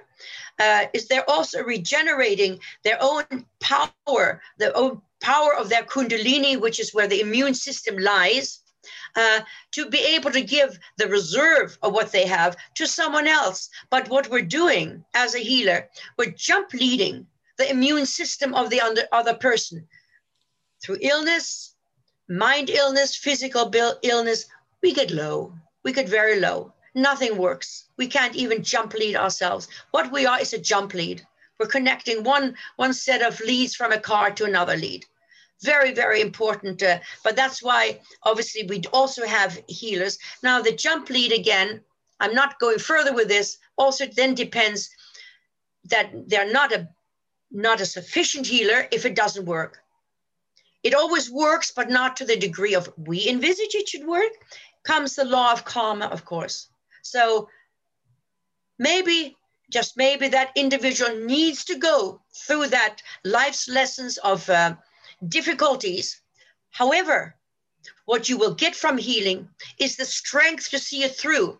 uh, 0.59 0.85
is 0.93 1.07
they're 1.07 1.29
also 1.29 1.63
regenerating 1.63 2.59
their 2.83 2.97
own 3.01 3.23
power 3.59 4.41
the 4.57 4.73
own 4.73 5.01
power 5.19 5.55
of 5.55 5.69
their 5.69 5.83
kundalini 5.83 6.59
which 6.59 6.79
is 6.79 6.93
where 6.93 7.07
the 7.07 7.21
immune 7.21 7.53
system 7.53 7.97
lies 7.97 8.59
uh, 9.15 9.41
to 9.71 9.89
be 9.89 9.99
able 10.15 10.31
to 10.31 10.41
give 10.41 10.79
the 10.97 11.07
reserve 11.07 11.77
of 11.81 11.93
what 11.93 12.11
they 12.11 12.25
have 12.25 12.55
to 12.75 12.87
someone 12.87 13.27
else. 13.27 13.69
But 13.89 14.09
what 14.09 14.29
we're 14.29 14.41
doing 14.41 15.03
as 15.13 15.35
a 15.35 15.39
healer, 15.39 15.89
we're 16.17 16.31
jump 16.31 16.73
leading 16.73 17.27
the 17.57 17.69
immune 17.69 18.05
system 18.05 18.53
of 18.53 18.69
the 18.69 19.07
other 19.11 19.33
person 19.33 19.87
through 20.81 20.99
illness, 21.01 21.75
mind 22.29 22.69
illness, 22.69 23.15
physical 23.15 23.71
illness. 24.03 24.45
We 24.81 24.93
get 24.93 25.11
low. 25.11 25.53
We 25.83 25.93
get 25.93 26.09
very 26.09 26.39
low. 26.39 26.73
nothing 26.93 27.37
works. 27.37 27.85
We 27.97 28.07
can't 28.07 28.35
even 28.35 28.63
jump 28.63 28.93
lead 28.93 29.15
ourselves. 29.15 29.67
What 29.91 30.11
we 30.11 30.25
are 30.25 30.41
is 30.41 30.53
a 30.53 30.57
jump 30.57 30.93
lead. 30.93 31.25
We're 31.59 31.67
connecting 31.67 32.23
one 32.23 32.55
one 32.75 32.93
set 32.93 33.21
of 33.21 33.39
leads 33.39 33.75
from 33.75 33.91
a 33.91 33.99
car 33.99 34.31
to 34.31 34.45
another 34.45 34.75
lead. 34.75 35.05
Very, 35.63 35.93
very 35.93 36.21
important. 36.21 36.83
Uh, 36.83 36.99
but 37.23 37.35
that's 37.35 37.63
why, 37.63 37.99
obviously, 38.23 38.63
we 38.67 38.83
also 38.93 39.25
have 39.25 39.59
healers. 39.67 40.19
Now, 40.43 40.61
the 40.61 40.71
jump 40.71 41.09
lead 41.09 41.31
again, 41.31 41.81
I'm 42.19 42.33
not 42.33 42.59
going 42.59 42.79
further 42.79 43.13
with 43.13 43.27
this. 43.27 43.57
Also, 43.77 44.05
then 44.05 44.35
depends 44.35 44.89
that 45.85 46.11
they're 46.27 46.51
not 46.51 46.71
a 46.71 46.87
not 47.49 47.79
a 47.79 47.85
sufficient 47.85 48.45
healer 48.45 48.87
if 48.91 49.05
it 49.05 49.15
doesn't 49.15 49.45
work. 49.45 49.79
It 50.83 50.93
always 50.93 51.31
works, 51.31 51.71
but 51.71 51.89
not 51.89 52.17
to 52.17 52.25
the 52.25 52.35
degree 52.35 52.75
of 52.75 52.91
we 52.97 53.27
envisage 53.27 53.73
it 53.73 53.87
should 53.87 54.05
work. 54.05 54.31
Comes 54.83 55.15
the 55.15 55.25
law 55.25 55.53
of 55.53 55.65
karma, 55.65 56.05
of 56.05 56.23
course. 56.25 56.67
So 57.01 57.49
maybe, 58.77 59.35
just 59.71 59.97
maybe, 59.97 60.27
that 60.29 60.51
individual 60.55 61.15
needs 61.25 61.65
to 61.65 61.77
go 61.77 62.21
through 62.33 62.67
that 62.67 63.01
life's 63.23 63.67
lessons 63.67 64.17
of 64.17 64.49
uh, 64.49 64.75
difficulties. 65.27 66.21
However, 66.71 67.35
what 68.05 68.29
you 68.29 68.37
will 68.37 68.53
get 68.53 68.75
from 68.75 68.97
healing 68.97 69.49
is 69.79 69.95
the 69.95 70.05
strength 70.05 70.69
to 70.69 70.79
see 70.79 71.03
it 71.03 71.15
through. 71.15 71.59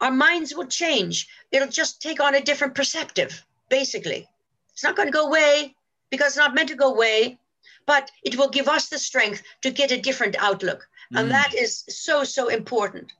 Our 0.00 0.10
minds 0.10 0.54
will 0.54 0.66
change. 0.66 1.28
It'll 1.52 1.68
just 1.68 2.02
take 2.02 2.20
on 2.20 2.34
a 2.34 2.40
different 2.40 2.74
perspective, 2.74 3.44
basically. 3.68 4.28
It's 4.72 4.84
not 4.84 4.96
going 4.96 5.08
to 5.08 5.12
go 5.12 5.26
away 5.26 5.74
because 6.10 6.28
it's 6.28 6.36
not 6.36 6.54
meant 6.54 6.68
to 6.68 6.76
go 6.76 6.92
away, 6.92 7.38
but 7.86 8.10
it 8.22 8.36
will 8.36 8.50
give 8.50 8.68
us 8.68 8.88
the 8.88 8.98
strength 8.98 9.42
to 9.62 9.70
get 9.70 9.90
a 9.90 10.00
different 10.00 10.36
outlook. 10.38 10.86
Mm. 11.12 11.20
And 11.20 11.30
that 11.30 11.54
is 11.54 11.84
so, 11.88 12.24
so 12.24 12.48
important. 12.48 13.12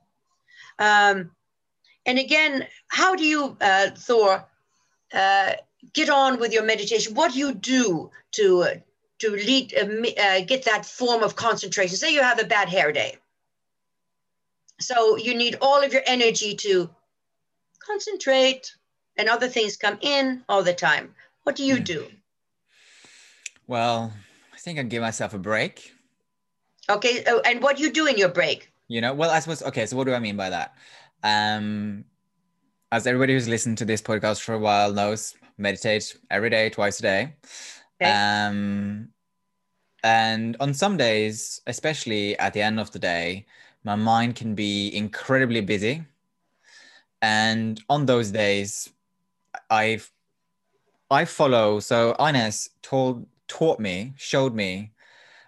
Um, 0.77 1.31
and 2.05 2.19
again, 2.19 2.67
how 2.89 3.15
do 3.15 3.23
you, 3.23 3.57
uh, 3.59 3.89
Thor, 3.97 4.47
uh, 5.13 5.53
get 5.93 6.09
on 6.09 6.39
with 6.39 6.53
your 6.53 6.63
meditation? 6.63 7.15
What 7.15 7.33
do 7.33 7.39
you 7.39 7.53
do 7.53 8.11
to 8.33 8.63
uh, 8.63 8.73
to 9.19 9.31
lead 9.31 9.73
uh, 9.75 10.21
uh, 10.21 10.41
get 10.41 10.65
that 10.65 10.85
form 10.85 11.23
of 11.23 11.35
concentration? 11.35 11.95
Say 11.97 12.13
you 12.13 12.21
have 12.21 12.39
a 12.39 12.45
bad 12.45 12.69
hair 12.69 12.91
day, 12.91 13.17
so 14.79 15.17
you 15.17 15.35
need 15.35 15.57
all 15.61 15.83
of 15.83 15.93
your 15.93 16.03
energy 16.05 16.55
to 16.55 16.89
concentrate, 17.79 18.75
and 19.17 19.29
other 19.29 19.47
things 19.47 19.77
come 19.77 19.97
in 20.01 20.43
all 20.49 20.63
the 20.63 20.73
time. 20.73 21.13
What 21.43 21.55
do 21.55 21.63
you 21.63 21.77
hmm. 21.77 21.83
do? 21.83 22.07
Well, 23.67 24.13
I 24.53 24.57
think 24.57 24.79
I 24.79 24.83
give 24.83 25.01
myself 25.01 25.33
a 25.33 25.39
break. 25.39 25.93
Okay, 26.89 27.23
oh, 27.27 27.41
and 27.45 27.61
what 27.61 27.77
do 27.77 27.83
you 27.83 27.91
do 27.91 28.07
in 28.07 28.17
your 28.17 28.29
break? 28.29 28.71
You 28.87 29.01
know, 29.01 29.13
well, 29.13 29.29
I 29.29 29.39
suppose. 29.39 29.61
Okay, 29.61 29.85
so 29.85 29.97
what 29.97 30.05
do 30.05 30.13
I 30.13 30.19
mean 30.19 30.37
by 30.37 30.49
that? 30.49 30.75
Um, 31.23 32.05
as 32.91 33.05
everybody 33.05 33.33
who's 33.33 33.49
listened 33.49 33.77
to 33.79 33.85
this 33.85 34.01
podcast 34.01 34.41
for 34.41 34.53
a 34.53 34.59
while 34.59 34.93
knows, 34.93 35.35
meditate 35.57 36.15
every 36.31 36.49
day, 36.49 36.69
twice 36.69 36.99
a 36.99 37.01
day. 37.01 37.33
Okay. 38.01 38.11
Um, 38.11 39.09
and 40.03 40.55
on 40.59 40.73
some 40.73 40.97
days, 40.97 41.61
especially 41.67 42.37
at 42.39 42.53
the 42.53 42.61
end 42.61 42.79
of 42.79 42.91
the 42.91 42.99
day, 42.99 43.45
my 43.83 43.95
mind 43.95 44.35
can 44.35 44.55
be 44.55 44.95
incredibly 44.95 45.61
busy. 45.61 46.03
And 47.21 47.81
on 47.89 48.05
those 48.05 48.31
days, 48.31 48.89
I've 49.69 50.11
I 51.09 51.25
follow. 51.25 51.79
So 51.79 52.15
Ines 52.19 52.69
told 52.81 53.25
taught 53.47 53.79
me, 53.79 54.13
showed 54.17 54.53
me 54.53 54.91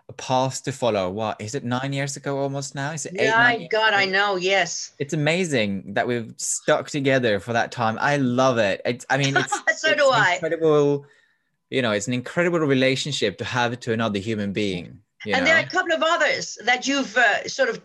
a 0.07 0.13
path 0.13 0.63
to 0.63 0.71
follow. 0.71 1.09
What 1.09 1.39
is 1.39 1.53
it? 1.53 1.63
Nine 1.63 1.93
years 1.93 2.17
ago, 2.17 2.39
almost 2.39 2.75
now. 2.75 2.91
Is 2.91 3.05
it 3.05 3.15
eight? 3.19 3.29
My 3.29 3.67
God, 3.69 3.93
I 3.93 4.05
know. 4.05 4.37
Yes. 4.37 4.93
It's 4.99 5.13
amazing 5.13 5.93
that 5.93 6.07
we've 6.07 6.33
stuck 6.37 6.89
together 6.89 7.39
for 7.39 7.53
that 7.53 7.71
time. 7.71 7.97
I 8.01 8.17
love 8.17 8.57
it. 8.57 8.81
It's, 8.85 9.05
I 9.09 9.17
mean, 9.17 9.37
it's 9.37 9.53
so 9.81 9.89
it's 9.89 10.01
do 10.01 10.09
I. 10.09 10.33
Incredible. 10.33 11.05
You 11.69 11.81
know, 11.81 11.91
it's 11.91 12.07
an 12.07 12.13
incredible 12.13 12.59
relationship 12.59 13.37
to 13.37 13.45
have 13.45 13.79
to 13.79 13.93
another 13.93 14.19
human 14.19 14.53
being. 14.53 14.99
and 15.25 15.33
know? 15.33 15.43
there 15.45 15.57
are 15.57 15.65
a 15.65 15.69
couple 15.69 15.93
of 15.93 16.01
others 16.01 16.57
that 16.65 16.87
you've 16.87 17.15
uh, 17.15 17.47
sort 17.47 17.69
of 17.69 17.81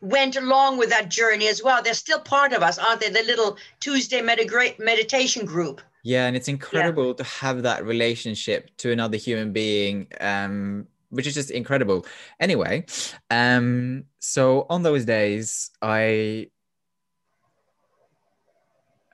went 0.00 0.36
along 0.36 0.78
with 0.78 0.90
that 0.90 1.08
journey 1.08 1.48
as 1.48 1.62
well. 1.62 1.82
They're 1.82 1.94
still 1.94 2.20
part 2.20 2.52
of 2.52 2.62
us, 2.62 2.78
aren't 2.78 3.00
they? 3.00 3.10
The 3.10 3.22
little 3.24 3.56
Tuesday 3.80 4.20
med- 4.22 4.48
meditation 4.78 5.44
group. 5.44 5.80
Yeah, 6.04 6.26
and 6.26 6.36
it's 6.36 6.46
incredible 6.46 7.08
yeah. 7.08 7.14
to 7.14 7.24
have 7.24 7.62
that 7.62 7.84
relationship 7.84 8.70
to 8.78 8.92
another 8.92 9.16
human 9.16 9.52
being. 9.52 10.06
Um, 10.20 10.86
which 11.10 11.26
is 11.26 11.34
just 11.34 11.50
incredible. 11.50 12.04
Anyway, 12.40 12.84
um, 13.30 14.04
so 14.18 14.66
on 14.68 14.82
those 14.82 15.04
days, 15.04 15.70
I 15.80 16.48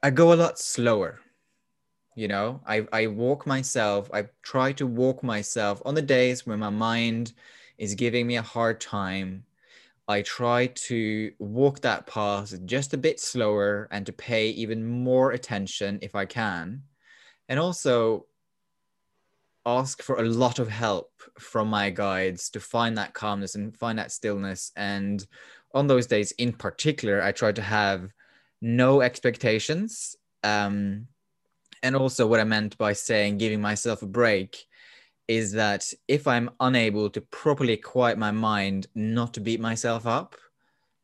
I 0.02 0.10
go 0.10 0.32
a 0.32 0.34
lot 0.34 0.58
slower. 0.58 1.20
You 2.14 2.28
know, 2.28 2.60
I 2.66 2.86
I 2.92 3.06
walk 3.06 3.46
myself. 3.46 4.10
I 4.12 4.28
try 4.42 4.72
to 4.72 4.86
walk 4.86 5.22
myself 5.22 5.80
on 5.84 5.94
the 5.94 6.02
days 6.02 6.46
when 6.46 6.58
my 6.58 6.70
mind 6.70 7.32
is 7.78 7.94
giving 7.94 8.26
me 8.26 8.36
a 8.36 8.42
hard 8.42 8.80
time. 8.80 9.44
I 10.08 10.22
try 10.22 10.66
to 10.88 11.32
walk 11.38 11.80
that 11.80 12.06
path 12.06 12.54
just 12.66 12.92
a 12.92 12.98
bit 12.98 13.20
slower 13.20 13.88
and 13.90 14.04
to 14.06 14.12
pay 14.12 14.50
even 14.50 14.84
more 14.86 15.32
attention 15.32 15.98
if 16.02 16.14
I 16.14 16.26
can. 16.26 16.82
And 17.48 17.58
also, 17.58 18.26
ask 19.64 20.02
for 20.02 20.16
a 20.16 20.28
lot 20.28 20.58
of 20.58 20.68
help 20.68 21.10
from 21.38 21.68
my 21.68 21.90
guides 21.90 22.50
to 22.50 22.60
find 22.60 22.98
that 22.98 23.14
calmness 23.14 23.54
and 23.54 23.76
find 23.76 23.98
that 23.98 24.12
stillness. 24.12 24.72
And 24.76 25.24
on 25.72 25.86
those 25.86 26.06
days 26.06 26.32
in 26.32 26.52
particular, 26.52 27.22
I 27.22 27.32
try 27.32 27.52
to 27.52 27.62
have 27.62 28.12
no 28.60 29.00
expectations. 29.00 30.16
Um, 30.42 31.06
and 31.82 31.96
also, 31.96 32.26
what 32.26 32.40
I 32.40 32.44
meant 32.44 32.78
by 32.78 32.92
saying 32.92 33.38
giving 33.38 33.60
myself 33.60 34.02
a 34.02 34.06
break 34.06 34.66
is 35.28 35.52
that 35.52 35.92
if 36.08 36.26
I'm 36.26 36.50
unable 36.60 37.08
to 37.10 37.20
properly 37.20 37.76
quiet 37.76 38.18
my 38.18 38.30
mind, 38.30 38.86
not 38.94 39.34
to 39.34 39.40
beat 39.40 39.60
myself 39.60 40.06
up, 40.06 40.36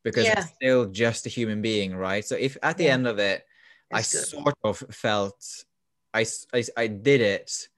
because 0.04 0.24
yeah. 0.24 0.40
I'm 0.40 0.48
still 0.48 0.86
just 0.86 1.26
a 1.26 1.28
human 1.28 1.62
being, 1.62 1.94
right? 1.94 2.24
So 2.24 2.36
if 2.36 2.56
at 2.62 2.76
the 2.76 2.84
yeah. 2.84 2.94
end 2.94 3.06
of 3.06 3.18
it, 3.18 3.46
That's 3.90 4.14
I 4.14 4.18
good. 4.18 4.26
sort 4.26 4.54
of 4.64 4.78
felt 4.90 5.64
I, 6.14 6.26
I, 6.52 6.64
I 6.76 6.86
did 6.86 7.20
it 7.20 7.68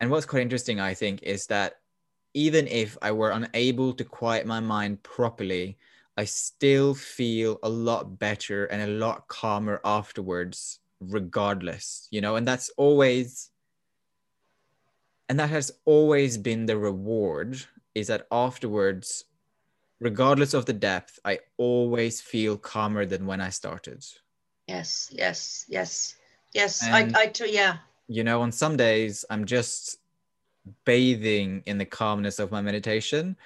and 0.00 0.10
what's 0.10 0.26
quite 0.26 0.42
interesting, 0.42 0.80
I 0.80 0.94
think, 0.94 1.22
is 1.22 1.46
that 1.46 1.74
even 2.32 2.66
if 2.66 2.96
I 3.02 3.12
were 3.12 3.30
unable 3.30 3.92
to 3.92 4.04
quiet 4.04 4.46
my 4.46 4.60
mind 4.60 5.02
properly, 5.02 5.76
I 6.16 6.24
still 6.24 6.94
feel 6.94 7.58
a 7.62 7.68
lot 7.68 8.18
better 8.18 8.64
and 8.66 8.82
a 8.82 8.94
lot 8.94 9.28
calmer 9.28 9.80
afterwards, 9.84 10.79
regardless, 11.00 12.08
you 12.10 12.20
know, 12.20 12.36
and 12.36 12.46
that's 12.46 12.70
always, 12.76 13.50
and 15.28 15.38
that 15.40 15.50
has 15.50 15.72
always 15.84 16.36
been 16.36 16.66
the 16.66 16.76
reward 16.76 17.60
is 17.94 18.06
that 18.08 18.26
afterwards, 18.30 19.24
regardless 19.98 20.54
of 20.54 20.66
the 20.66 20.72
depth, 20.72 21.18
I 21.24 21.40
always 21.56 22.20
feel 22.20 22.56
calmer 22.56 23.06
than 23.06 23.26
when 23.26 23.40
I 23.40 23.50
started. 23.50 24.04
Yes, 24.66 25.08
yes, 25.12 25.66
yes, 25.68 26.16
yes. 26.52 26.86
And, 26.86 27.16
I, 27.16 27.22
I, 27.22 27.32
yeah, 27.46 27.78
you 28.08 28.24
know, 28.24 28.42
on 28.42 28.52
some 28.52 28.76
days 28.76 29.24
I'm 29.30 29.44
just 29.44 29.98
bathing 30.84 31.62
in 31.66 31.78
the 31.78 31.84
calmness 31.84 32.38
of 32.38 32.50
my 32.50 32.60
meditation. 32.60 33.36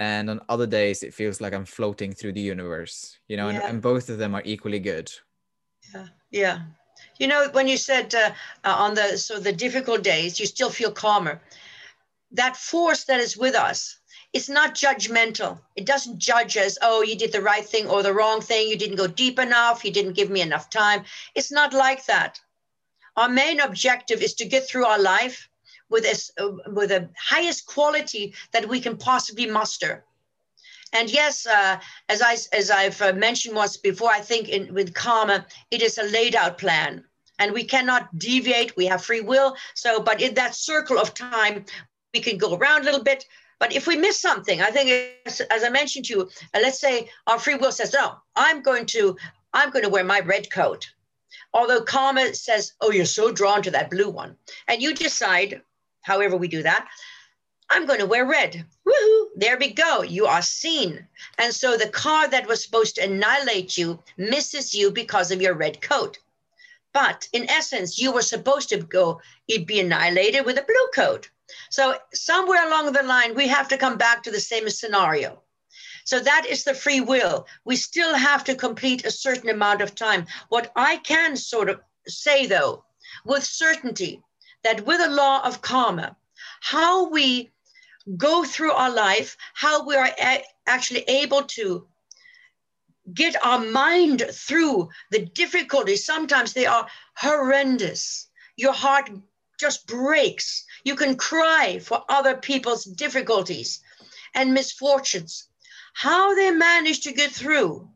And 0.00 0.28
on 0.28 0.40
other 0.48 0.66
days, 0.66 1.04
it 1.04 1.14
feels 1.14 1.40
like 1.40 1.54
I'm 1.54 1.64
floating 1.64 2.12
through 2.12 2.32
the 2.32 2.40
universe, 2.40 3.16
you 3.28 3.36
know, 3.36 3.48
yeah. 3.48 3.60
and, 3.60 3.64
and 3.64 3.82
both 3.82 4.08
of 4.08 4.18
them 4.18 4.34
are 4.34 4.42
equally 4.44 4.80
good. 4.80 5.10
Yeah. 5.94 6.06
Yeah. 6.32 6.62
You 7.18 7.28
know, 7.28 7.48
when 7.52 7.68
you 7.68 7.76
said 7.76 8.14
uh, 8.14 8.30
uh, 8.64 8.74
on 8.76 8.94
the 8.94 9.18
so 9.18 9.38
the 9.38 9.52
difficult 9.52 10.02
days, 10.02 10.40
you 10.40 10.46
still 10.46 10.70
feel 10.70 10.90
calmer. 10.90 11.40
That 12.32 12.56
force 12.56 13.04
that 13.04 13.20
is 13.20 13.36
with 13.36 13.54
us, 13.54 13.98
it's 14.34 14.48
not 14.48 14.74
judgmental. 14.74 15.60
It 15.76 15.86
doesn't 15.86 16.18
judge 16.18 16.56
us, 16.56 16.76
oh, 16.82 17.02
you 17.02 17.16
did 17.16 17.30
the 17.30 17.40
right 17.40 17.64
thing 17.64 17.86
or 17.86 18.02
the 18.02 18.12
wrong 18.12 18.40
thing. 18.40 18.68
You 18.68 18.76
didn't 18.76 18.96
go 18.96 19.06
deep 19.06 19.38
enough. 19.38 19.84
You 19.84 19.92
didn't 19.92 20.14
give 20.14 20.28
me 20.28 20.40
enough 20.40 20.68
time. 20.70 21.04
It's 21.36 21.52
not 21.52 21.72
like 21.72 22.04
that. 22.06 22.40
Our 23.16 23.28
main 23.28 23.60
objective 23.60 24.20
is 24.20 24.34
to 24.34 24.44
get 24.44 24.68
through 24.68 24.86
our 24.86 24.98
life 24.98 25.48
with 25.88 26.04
a, 26.04 26.42
uh, 26.42 26.72
with 26.72 26.88
the 26.88 27.10
highest 27.16 27.66
quality 27.66 28.34
that 28.50 28.68
we 28.68 28.80
can 28.80 28.96
possibly 28.96 29.46
muster. 29.46 30.04
And 30.94 31.10
yes, 31.10 31.46
uh, 31.46 31.78
as 32.08 32.22
I 32.22 32.36
as 32.56 32.70
I've 32.70 33.00
uh, 33.02 33.12
mentioned 33.12 33.56
once 33.56 33.76
before, 33.76 34.10
I 34.10 34.20
think 34.20 34.48
in, 34.48 34.72
with 34.72 34.94
karma, 34.94 35.44
it 35.70 35.82
is 35.82 35.98
a 35.98 36.04
laid 36.04 36.34
out 36.36 36.56
plan, 36.56 37.04
and 37.38 37.52
we 37.52 37.64
cannot 37.64 38.16
deviate. 38.16 38.76
We 38.76 38.86
have 38.86 39.04
free 39.04 39.20
will. 39.20 39.56
So, 39.74 40.00
but 40.00 40.22
in 40.22 40.34
that 40.34 40.54
circle 40.54 40.98
of 40.98 41.12
time, 41.12 41.64
we 42.14 42.20
can 42.20 42.38
go 42.38 42.54
around 42.54 42.82
a 42.82 42.84
little 42.84 43.02
bit. 43.02 43.26
But 43.58 43.74
if 43.74 43.86
we 43.86 43.96
miss 43.96 44.20
something, 44.20 44.62
I 44.62 44.70
think, 44.70 44.90
as, 45.26 45.40
as 45.40 45.64
I 45.64 45.68
mentioned 45.68 46.06
to 46.06 46.14
you, 46.14 46.22
uh, 46.54 46.60
let's 46.62 46.80
say 46.80 47.10
our 47.26 47.38
free 47.38 47.56
will 47.56 47.72
says, 47.72 47.92
"No, 47.92 48.14
I'm 48.36 48.62
going 48.62 48.86
to 48.86 49.16
I'm 49.52 49.70
going 49.70 49.84
to 49.84 49.90
wear 49.90 50.04
my 50.04 50.20
red 50.20 50.50
coat." 50.50 50.88
although 51.52 51.80
karma 51.80 52.34
says, 52.34 52.72
oh, 52.80 52.90
you're 52.90 53.06
so 53.06 53.32
drawn 53.32 53.62
to 53.62 53.70
that 53.70 53.90
blue 53.90 54.10
one. 54.10 54.36
And 54.68 54.82
you 54.82 54.92
decide, 54.92 55.62
however 56.02 56.36
we 56.36 56.48
do 56.48 56.62
that, 56.62 56.88
I'm 57.70 57.86
going 57.86 58.00
to 58.00 58.06
wear 58.06 58.26
red. 58.26 58.64
Woohoo! 58.86 59.13
There 59.36 59.58
we 59.58 59.72
go. 59.72 60.02
You 60.02 60.26
are 60.26 60.42
seen. 60.42 61.06
And 61.38 61.52
so 61.52 61.76
the 61.76 61.88
car 61.88 62.28
that 62.28 62.46
was 62.46 62.62
supposed 62.62 62.96
to 62.96 63.04
annihilate 63.04 63.76
you 63.76 63.98
misses 64.16 64.74
you 64.74 64.90
because 64.90 65.30
of 65.30 65.42
your 65.42 65.54
red 65.54 65.80
coat. 65.80 66.18
But 66.92 67.28
in 67.32 67.50
essence, 67.50 67.98
you 67.98 68.12
were 68.12 68.22
supposed 68.22 68.68
to 68.68 68.78
go, 68.78 69.20
you'd 69.48 69.66
be 69.66 69.80
annihilated 69.80 70.46
with 70.46 70.58
a 70.58 70.62
blue 70.62 70.88
coat. 70.94 71.28
So 71.68 71.98
somewhere 72.12 72.66
along 72.66 72.92
the 72.92 73.02
line, 73.02 73.34
we 73.34 73.48
have 73.48 73.68
to 73.68 73.76
come 73.76 73.98
back 73.98 74.22
to 74.22 74.30
the 74.30 74.40
same 74.40 74.70
scenario. 74.70 75.42
So 76.04 76.20
that 76.20 76.46
is 76.46 76.64
the 76.64 76.74
free 76.74 77.00
will. 77.00 77.46
We 77.64 77.76
still 77.76 78.14
have 78.14 78.44
to 78.44 78.54
complete 78.54 79.04
a 79.04 79.10
certain 79.10 79.48
amount 79.48 79.82
of 79.82 79.94
time. 79.94 80.26
What 80.50 80.70
I 80.76 80.98
can 80.98 81.36
sort 81.36 81.68
of 81.68 81.80
say, 82.06 82.46
though, 82.46 82.84
with 83.24 83.44
certainty, 83.44 84.22
that 84.62 84.86
with 84.86 84.98
the 84.98 85.08
law 85.08 85.42
of 85.44 85.62
karma, 85.62 86.16
how 86.60 87.08
we 87.08 87.50
go 88.16 88.44
through 88.44 88.72
our 88.72 88.90
life, 88.90 89.36
how 89.54 89.84
we 89.86 89.96
are 89.96 90.10
a- 90.18 90.44
actually 90.66 91.02
able 91.02 91.44
to 91.44 91.86
get 93.12 93.36
our 93.44 93.58
mind 93.58 94.22
through 94.32 94.88
the 95.10 95.26
difficulties. 95.26 96.04
Sometimes 96.04 96.52
they 96.52 96.66
are 96.66 96.86
horrendous. 97.16 98.28
Your 98.56 98.72
heart 98.72 99.10
just 99.58 99.86
breaks. 99.86 100.64
You 100.84 100.96
can 100.96 101.16
cry 101.16 101.78
for 101.78 102.04
other 102.08 102.36
people's 102.36 102.84
difficulties 102.84 103.80
and 104.34 104.54
misfortunes. 104.54 105.48
How 105.94 106.34
they 106.34 106.50
manage 106.50 107.02
to 107.02 107.12
get 107.12 107.30
through. 107.30 107.88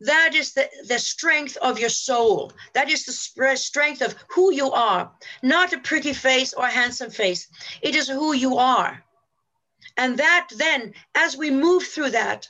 That 0.00 0.34
is 0.34 0.52
the, 0.52 0.68
the 0.86 0.98
strength 0.98 1.56
of 1.56 1.78
your 1.78 1.88
soul. 1.88 2.52
That 2.74 2.90
is 2.90 3.04
the 3.06 3.56
strength 3.56 4.02
of 4.02 4.14
who 4.28 4.52
you 4.52 4.70
are. 4.70 5.10
Not 5.42 5.72
a 5.72 5.80
pretty 5.80 6.12
face 6.12 6.52
or 6.52 6.66
a 6.66 6.70
handsome 6.70 7.10
face. 7.10 7.48
It 7.80 7.94
is 7.94 8.08
who 8.08 8.34
you 8.34 8.58
are. 8.58 9.02
And 9.96 10.18
that 10.18 10.48
then, 10.56 10.94
as 11.14 11.36
we 11.36 11.50
move 11.50 11.84
through 11.86 12.10
that, 12.10 12.48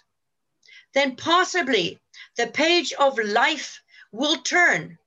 then 0.95 1.15
possibly 1.15 2.01
the 2.37 2.49
page 2.49 2.93
of 2.95 3.19
life 3.19 3.81
will 4.11 4.37
turn 4.39 4.99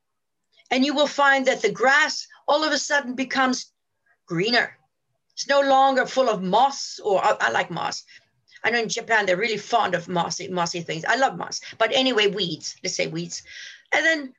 and 0.71 0.85
you 0.85 0.93
will 0.93 1.07
find 1.07 1.45
that 1.47 1.61
the 1.61 1.71
grass 1.71 2.27
all 2.47 2.63
of 2.63 2.71
a 2.71 2.77
sudden 2.77 3.15
becomes 3.15 3.71
greener. 4.27 4.77
It's 5.33 5.47
no 5.47 5.61
longer 5.61 6.05
full 6.05 6.29
of 6.29 6.43
moss, 6.43 6.99
or 7.03 7.23
I, 7.23 7.35
I 7.39 7.51
like 7.51 7.71
moss. 7.71 8.03
I 8.63 8.71
know 8.71 8.79
in 8.79 8.89
Japan 8.89 9.25
they're 9.25 9.37
really 9.37 9.57
fond 9.57 9.95
of 9.95 10.07
mossy, 10.07 10.47
mossy 10.47 10.81
things. 10.81 11.05
I 11.05 11.15
love 11.15 11.37
moss, 11.37 11.61
but 11.77 11.91
anyway, 11.93 12.27
weeds. 12.27 12.75
Let's 12.83 12.95
say 12.95 13.07
weeds, 13.07 13.43
and 13.93 14.05
then 14.05 14.33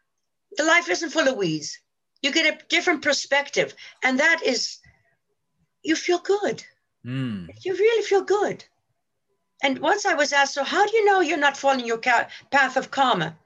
the 0.56 0.64
life 0.64 0.88
isn't 0.88 1.10
full 1.10 1.28
of 1.28 1.36
weeds. 1.36 1.78
You 2.22 2.32
get 2.32 2.52
a 2.52 2.64
different 2.68 3.02
perspective, 3.02 3.74
and 4.02 4.20
that 4.20 4.42
is, 4.44 4.78
you 5.82 5.96
feel 5.96 6.18
good. 6.18 6.62
Mm. 7.04 7.48
You 7.64 7.72
really 7.72 8.04
feel 8.04 8.22
good. 8.22 8.64
And 9.62 9.78
once 9.78 10.04
I 10.04 10.14
was 10.14 10.32
asked, 10.32 10.54
so 10.54 10.64
how 10.64 10.86
do 10.86 10.96
you 10.96 11.04
know 11.04 11.20
you're 11.20 11.38
not 11.38 11.56
following 11.56 11.86
your 11.86 11.98
path 11.98 12.76
of 12.76 12.90
karma? 12.90 13.36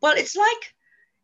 Well, 0.00 0.14
it's 0.16 0.36
like, 0.36 0.74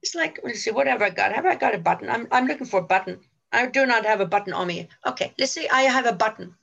it's 0.03 0.15
like, 0.15 0.41
let's 0.45 0.61
see, 0.61 0.71
what 0.71 0.87
have 0.87 1.03
I 1.03 1.11
got? 1.11 1.33
Have 1.33 1.47
I 1.47 1.57
got 1.57 1.75
a 1.75 1.79
button? 1.79 2.09
I'm, 2.11 2.29
I'm 2.31 2.47
looking 2.47 2.67
for 2.67 2.81
a 2.81 2.85
button. 2.87 3.21
I 3.51 3.67
do 3.67 3.87
not 3.87 4.05
have 4.05 4.21
a 4.21 4.27
button 4.27 4.53
on 4.53 4.67
me. 4.67 4.89
Okay, 5.07 5.33
let's 5.39 5.53
say 5.53 5.69
I 5.69 5.83
have 5.83 6.07
a 6.07 6.13
button. 6.13 6.55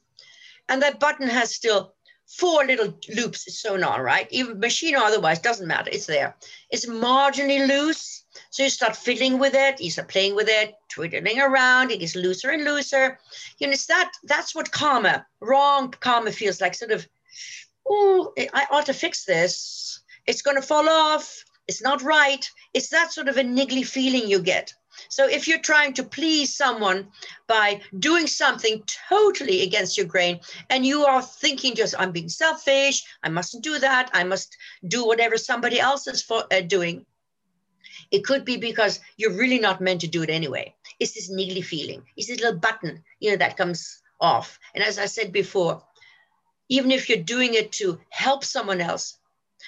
And 0.69 0.81
that 0.81 0.99
button 0.99 1.27
has 1.27 1.53
still 1.53 1.94
four 2.27 2.65
little 2.65 2.97
loops 3.15 3.45
sewn 3.59 3.83
on, 3.83 4.01
right? 4.01 4.27
Even 4.31 4.59
machine 4.59 4.95
or 4.95 5.03
otherwise, 5.03 5.39
doesn't 5.39 5.67
matter. 5.67 5.89
It's 5.91 6.05
there. 6.05 6.35
It's 6.69 6.85
marginally 6.85 7.67
loose. 7.67 8.23
So 8.49 8.63
you 8.63 8.69
start 8.69 8.95
fiddling 8.95 9.39
with 9.39 9.53
it, 9.53 9.79
you 9.79 9.89
start 9.89 10.09
playing 10.09 10.35
with 10.35 10.49
it, 10.49 10.75
twiddling 10.89 11.39
around, 11.39 11.91
it 11.91 11.99
gets 11.99 12.15
looser 12.15 12.49
and 12.49 12.65
looser. 12.65 13.17
You 13.59 13.67
know, 13.67 13.73
it's 13.73 13.85
that 13.85 14.11
that's 14.25 14.53
what 14.53 14.71
karma, 14.71 15.25
wrong 15.39 15.93
karma 15.99 16.31
feels 16.31 16.59
like, 16.59 16.75
sort 16.75 16.91
of 16.91 17.07
oh, 17.87 18.33
I 18.53 18.65
ought 18.71 18.87
to 18.87 18.93
fix 18.93 19.25
this. 19.25 20.01
It's 20.25 20.41
going 20.41 20.57
to 20.57 20.67
fall 20.67 20.89
off. 20.89 21.43
It's 21.67 21.81
not 21.81 22.01
right. 22.01 22.49
It's 22.73 22.89
that 22.89 23.13
sort 23.13 23.27
of 23.27 23.37
a 23.37 23.43
niggly 23.43 23.85
feeling 23.85 24.27
you 24.27 24.41
get. 24.41 24.73
So 25.09 25.27
if 25.27 25.47
you're 25.47 25.59
trying 25.59 25.93
to 25.93 26.03
please 26.03 26.55
someone 26.55 27.07
by 27.47 27.81
doing 27.99 28.27
something 28.27 28.83
totally 29.09 29.63
against 29.63 29.97
your 29.97 30.07
grain, 30.07 30.39
and 30.69 30.85
you 30.85 31.05
are 31.05 31.21
thinking 31.21 31.75
just, 31.75 31.95
I'm 31.97 32.11
being 32.11 32.29
selfish, 32.29 33.03
I 33.23 33.29
mustn't 33.29 33.63
do 33.63 33.79
that, 33.79 34.09
I 34.13 34.23
must 34.23 34.55
do 34.87 35.05
whatever 35.05 35.37
somebody 35.37 35.79
else 35.79 36.07
is 36.07 36.21
for, 36.21 36.45
uh, 36.51 36.61
doing, 36.61 37.05
it 38.11 38.23
could 38.23 38.45
be 38.45 38.57
because 38.57 38.99
you're 39.17 39.37
really 39.37 39.59
not 39.59 39.81
meant 39.81 40.01
to 40.01 40.07
do 40.07 40.23
it 40.23 40.29
anyway. 40.29 40.73
It's 40.99 41.13
this 41.13 41.31
niggly 41.31 41.63
feeling. 41.63 42.03
It's 42.15 42.27
this 42.27 42.39
little 42.39 42.59
button, 42.59 43.03
you 43.19 43.31
know, 43.31 43.37
that 43.37 43.57
comes 43.57 44.01
off. 44.21 44.59
And 44.73 44.83
as 44.83 44.99
I 44.99 45.05
said 45.05 45.31
before, 45.31 45.83
even 46.69 46.91
if 46.91 47.09
you're 47.09 47.17
doing 47.23 47.53
it 47.53 47.71
to 47.73 47.99
help 48.09 48.43
someone 48.43 48.81
else, 48.81 49.17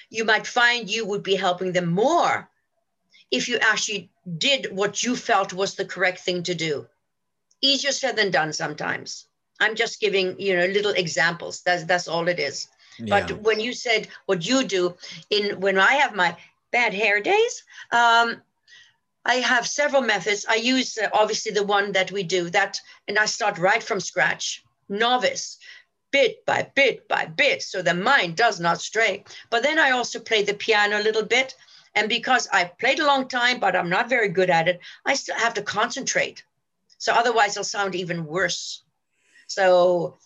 you 0.09 0.25
might 0.25 0.47
find 0.47 0.89
you 0.89 1.05
would 1.05 1.23
be 1.23 1.35
helping 1.35 1.71
them 1.71 1.91
more 1.91 2.49
if 3.31 3.47
you 3.47 3.57
actually 3.57 4.09
did 4.37 4.67
what 4.71 5.03
you 5.03 5.15
felt 5.15 5.53
was 5.53 5.75
the 5.75 5.85
correct 5.85 6.19
thing 6.19 6.43
to 6.43 6.55
do. 6.55 6.87
Easier 7.61 7.91
said 7.91 8.15
than 8.15 8.31
done 8.31 8.53
sometimes. 8.53 9.25
I'm 9.59 9.75
just 9.75 9.99
giving, 9.99 10.39
you 10.39 10.55
know, 10.55 10.65
little 10.67 10.91
examples. 10.91 11.61
That's 11.61 11.83
that's 11.85 12.07
all 12.07 12.27
it 12.27 12.39
is. 12.39 12.67
Yeah. 12.99 13.21
But 13.27 13.41
when 13.41 13.59
you 13.59 13.73
said 13.73 14.07
what 14.25 14.47
you 14.47 14.63
do 14.63 14.95
in 15.29 15.59
when 15.59 15.77
I 15.77 15.93
have 15.93 16.15
my 16.15 16.37
bad 16.71 16.93
hair 16.93 17.21
days, 17.21 17.63
um, 17.91 18.41
I 19.25 19.35
have 19.35 19.67
several 19.67 20.01
methods. 20.01 20.45
I 20.47 20.55
use 20.55 20.97
uh, 20.97 21.09
obviously 21.11 21.51
the 21.51 21.63
one 21.63 21.91
that 21.93 22.11
we 22.11 22.23
do 22.23 22.49
that, 22.51 22.79
and 23.07 23.17
I 23.17 23.25
start 23.25 23.57
right 23.57 23.83
from 23.83 23.99
scratch, 23.99 24.63
novice 24.89 25.57
bit 26.11 26.45
by 26.45 26.63
bit 26.73 27.07
by 27.07 27.25
bit 27.25 27.61
so 27.61 27.81
the 27.81 27.93
mind 27.93 28.35
does 28.35 28.59
not 28.59 28.81
stray. 28.81 29.23
But 29.49 29.63
then 29.63 29.77
I 29.77 29.91
also 29.91 30.19
play 30.19 30.43
the 30.43 30.53
piano 30.53 30.99
a 30.99 31.03
little 31.03 31.25
bit. 31.25 31.55
And 31.95 32.09
because 32.09 32.47
I've 32.51 32.77
played 32.77 32.99
a 32.99 33.05
long 33.05 33.27
time, 33.27 33.59
but 33.59 33.75
I'm 33.75 33.89
not 33.89 34.09
very 34.09 34.29
good 34.29 34.49
at 34.49 34.67
it, 34.67 34.79
I 35.05 35.15
still 35.15 35.35
have 35.35 35.53
to 35.55 35.61
concentrate. 35.61 36.43
So 36.97 37.13
otherwise, 37.13 37.51
it'll 37.51 37.63
sound 37.63 37.95
even 37.95 38.25
worse. 38.25 38.83
So 39.47 40.17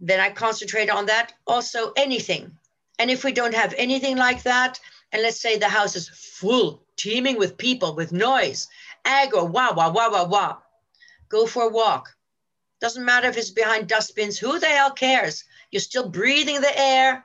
then 0.00 0.20
I 0.20 0.30
concentrate 0.30 0.90
on 0.90 1.06
that. 1.06 1.32
Also, 1.46 1.92
anything. 1.96 2.56
And 2.98 3.10
if 3.10 3.24
we 3.24 3.32
don't 3.32 3.54
have 3.54 3.74
anything 3.76 4.16
like 4.16 4.42
that, 4.44 4.80
and 5.12 5.22
let's 5.22 5.40
say 5.40 5.58
the 5.58 5.68
house 5.68 5.96
is 5.96 6.08
full, 6.08 6.82
teeming 6.96 7.38
with 7.38 7.56
people, 7.56 7.94
with 7.94 8.12
noise, 8.12 8.68
aggro, 9.04 9.48
wah, 9.48 9.72
wah, 9.74 9.90
wah, 9.90 10.10
wah, 10.10 10.24
wah, 10.24 10.56
go 11.28 11.46
for 11.46 11.64
a 11.64 11.68
walk 11.68 12.14
doesn't 12.84 13.06
matter 13.06 13.28
if 13.28 13.38
it's 13.38 13.50
behind 13.50 13.88
dustbins. 13.88 14.38
Who 14.38 14.58
the 14.58 14.66
hell 14.66 14.90
cares? 14.90 15.44
You're 15.70 15.80
still 15.80 16.10
breathing 16.10 16.60
the 16.60 16.78
air. 16.78 17.24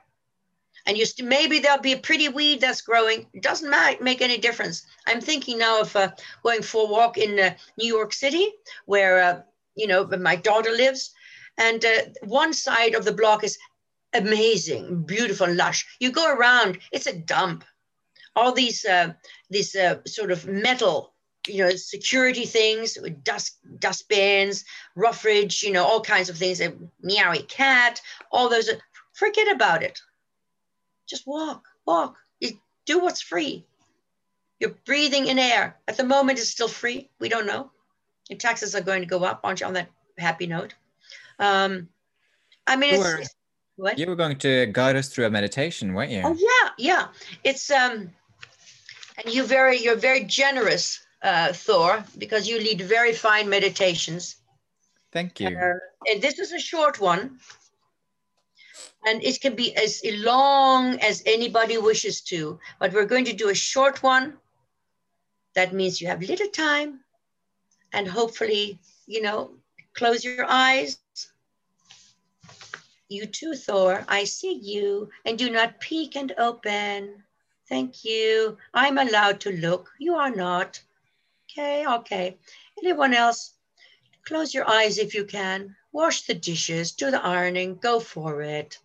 And 0.86 0.96
you 0.96 1.04
st- 1.06 1.28
maybe 1.28 1.58
there'll 1.58 1.80
be 1.80 1.92
a 1.92 1.98
pretty 1.98 2.28
weed 2.28 2.60
that's 2.60 2.82
growing. 2.82 3.26
It 3.32 3.42
doesn't 3.42 3.70
ma- 3.70 4.00
make 4.00 4.20
any 4.22 4.38
difference. 4.38 4.86
I'm 5.06 5.20
thinking 5.20 5.58
now 5.58 5.80
of 5.80 5.94
uh, 5.94 6.10
going 6.42 6.62
for 6.62 6.86
a 6.86 6.90
walk 6.90 7.18
in 7.18 7.38
uh, 7.38 7.54
New 7.78 7.86
York 7.86 8.12
City, 8.12 8.48
where 8.86 9.22
uh, 9.22 9.42
you 9.74 9.86
know 9.86 10.06
my 10.06 10.36
daughter 10.36 10.70
lives, 10.70 11.12
and 11.58 11.84
uh, 11.84 12.02
one 12.22 12.52
side 12.52 12.94
of 12.94 13.04
the 13.04 13.12
block 13.12 13.44
is 13.44 13.58
amazing, 14.14 15.04
beautiful, 15.04 15.52
lush. 15.52 15.86
You 16.00 16.10
go 16.10 16.32
around, 16.34 16.78
it's 16.92 17.06
a 17.06 17.16
dump. 17.18 17.64
All 18.36 18.52
these 18.52 18.84
uh, 18.84 19.12
these 19.50 19.74
uh, 19.76 19.98
sort 20.06 20.30
of 20.30 20.46
metal 20.46 21.14
you 21.48 21.64
know, 21.64 21.70
security 21.70 22.44
things, 22.44 22.98
dust 23.22 23.58
dustbins, 23.78 24.64
roughage, 24.94 25.62
you 25.62 25.72
know, 25.72 25.84
all 25.84 26.00
kinds 26.00 26.28
of 26.28 26.36
things, 26.36 26.60
a 26.60 26.72
meowy 27.02 27.46
cat, 27.48 28.00
all 28.30 28.48
those. 28.48 28.70
Forget 29.14 29.54
about 29.54 29.82
it. 29.82 30.00
Just 31.10 31.26
walk, 31.26 31.66
walk. 31.84 32.16
You 32.38 32.52
do 32.86 33.00
what's 33.00 33.20
free. 33.20 33.66
You're 34.60 34.76
breathing 34.86 35.26
in 35.26 35.38
air. 35.38 35.76
At 35.88 35.96
the 35.96 36.04
moment, 36.04 36.38
it's 36.38 36.48
still 36.48 36.68
free. 36.68 37.10
We 37.18 37.28
don't 37.28 37.46
know. 37.46 37.72
Your 38.28 38.38
taxes 38.38 38.76
are 38.76 38.80
going 38.80 39.02
to 39.02 39.08
go 39.08 39.24
up, 39.24 39.40
aren't 39.42 39.60
you? 39.60 39.66
On 39.66 39.72
that 39.72 39.90
happy 40.18 40.46
note. 40.46 40.74
Um, 41.40 41.88
I 42.66 42.76
mean, 42.76 42.94
it's, 42.94 43.14
it's 43.18 43.34
what? 43.76 43.98
You 43.98 44.06
were 44.06 44.14
going 44.14 44.36
to 44.38 44.66
guide 44.66 44.94
us 44.94 45.08
through 45.08 45.26
a 45.26 45.30
meditation, 45.30 45.94
weren't 45.94 46.12
you? 46.12 46.22
Oh 46.24 46.36
yeah, 46.38 46.70
yeah. 46.78 47.08
It's 47.42 47.70
um, 47.70 48.10
and 49.18 49.34
you 49.34 49.44
very 49.44 49.78
you're 49.78 49.96
very 49.96 50.24
generous 50.24 51.00
uh, 51.22 51.52
Thor, 51.52 52.04
because 52.18 52.48
you 52.48 52.58
lead 52.58 52.80
very 52.82 53.12
fine 53.12 53.48
meditations. 53.48 54.36
Thank 55.12 55.40
you. 55.40 55.48
Uh, 55.48 55.74
and 56.10 56.22
this 56.22 56.38
is 56.38 56.52
a 56.52 56.58
short 56.58 57.00
one. 57.00 57.38
And 59.06 59.22
it 59.24 59.40
can 59.40 59.54
be 59.54 59.74
as 59.76 60.02
long 60.04 61.00
as 61.00 61.22
anybody 61.24 61.78
wishes 61.78 62.20
to, 62.22 62.58
but 62.78 62.92
we're 62.92 63.06
going 63.06 63.24
to 63.24 63.32
do 63.32 63.48
a 63.48 63.54
short 63.54 64.02
one. 64.02 64.38
That 65.54 65.72
means 65.72 66.00
you 66.00 66.06
have 66.08 66.20
little 66.22 66.48
time 66.48 67.00
and 67.92 68.06
hopefully, 68.06 68.78
you 69.06 69.22
know, 69.22 69.52
close 69.94 70.24
your 70.24 70.46
eyes. 70.48 70.98
You 73.08 73.26
too, 73.26 73.54
Thor. 73.54 74.04
I 74.06 74.24
see 74.24 74.52
you, 74.52 75.10
and 75.24 75.36
do 75.36 75.50
not 75.50 75.80
peek 75.80 76.14
and 76.14 76.32
open. 76.38 77.24
Thank 77.68 78.04
you. 78.04 78.56
I'm 78.74 78.98
allowed 78.98 79.40
to 79.40 79.52
look. 79.52 79.90
You 79.98 80.14
are 80.14 80.30
not. 80.30 80.80
Okay, 81.50 81.86
okay. 81.86 82.38
Anyone 82.78 83.14
else? 83.14 83.54
Close 84.26 84.54
your 84.54 84.68
eyes 84.68 84.98
if 84.98 85.14
you 85.14 85.24
can. 85.24 85.74
wash 85.92 86.22
the 86.22 86.34
dishes, 86.34 86.92
do 86.92 87.10
the 87.10 87.24
ironing, 87.24 87.76
go 87.76 87.98
for 87.98 88.42
it. 88.42 88.78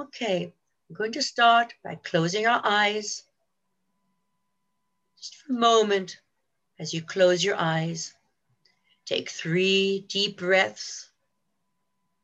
Okay, 0.00 0.50
I'm 0.88 0.96
going 0.96 1.12
to 1.12 1.22
start 1.22 1.74
by 1.84 1.94
closing 1.96 2.46
our 2.46 2.62
eyes. 2.64 3.24
Just 5.18 5.36
for 5.36 5.52
a 5.52 5.56
moment, 5.56 6.20
as 6.78 6.94
you 6.94 7.02
close 7.02 7.44
your 7.44 7.56
eyes, 7.56 8.14
take 9.04 9.28
three 9.28 10.06
deep 10.08 10.38
breaths 10.38 11.10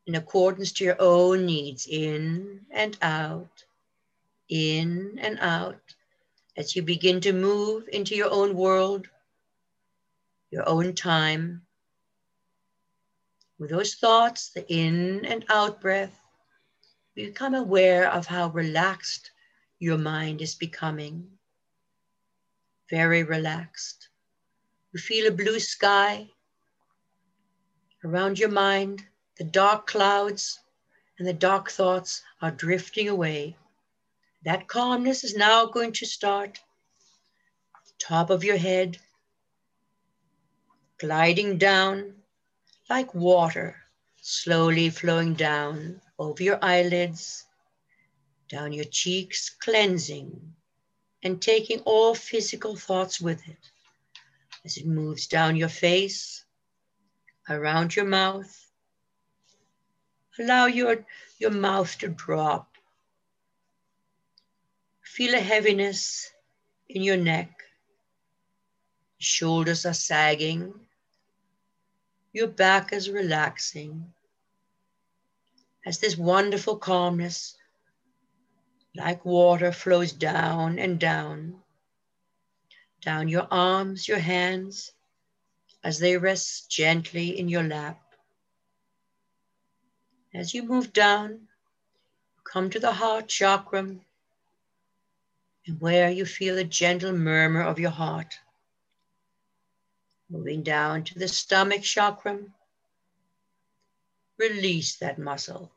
in 0.07 0.15
accordance 0.15 0.73
to 0.73 0.85
your 0.85 0.97
own 0.99 1.45
needs, 1.45 1.87
in 1.87 2.63
and 2.71 2.97
out, 3.03 3.65
in 4.49 5.19
and 5.21 5.39
out, 5.39 5.83
as 6.57 6.75
you 6.75 6.81
begin 6.81 7.21
to 7.21 7.35
move 7.35 7.91
into 7.93 8.15
your 8.17 8.31
own 8.31 8.57
world, 8.57 9.07
your 10.51 10.67
own 10.67 10.95
time. 10.95 11.61
With 13.59 13.69
those 13.69 13.97
thoughts, 13.97 14.49
the 14.55 14.67
in 14.73 15.27
and 15.27 15.45
out 15.51 15.83
breath, 15.83 16.19
become 17.17 17.55
aware 17.55 18.13
of 18.13 18.27
how 18.27 18.49
relaxed 18.51 19.31
your 19.79 19.97
mind 19.97 20.43
is 20.43 20.55
becoming. 20.55 21.27
Very 22.91 23.25
relaxed. 23.25 24.11
You 24.93 25.01
feel 25.01 25.27
a 25.27 25.31
blue 25.35 25.59
sky 25.59 26.29
around 28.05 28.39
your 28.39 28.51
mind. 28.51 29.03
The 29.39 29.45
dark 29.45 29.87
clouds 29.87 30.61
and 31.19 31.27
the 31.27 31.33
dark 31.33 31.71
thoughts 31.71 32.23
are 32.43 32.51
drifting 32.51 33.09
away. 33.09 33.57
That 34.45 34.69
calmness 34.69 35.25
is 35.25 35.35
now 35.35 35.67
going 35.67 35.93
to 35.93 36.07
start 36.07 36.61
top 37.99 38.29
of 38.29 38.45
your 38.45 38.59
head, 38.59 38.99
gliding 40.99 41.57
down 41.57 42.13
like 42.91 43.15
water, 43.15 43.75
slowly 44.21 44.91
flowing 44.91 45.35
down 45.35 46.01
over 46.19 46.43
your 46.43 46.59
eyelids, 46.63 47.45
down 48.49 48.73
your 48.73 48.85
cheeks, 48.85 49.51
cleansing 49.51 50.55
and 51.23 51.43
taking 51.43 51.81
all 51.81 52.15
physical 52.15 52.77
thoughts 52.77 53.21
with 53.21 53.47
it 53.49 53.71
as 54.65 54.77
it 54.77 54.87
moves 54.87 55.27
down 55.27 55.57
your 55.57 55.69
face, 55.69 56.45
around 57.49 57.95
your 57.95 58.05
mouth. 58.05 58.71
Allow 60.39 60.67
your, 60.67 61.05
your 61.39 61.51
mouth 61.51 61.97
to 61.99 62.09
drop. 62.09 62.69
Feel 65.03 65.35
a 65.35 65.39
heaviness 65.39 66.31
in 66.89 67.03
your 67.03 67.17
neck. 67.17 67.51
Shoulders 69.19 69.87
are 69.87 69.95
sagging. 69.95 70.75
Your 72.33 72.49
back 72.49 72.93
is 72.93 73.09
relaxing 73.09 74.13
as 75.87 75.99
this 75.99 76.19
wonderful 76.19 76.77
calmness, 76.77 77.57
like 78.97 79.25
water, 79.25 79.71
flows 79.71 80.11
down 80.11 80.81
and 80.81 80.99
down, 80.99 81.55
down 83.03 83.29
your 83.29 83.47
arms, 83.53 84.09
your 84.09 84.19
hands, 84.19 84.91
as 85.85 86.01
they 86.01 86.17
rest 86.17 86.69
gently 86.69 87.39
in 87.39 87.49
your 87.49 87.63
lap. 87.63 88.03
As 90.35 90.53
you 90.53 90.65
move 90.65 90.93
down, 90.93 91.47
come 92.43 92.69
to 92.71 92.81
the 92.81 92.93
heart 92.93 93.29
chakra, 93.29 93.95
and 95.67 95.81
where 95.81 96.11
you 96.11 96.27
feel 96.27 96.57
the 96.57 96.65
gentle 96.65 97.13
murmur 97.13 97.63
of 97.63 97.79
your 97.79 97.91
heart. 97.91 98.35
Moving 100.29 100.65
down 100.65 101.05
to 101.05 101.19
the 101.19 101.29
stomach 101.29 101.83
chakra, 101.83 102.41
release 104.37 104.97
that 104.97 105.19
muscle. 105.19 105.71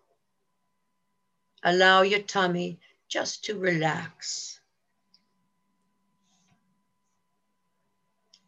Allow 1.63 2.03
your 2.03 2.21
tummy 2.21 2.79
just 3.07 3.45
to 3.45 3.57
relax. 3.59 4.59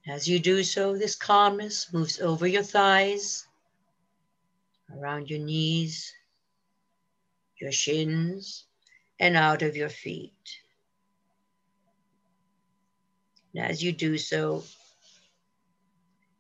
As 0.07 0.28
you 0.28 0.39
do 0.39 0.64
so, 0.64 0.97
this 0.97 1.16
calmness 1.16 1.91
moves 1.93 2.20
over 2.20 2.47
your 2.47 2.64
thighs, 2.64 3.45
around 4.97 5.30
your 5.30 5.39
knees, 5.39 6.14
your 7.59 7.72
shins, 7.72 8.66
and 9.20 9.36
out 9.36 9.62
of 9.62 9.76
your 9.76 9.89
feet. 9.89 10.59
And 13.53 13.66
as 13.66 13.84
you 13.84 13.91
do 13.91 14.18
so, 14.18 14.64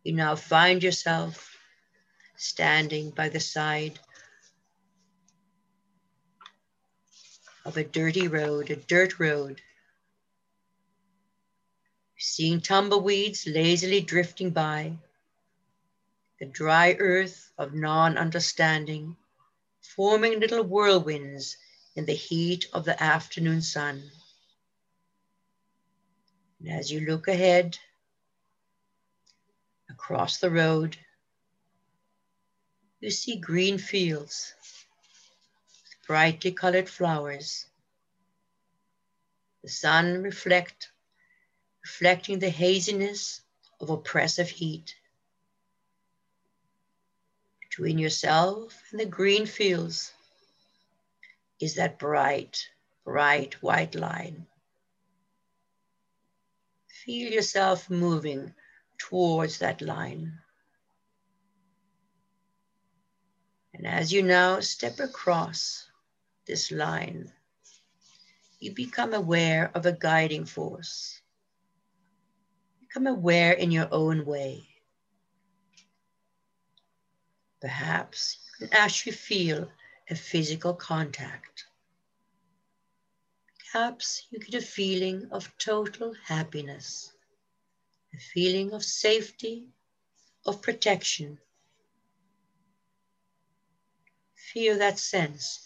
you 0.03 0.13
now 0.13 0.35
find 0.35 0.81
yourself 0.81 1.55
standing 2.37 3.11
by 3.11 3.29
the 3.29 3.39
side 3.39 3.99
of 7.65 7.77
a 7.77 7.83
dirty 7.83 8.27
road, 8.27 8.69
a 8.69 8.75
dirt 8.75 9.19
road. 9.19 9.61
Seeing 12.17 12.61
tumbleweeds 12.61 13.47
lazily 13.47 14.01
drifting 14.01 14.51
by, 14.51 14.97
the 16.39 16.45
dry 16.45 16.95
earth 16.99 17.51
of 17.57 17.73
non 17.73 18.17
understanding, 18.17 19.15
forming 19.81 20.39
little 20.39 20.63
whirlwinds 20.63 21.57
in 21.95 22.05
the 22.05 22.13
heat 22.13 22.65
of 22.73 22.85
the 22.85 23.01
afternoon 23.01 23.61
sun. 23.61 24.09
And 26.59 26.69
as 26.69 26.91
you 26.91 27.01
look 27.01 27.27
ahead, 27.27 27.77
across 29.89 30.37
the 30.37 30.49
road, 30.49 30.97
you 32.99 33.11
see 33.11 33.37
green 33.37 33.77
fields 33.77 34.53
brightly 36.11 36.51
colored 36.51 36.89
flowers. 36.89 37.67
The 39.63 39.69
sun 39.69 40.21
reflect, 40.21 40.91
reflecting 41.85 42.37
the 42.37 42.49
haziness 42.49 43.39
of 43.79 43.89
oppressive 43.89 44.49
heat. 44.49 44.93
Between 47.61 47.97
yourself 47.97 48.77
and 48.91 48.99
the 48.99 49.05
green 49.05 49.45
fields 49.45 50.11
is 51.61 51.75
that 51.75 51.97
bright, 51.97 52.67
bright 53.05 53.53
white 53.63 53.95
line. 53.95 54.45
Feel 57.05 57.31
yourself 57.31 57.89
moving 57.89 58.53
towards 58.97 59.59
that 59.59 59.81
line. 59.81 60.39
And 63.73 63.87
as 63.87 64.11
you 64.11 64.23
now 64.23 64.59
step 64.59 64.99
across 64.99 65.87
this 66.45 66.71
line, 66.71 67.31
you 68.59 68.73
become 68.73 69.13
aware 69.13 69.71
of 69.73 69.85
a 69.85 69.91
guiding 69.91 70.45
force. 70.45 71.21
Become 72.79 73.07
aware 73.07 73.53
in 73.53 73.71
your 73.71 73.87
own 73.91 74.25
way. 74.25 74.67
Perhaps 77.61 78.39
you 78.59 78.67
can 78.67 78.77
actually 78.77 79.13
feel 79.13 79.69
a 80.09 80.15
physical 80.15 80.73
contact. 80.73 81.65
Perhaps 83.71 84.27
you 84.31 84.39
get 84.39 84.61
a 84.61 84.65
feeling 84.65 85.27
of 85.31 85.51
total 85.57 86.13
happiness, 86.25 87.13
a 88.13 88.17
feeling 88.17 88.73
of 88.73 88.83
safety, 88.83 89.67
of 90.45 90.61
protection 90.61 91.37
feel 94.53 94.77
that 94.79 94.99
sense, 94.99 95.65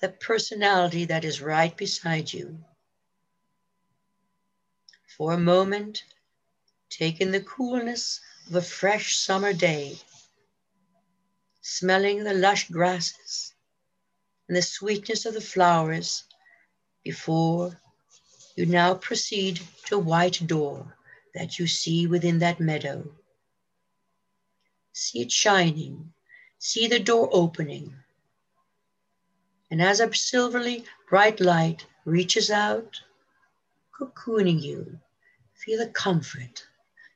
that 0.00 0.20
personality 0.20 1.04
that 1.04 1.24
is 1.24 1.40
right 1.40 1.76
beside 1.76 2.32
you. 2.32 2.58
For 5.16 5.32
a 5.32 5.38
moment, 5.38 6.04
take 6.88 7.20
in 7.20 7.30
the 7.30 7.42
coolness 7.42 8.20
of 8.48 8.54
a 8.56 8.62
fresh 8.62 9.16
summer 9.16 9.52
day, 9.52 9.98
smelling 11.60 12.24
the 12.24 12.34
lush 12.34 12.68
grasses 12.68 13.54
and 14.48 14.56
the 14.56 14.62
sweetness 14.62 15.26
of 15.26 15.34
the 15.34 15.40
flowers 15.40 16.24
before 17.04 17.78
you 18.56 18.66
now 18.66 18.94
proceed 18.94 19.60
to 19.86 19.96
a 19.96 19.98
white 19.98 20.46
door 20.46 20.96
that 21.34 21.58
you 21.58 21.66
see 21.66 22.06
within 22.06 22.38
that 22.38 22.60
meadow. 22.60 23.10
See 24.92 25.20
it 25.22 25.32
shining 25.32 26.12
see 26.60 26.86
the 26.86 27.00
door 27.00 27.28
opening. 27.32 27.96
And 29.70 29.80
as 29.80 30.00
a 30.00 30.12
silverly 30.14 30.84
bright 31.08 31.40
light 31.40 31.86
reaches 32.04 32.50
out, 32.50 33.00
cocooning 33.98 34.60
you, 34.60 34.98
feel 35.54 35.78
the 35.78 35.90
comfort, 35.90 36.66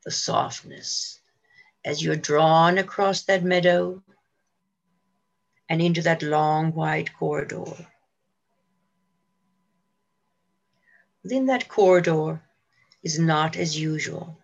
the 0.05 0.11
softness 0.11 1.21
as 1.85 2.03
you're 2.03 2.17
drawn 2.17 2.79
across 2.79 3.23
that 3.23 3.43
meadow 3.43 4.03
and 5.69 5.83
into 5.83 6.03
that 6.03 6.23
long 6.23 6.73
white 6.73 7.15
corridor. 7.17 7.89
Within 11.23 11.47
that 11.47 11.69
corridor 11.69 12.43
is 13.03 13.19
not 13.19 13.57
as 13.57 13.79
usual. 13.79 14.39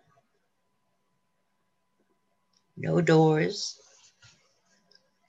No 2.75 3.01
doors, 3.01 3.81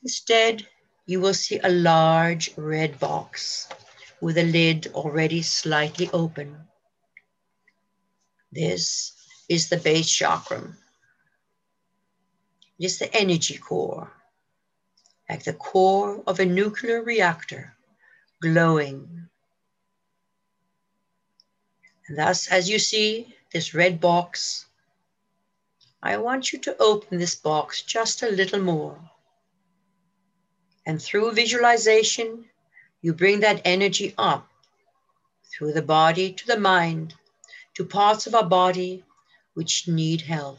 Instead, 0.03 0.67
you 1.07 1.21
will 1.21 1.35
see 1.35 1.59
a 1.63 1.69
large 1.69 2.51
red 2.57 2.99
box 2.99 3.69
with 4.21 4.39
a 4.39 4.45
lid 4.45 4.87
already 4.95 5.43
slightly 5.43 6.09
open. 6.13 6.57
This 8.53 9.13
is 9.49 9.69
the 9.69 9.79
base 9.79 10.11
chakra. 10.11 10.77
It 12.79 12.85
is 12.85 12.99
the 12.99 13.15
energy 13.15 13.59
core, 13.59 14.13
like 15.29 15.45
the 15.45 15.55
core 15.55 16.23
of 16.27 16.39
a 16.39 16.47
nuclear 16.47 17.03
reactor, 17.03 17.75
glowing. 18.41 19.29
And 22.09 22.19
thus, 22.19 22.49
as 22.49 22.69
you 22.69 22.79
see 22.79 23.35
this 23.53 23.75
red 23.75 24.01
box, 24.01 24.67
I 26.03 26.17
want 26.17 26.53
you 26.53 26.59
to 26.61 26.77
open 26.79 27.19
this 27.19 27.35
box 27.37 27.83
just 27.83 28.23
a 28.23 28.31
little 28.31 28.61
more. 28.61 28.99
And 30.87 31.01
through 31.01 31.33
visualization, 31.33 32.45
you 33.03 33.15
bring 33.15 33.41
that 33.41 33.63
energy 33.65 34.15
up 34.19 34.49
through 35.53 35.73
the 35.73 35.83
body 35.83 36.33
to 36.33 36.47
the 36.47 36.59
mind, 36.59 37.15
to 37.75 37.85
parts 37.85 38.27
of 38.27 38.35
our 38.35 38.49
body 38.49 39.05
which 39.55 39.87
need 39.87 40.23
help. 40.23 40.59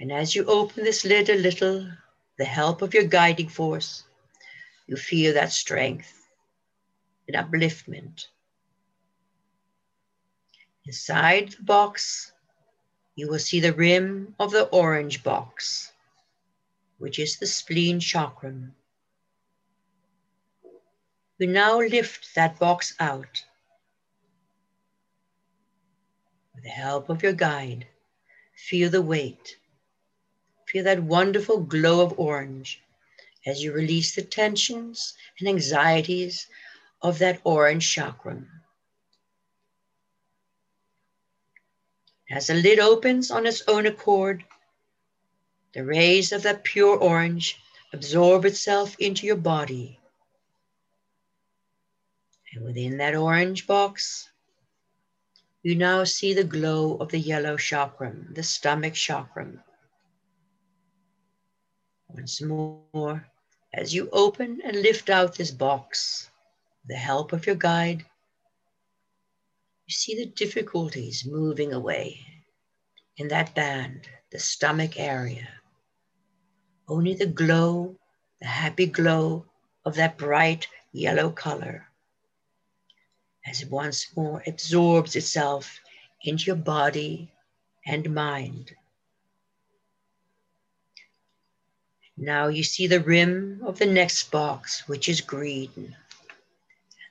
And 0.00 0.10
as 0.10 0.34
you 0.34 0.44
open 0.46 0.84
this 0.84 1.04
lid 1.04 1.28
a 1.28 1.36
little, 1.36 1.88
the 2.38 2.44
help 2.44 2.82
of 2.82 2.92
your 2.92 3.04
guiding 3.04 3.48
force, 3.48 4.04
you 4.86 4.96
feel 4.96 5.34
that 5.34 5.52
strength 5.52 6.12
and 7.28 7.36
upliftment. 7.36 8.26
Inside 10.84 11.52
the 11.52 11.62
box, 11.62 12.31
you 13.14 13.28
will 13.28 13.38
see 13.38 13.60
the 13.60 13.72
rim 13.72 14.34
of 14.38 14.50
the 14.50 14.64
orange 14.64 15.22
box, 15.22 15.92
which 16.98 17.18
is 17.18 17.36
the 17.36 17.46
spleen 17.46 18.00
chakra. 18.00 18.54
You 21.38 21.48
now 21.48 21.78
lift 21.78 22.34
that 22.36 22.58
box 22.58 22.94
out 23.00 23.44
with 26.54 26.62
the 26.62 26.70
help 26.70 27.08
of 27.08 27.22
your 27.22 27.32
guide. 27.32 27.86
Feel 28.54 28.88
the 28.88 29.02
weight. 29.02 29.56
Feel 30.68 30.84
that 30.84 31.02
wonderful 31.02 31.58
glow 31.60 32.00
of 32.00 32.18
orange 32.18 32.80
as 33.44 33.62
you 33.62 33.72
release 33.72 34.14
the 34.14 34.22
tensions 34.22 35.14
and 35.40 35.48
anxieties 35.48 36.46
of 37.02 37.18
that 37.18 37.40
orange 37.44 37.92
chakra. 37.92 38.40
As 42.32 42.46
the 42.46 42.54
lid 42.54 42.78
opens 42.78 43.30
on 43.30 43.46
its 43.46 43.62
own 43.68 43.84
accord, 43.84 44.42
the 45.74 45.84
rays 45.84 46.32
of 46.32 46.42
that 46.44 46.64
pure 46.64 46.96
orange 46.96 47.60
absorb 47.92 48.46
itself 48.46 48.96
into 48.98 49.26
your 49.26 49.36
body. 49.36 50.00
And 52.54 52.64
within 52.64 52.96
that 52.96 53.14
orange 53.14 53.66
box, 53.66 54.30
you 55.62 55.74
now 55.74 56.04
see 56.04 56.32
the 56.32 56.42
glow 56.42 56.96
of 56.96 57.10
the 57.10 57.18
yellow 57.18 57.58
chakra, 57.58 58.16
the 58.30 58.42
stomach 58.42 58.94
chakra. 58.94 59.62
Once 62.08 62.40
more, 62.40 63.26
as 63.74 63.94
you 63.94 64.08
open 64.10 64.62
and 64.64 64.76
lift 64.76 65.10
out 65.10 65.34
this 65.34 65.50
box, 65.50 66.30
the 66.86 66.96
help 66.96 67.34
of 67.34 67.46
your 67.46 67.56
guide, 67.56 68.06
you 69.86 69.92
see 69.92 70.14
the 70.14 70.26
difficulties 70.26 71.26
moving 71.26 71.72
away 71.72 72.20
in 73.16 73.28
that 73.28 73.54
band, 73.54 74.08
the 74.30 74.38
stomach 74.38 74.98
area. 74.98 75.48
Only 76.88 77.14
the 77.14 77.26
glow, 77.26 77.96
the 78.40 78.46
happy 78.46 78.86
glow 78.86 79.46
of 79.84 79.94
that 79.96 80.18
bright 80.18 80.68
yellow 80.92 81.30
color 81.30 81.88
as 83.46 83.62
it 83.62 83.70
once 83.70 84.16
more 84.16 84.42
absorbs 84.46 85.16
itself 85.16 85.80
into 86.22 86.44
your 86.44 86.56
body 86.56 87.32
and 87.86 88.14
mind. 88.14 88.72
Now 92.16 92.48
you 92.48 92.62
see 92.62 92.86
the 92.86 93.00
rim 93.00 93.62
of 93.64 93.78
the 93.78 93.86
next 93.86 94.30
box, 94.30 94.86
which 94.86 95.08
is 95.08 95.20
green. 95.20 95.96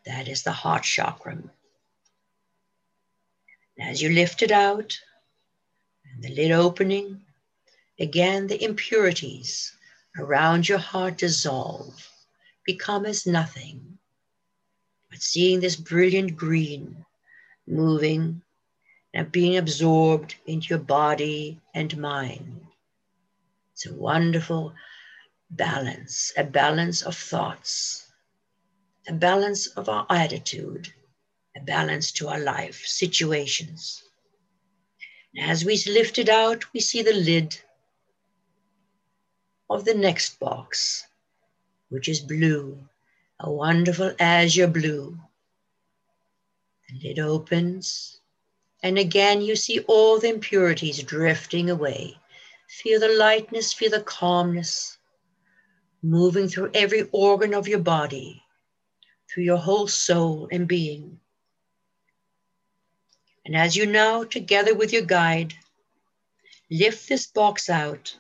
That 0.06 0.28
is 0.28 0.44
the 0.44 0.52
heart 0.52 0.84
chakra. 0.84 1.38
As 3.82 4.02
you 4.02 4.10
lift 4.10 4.44
it 4.44 4.52
out, 4.52 5.00
and 6.06 6.24
the 6.24 6.30
lid 6.30 6.52
opening, 6.52 7.26
again 8.00 8.46
the 8.46 8.64
impurities 8.64 9.76
around 10.18 10.70
your 10.70 10.78
heart 10.78 11.18
dissolve, 11.18 12.10
become 12.64 13.06
as 13.06 13.26
nothing. 13.26 13.98
But 15.10 15.22
seeing 15.22 15.60
this 15.60 15.76
brilliant 15.76 16.38
green 16.38 17.06
moving 17.68 18.44
and 19.14 19.32
being 19.32 19.58
absorbed 19.58 20.36
into 20.46 20.68
your 20.70 20.80
body 20.80 21.60
and 21.74 21.98
mind. 21.98 22.68
It's 23.74 23.88
a 23.88 23.94
wonderful 23.94 24.74
balance, 25.50 26.32
a 26.38 26.44
balance 26.44 27.02
of 27.02 27.18
thoughts, 27.18 28.06
a 29.08 29.14
balance 29.14 29.68
of 29.68 29.90
our 29.90 30.06
attitude, 30.10 30.94
a 31.56 31.60
balance 31.62 32.12
to 32.14 32.28
our 32.28 32.40
life 32.40 32.82
situations. 32.86 34.04
As 35.40 35.64
we 35.64 35.82
lift 35.88 36.18
it 36.18 36.30
out, 36.30 36.74
we 36.74 36.80
see 36.80 37.02
the 37.02 37.14
lid 37.14 37.58
of 39.70 39.86
the 39.86 39.94
next 39.94 40.40
box, 40.40 41.06
which 41.90 42.10
is 42.10 42.20
blue, 42.20 42.78
a 43.40 43.50
wonderful 43.50 44.14
azure 44.20 44.68
blue. 44.68 45.18
The 46.90 47.08
lid 47.08 47.20
opens, 47.20 48.20
and 48.84 48.98
again 48.98 49.42
you 49.42 49.56
see 49.56 49.80
all 49.88 50.20
the 50.20 50.30
impurities 50.30 51.02
drifting 51.04 51.70
away. 51.70 52.18
Feel 52.68 53.00
the 53.00 53.10
lightness, 53.10 53.74
feel 53.74 53.92
the 53.92 54.02
calmness 54.02 54.98
moving 56.04 56.48
through 56.48 56.72
every 56.74 57.08
organ 57.12 57.54
of 57.54 57.68
your 57.68 57.80
body, 57.80 58.42
through 59.30 59.44
your 59.44 59.58
whole 59.58 59.88
soul 59.88 60.48
and 60.52 60.68
being. 60.68 61.20
And 63.46 63.56
as 63.56 63.76
you 63.76 63.86
now, 63.86 64.24
together 64.24 64.76
with 64.76 64.94
your 64.94 65.02
guide, 65.02 65.54
lift 66.70 67.10
this 67.10 67.28
box 67.28 67.70
out, 67.70 68.16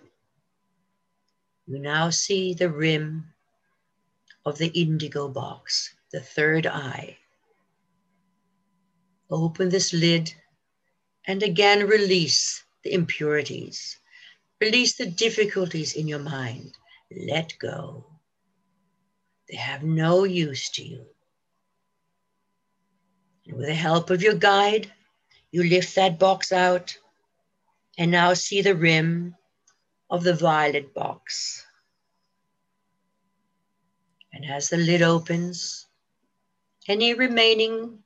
you 1.67 1.79
now 1.79 2.09
see 2.09 2.53
the 2.53 2.69
rim 2.69 3.31
of 4.45 4.57
the 4.57 4.67
indigo 4.67 5.27
box, 5.27 5.93
the 6.11 6.19
third 6.19 6.65
eye. 6.65 7.17
Open 9.29 9.69
this 9.69 9.93
lid 9.93 10.33
and 11.25 11.43
again 11.43 11.87
release 11.87 12.63
the 12.83 12.93
impurities. 12.93 13.97
Release 14.59 14.95
the 14.97 15.05
difficulties 15.05 15.95
in 15.95 16.07
your 16.07 16.19
mind. 16.19 16.73
Let 17.15 17.57
go. 17.59 18.05
They 19.49 19.57
have 19.57 19.83
no 19.83 20.23
use 20.23 20.69
to 20.71 20.83
you. 20.83 21.05
And 23.45 23.57
with 23.57 23.67
the 23.67 23.75
help 23.75 24.09
of 24.09 24.21
your 24.21 24.35
guide, 24.35 24.91
you 25.51 25.63
lift 25.63 25.95
that 25.95 26.17
box 26.17 26.51
out 26.51 26.97
and 27.97 28.09
now 28.09 28.33
see 28.33 28.61
the 28.61 28.75
rim 28.75 29.35
of 30.09 30.23
the 30.23 30.33
violet 30.33 30.93
box. 30.93 31.65
And 34.33 34.45
as 34.45 34.69
the 34.69 34.77
lid 34.77 35.01
opens, 35.01 35.87
any 36.87 37.13
remaining 37.13 37.99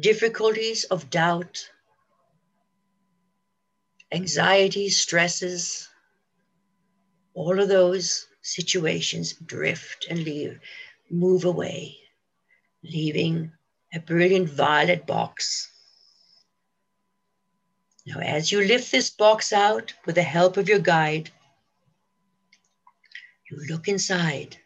difficulties 0.00 0.84
of 0.84 1.10
doubt, 1.10 1.68
anxiety, 4.10 4.88
stresses, 4.88 5.88
all 7.34 7.60
of 7.60 7.68
those 7.68 8.26
situations 8.42 9.34
drift 9.34 10.06
and 10.08 10.24
leave, 10.24 10.58
move 11.10 11.44
away, 11.44 11.96
leaving 12.82 13.52
a 13.92 14.00
brilliant 14.00 14.48
violet 14.48 15.06
box 15.06 15.70
now, 18.06 18.20
as 18.20 18.50
you 18.50 18.64
lift 18.64 18.90
this 18.90 19.10
box 19.10 19.52
out 19.52 19.92
with 20.06 20.14
the 20.14 20.22
help 20.22 20.56
of 20.56 20.68
your 20.68 20.78
guide, 20.78 21.30
you 23.50 23.58
look 23.68 23.88
inside. 23.88 24.56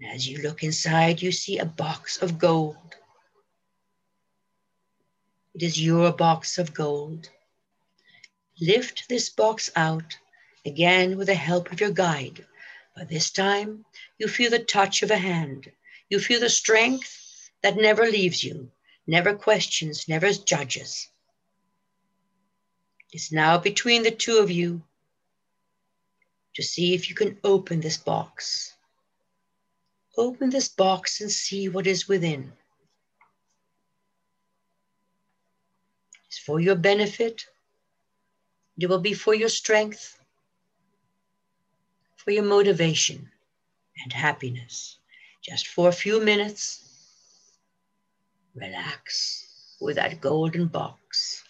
And 0.00 0.14
as 0.14 0.26
you 0.26 0.42
look 0.42 0.62
inside, 0.62 1.20
you 1.20 1.30
see 1.30 1.58
a 1.58 1.66
box 1.66 2.22
of 2.22 2.38
gold. 2.38 2.76
It 5.54 5.62
is 5.62 5.82
your 5.82 6.12
box 6.12 6.58
of 6.58 6.72
gold. 6.72 7.28
Lift 8.60 9.08
this 9.08 9.28
box 9.28 9.70
out 9.76 10.16
again 10.64 11.18
with 11.18 11.26
the 11.26 11.34
help 11.34 11.72
of 11.72 11.80
your 11.80 11.90
guide. 11.90 12.46
But 12.96 13.08
this 13.08 13.30
time, 13.30 13.84
you 14.18 14.28
feel 14.28 14.50
the 14.50 14.58
touch 14.58 15.02
of 15.02 15.10
a 15.10 15.16
hand. 15.16 15.70
You 16.08 16.18
feel 16.18 16.40
the 16.40 16.48
strength 16.48 17.50
that 17.62 17.76
never 17.76 18.04
leaves 18.04 18.42
you, 18.42 18.70
never 19.06 19.34
questions, 19.34 20.08
never 20.08 20.32
judges. 20.32 21.08
It's 23.12 23.32
now 23.32 23.58
between 23.58 24.02
the 24.02 24.10
two 24.10 24.38
of 24.38 24.50
you 24.50 24.82
to 26.54 26.62
see 26.62 26.94
if 26.94 27.08
you 27.08 27.14
can 27.14 27.38
open 27.42 27.80
this 27.80 27.96
box. 27.96 28.74
Open 30.16 30.50
this 30.50 30.68
box 30.68 31.20
and 31.20 31.30
see 31.30 31.68
what 31.68 31.86
is 31.86 32.08
within. 32.08 32.52
It's 36.26 36.38
for 36.38 36.60
your 36.60 36.76
benefit. 36.76 37.46
It 38.78 38.88
will 38.88 39.00
be 39.00 39.14
for 39.14 39.34
your 39.34 39.48
strength, 39.48 40.18
for 42.16 42.30
your 42.30 42.44
motivation 42.44 43.30
and 44.02 44.12
happiness. 44.12 44.98
Just 45.42 45.68
for 45.68 45.88
a 45.88 45.92
few 45.92 46.22
minutes, 46.22 46.89
relax 48.54 49.46
with 49.80 49.96
that 49.96 50.20
golden 50.20 50.66
box. 50.66 51.44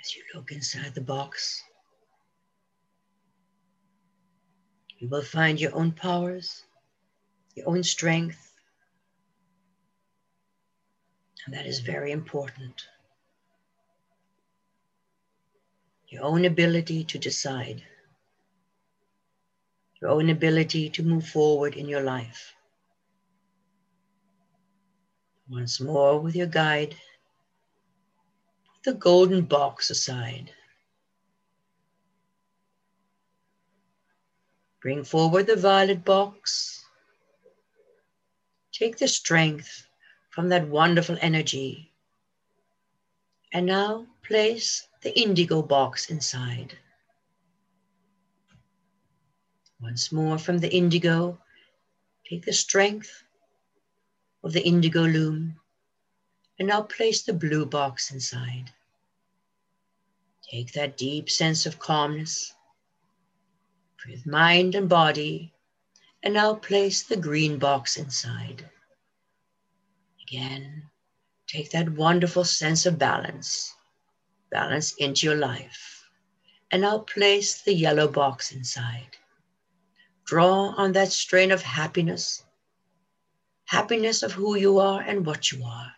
As 0.00 0.14
you 0.14 0.22
look 0.34 0.52
inside 0.52 0.94
the 0.94 1.00
box, 1.00 1.62
you 4.98 5.08
will 5.08 5.22
find 5.22 5.60
your 5.60 5.74
own 5.74 5.92
powers, 5.92 6.64
your 7.54 7.68
own 7.68 7.82
strength. 7.82 8.52
And 11.44 11.54
that 11.54 11.66
is 11.66 11.80
very 11.80 12.12
important. 12.12 12.86
Your 16.08 16.24
own 16.24 16.44
ability 16.44 17.04
to 17.04 17.18
decide, 17.18 17.82
your 20.00 20.10
own 20.10 20.30
ability 20.30 20.90
to 20.90 21.02
move 21.02 21.26
forward 21.26 21.74
in 21.74 21.88
your 21.88 22.02
life. 22.02 22.54
Once 25.48 25.80
more 25.80 26.20
with 26.20 26.36
your 26.36 26.46
guide 26.46 26.94
the 28.88 28.94
golden 28.94 29.42
box 29.42 29.90
aside. 29.90 30.50
Bring 34.80 35.04
forward 35.04 35.46
the 35.46 35.56
violet 35.56 36.06
box. 36.06 36.82
Take 38.72 38.96
the 38.96 39.06
strength 39.06 39.86
from 40.30 40.48
that 40.48 40.66
wonderful 40.68 41.18
energy. 41.20 41.92
And 43.52 43.66
now 43.66 44.06
place 44.26 44.88
the 45.02 45.12
indigo 45.20 45.60
box 45.60 46.08
inside. 46.08 46.72
Once 49.82 50.10
more 50.10 50.38
from 50.38 50.60
the 50.60 50.74
indigo, 50.74 51.38
take 52.26 52.46
the 52.46 52.54
strength 52.54 53.22
of 54.42 54.54
the 54.54 54.66
indigo 54.66 55.02
loom 55.02 55.60
and 56.58 56.68
now 56.68 56.80
place 56.80 57.20
the 57.20 57.34
blue 57.34 57.66
box 57.66 58.10
inside. 58.12 58.72
Take 60.50 60.72
that 60.72 60.96
deep 60.96 61.28
sense 61.28 61.66
of 61.66 61.78
calmness 61.78 62.54
with 64.08 64.26
mind 64.26 64.74
and 64.74 64.88
body, 64.88 65.52
and 66.22 66.32
now 66.32 66.54
place 66.54 67.02
the 67.02 67.16
green 67.16 67.58
box 67.58 67.98
inside. 67.98 68.64
Again, 70.22 70.84
take 71.46 71.70
that 71.72 71.90
wonderful 71.90 72.44
sense 72.44 72.86
of 72.86 72.98
balance, 72.98 73.74
balance 74.50 74.94
into 74.94 75.26
your 75.26 75.36
life, 75.36 76.08
and 76.70 76.80
now 76.80 77.00
place 77.00 77.60
the 77.60 77.74
yellow 77.74 78.08
box 78.08 78.52
inside. 78.52 79.16
Draw 80.24 80.74
on 80.76 80.92
that 80.92 81.12
strain 81.12 81.52
of 81.52 81.60
happiness, 81.60 82.42
happiness 83.66 84.22
of 84.22 84.32
who 84.32 84.56
you 84.56 84.78
are 84.78 85.02
and 85.02 85.26
what 85.26 85.52
you 85.52 85.62
are. 85.64 85.92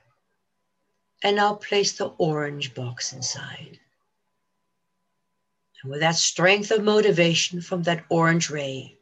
And 1.22 1.36
now 1.36 1.54
place 1.54 1.92
the 1.92 2.06
orange 2.18 2.74
box 2.74 3.12
inside. 3.12 3.78
And 5.82 5.90
with 5.90 6.00
that 6.00 6.16
strength 6.16 6.70
of 6.70 6.82
motivation 6.82 7.60
from 7.60 7.82
that 7.84 8.04
orange 8.08 8.50
ray, 8.50 8.96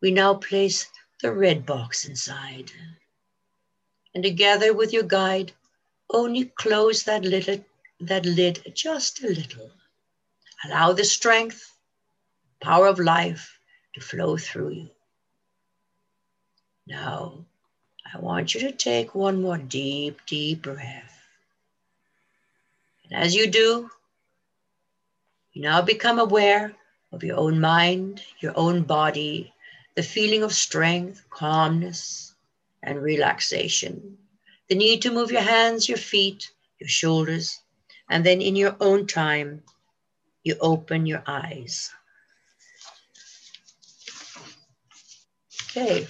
we 0.00 0.10
now 0.10 0.34
place 0.34 0.86
the 1.20 1.32
red 1.32 1.66
box 1.66 2.06
inside. 2.06 2.72
And 4.14 4.24
together 4.24 4.72
with 4.72 4.92
your 4.92 5.02
guide, 5.02 5.52
only 6.08 6.46
close 6.56 7.02
that 7.04 7.24
lid, 7.24 7.64
that 8.00 8.24
lid 8.24 8.72
just 8.74 9.22
a 9.22 9.28
little. 9.28 9.70
Allow 10.64 10.92
the 10.92 11.04
strength, 11.04 11.72
power 12.60 12.86
of 12.86 12.98
life 12.98 13.58
to 13.94 14.00
flow 14.00 14.36
through 14.36 14.70
you. 14.70 14.90
Now, 16.86 17.44
I 18.12 18.18
want 18.18 18.54
you 18.54 18.60
to 18.62 18.72
take 18.72 19.14
one 19.14 19.40
more 19.40 19.58
deep, 19.58 20.18
deep 20.26 20.62
breath. 20.62 21.22
And 23.04 23.22
as 23.22 23.34
you 23.34 23.48
do, 23.48 23.90
you 25.52 25.62
now 25.62 25.82
become 25.82 26.18
aware 26.18 26.74
of 27.12 27.24
your 27.24 27.36
own 27.36 27.60
mind, 27.60 28.22
your 28.38 28.52
own 28.56 28.82
body, 28.82 29.52
the 29.96 30.02
feeling 30.02 30.42
of 30.42 30.52
strength, 30.52 31.24
calmness, 31.30 32.34
and 32.82 33.02
relaxation. 33.02 34.16
The 34.68 34.76
need 34.76 35.02
to 35.02 35.12
move 35.12 35.32
your 35.32 35.42
hands, 35.42 35.88
your 35.88 35.98
feet, 35.98 36.50
your 36.78 36.88
shoulders, 36.88 37.60
and 38.08 38.24
then 38.24 38.40
in 38.40 38.56
your 38.56 38.76
own 38.80 39.06
time, 39.06 39.62
you 40.44 40.56
open 40.60 41.06
your 41.06 41.22
eyes. 41.26 41.90
Okay. 45.70 46.06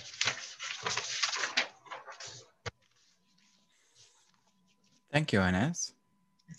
Thank 5.13 5.33
you, 5.33 5.41
Ines. 5.41 5.93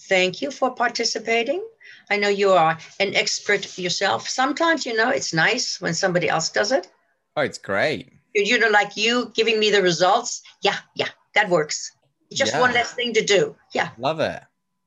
Thank 0.10 0.42
you 0.42 0.52
for 0.52 0.76
participating. 0.76 1.64
I 2.12 2.18
know 2.18 2.28
you 2.28 2.52
are 2.52 2.78
an 3.00 3.16
expert 3.16 3.78
yourself. 3.80 4.28
Sometimes, 4.28 4.86
you 4.86 4.94
know, 4.94 5.10
it's 5.10 5.34
nice 5.34 5.80
when 5.80 5.94
somebody 5.94 6.28
else 6.28 6.50
does 6.50 6.72
it. 6.74 6.92
Oh, 7.38 7.42
it's 7.42 7.58
great. 7.58 8.12
You 8.36 8.60
know, 8.60 8.70
like 8.70 8.98
you 8.98 9.32
giving 9.34 9.60
me 9.60 9.72
the 9.72 9.82
results. 9.82 10.42
Yeah, 10.62 10.78
yeah, 10.94 11.08
that 11.36 11.50
works. 11.50 11.92
Just 12.34 12.54
Yeah. 12.54 12.60
one 12.60 12.74
less 12.74 12.94
thing 12.94 13.14
to 13.14 13.24
do. 13.24 13.56
Yeah, 13.74 13.90
Love 13.98 14.20
it. 14.20 14.44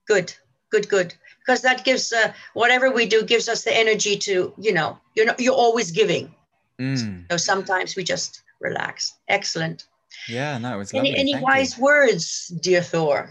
good, 0.07 0.35
good, 0.71 0.87
good. 0.89 1.15
Because 1.41 1.63
that 1.63 1.85
gives 1.85 2.13
uh, 2.13 2.33
whatever 2.55 2.91
we 2.91 3.07
do 3.07 3.23
gives 3.23 3.49
us 3.49 3.65
the 3.65 3.75
energy 3.75 4.17
to, 4.19 4.53
you 4.59 4.73
know, 4.73 4.99
you're 5.15 5.27
not, 5.27 5.41
you're 5.41 5.55
always 5.67 5.91
giving. 5.91 6.35
Mm. 6.79 7.25
So 7.31 7.37
sometimes 7.37 7.97
we 7.97 8.05
just 8.05 8.43
relax. 8.61 9.15
Excellent. 9.29 9.85
Yeah, 10.29 10.59
no, 10.59 10.75
it 10.75 10.79
was 10.79 10.93
lovely. 10.93 11.11
Any 11.11 11.19
any 11.21 11.33
Thank 11.33 11.41
you. 11.43 11.45
wise 11.45 11.79
words, 11.79 12.49
dear 12.49 12.83
Thor? 12.83 13.31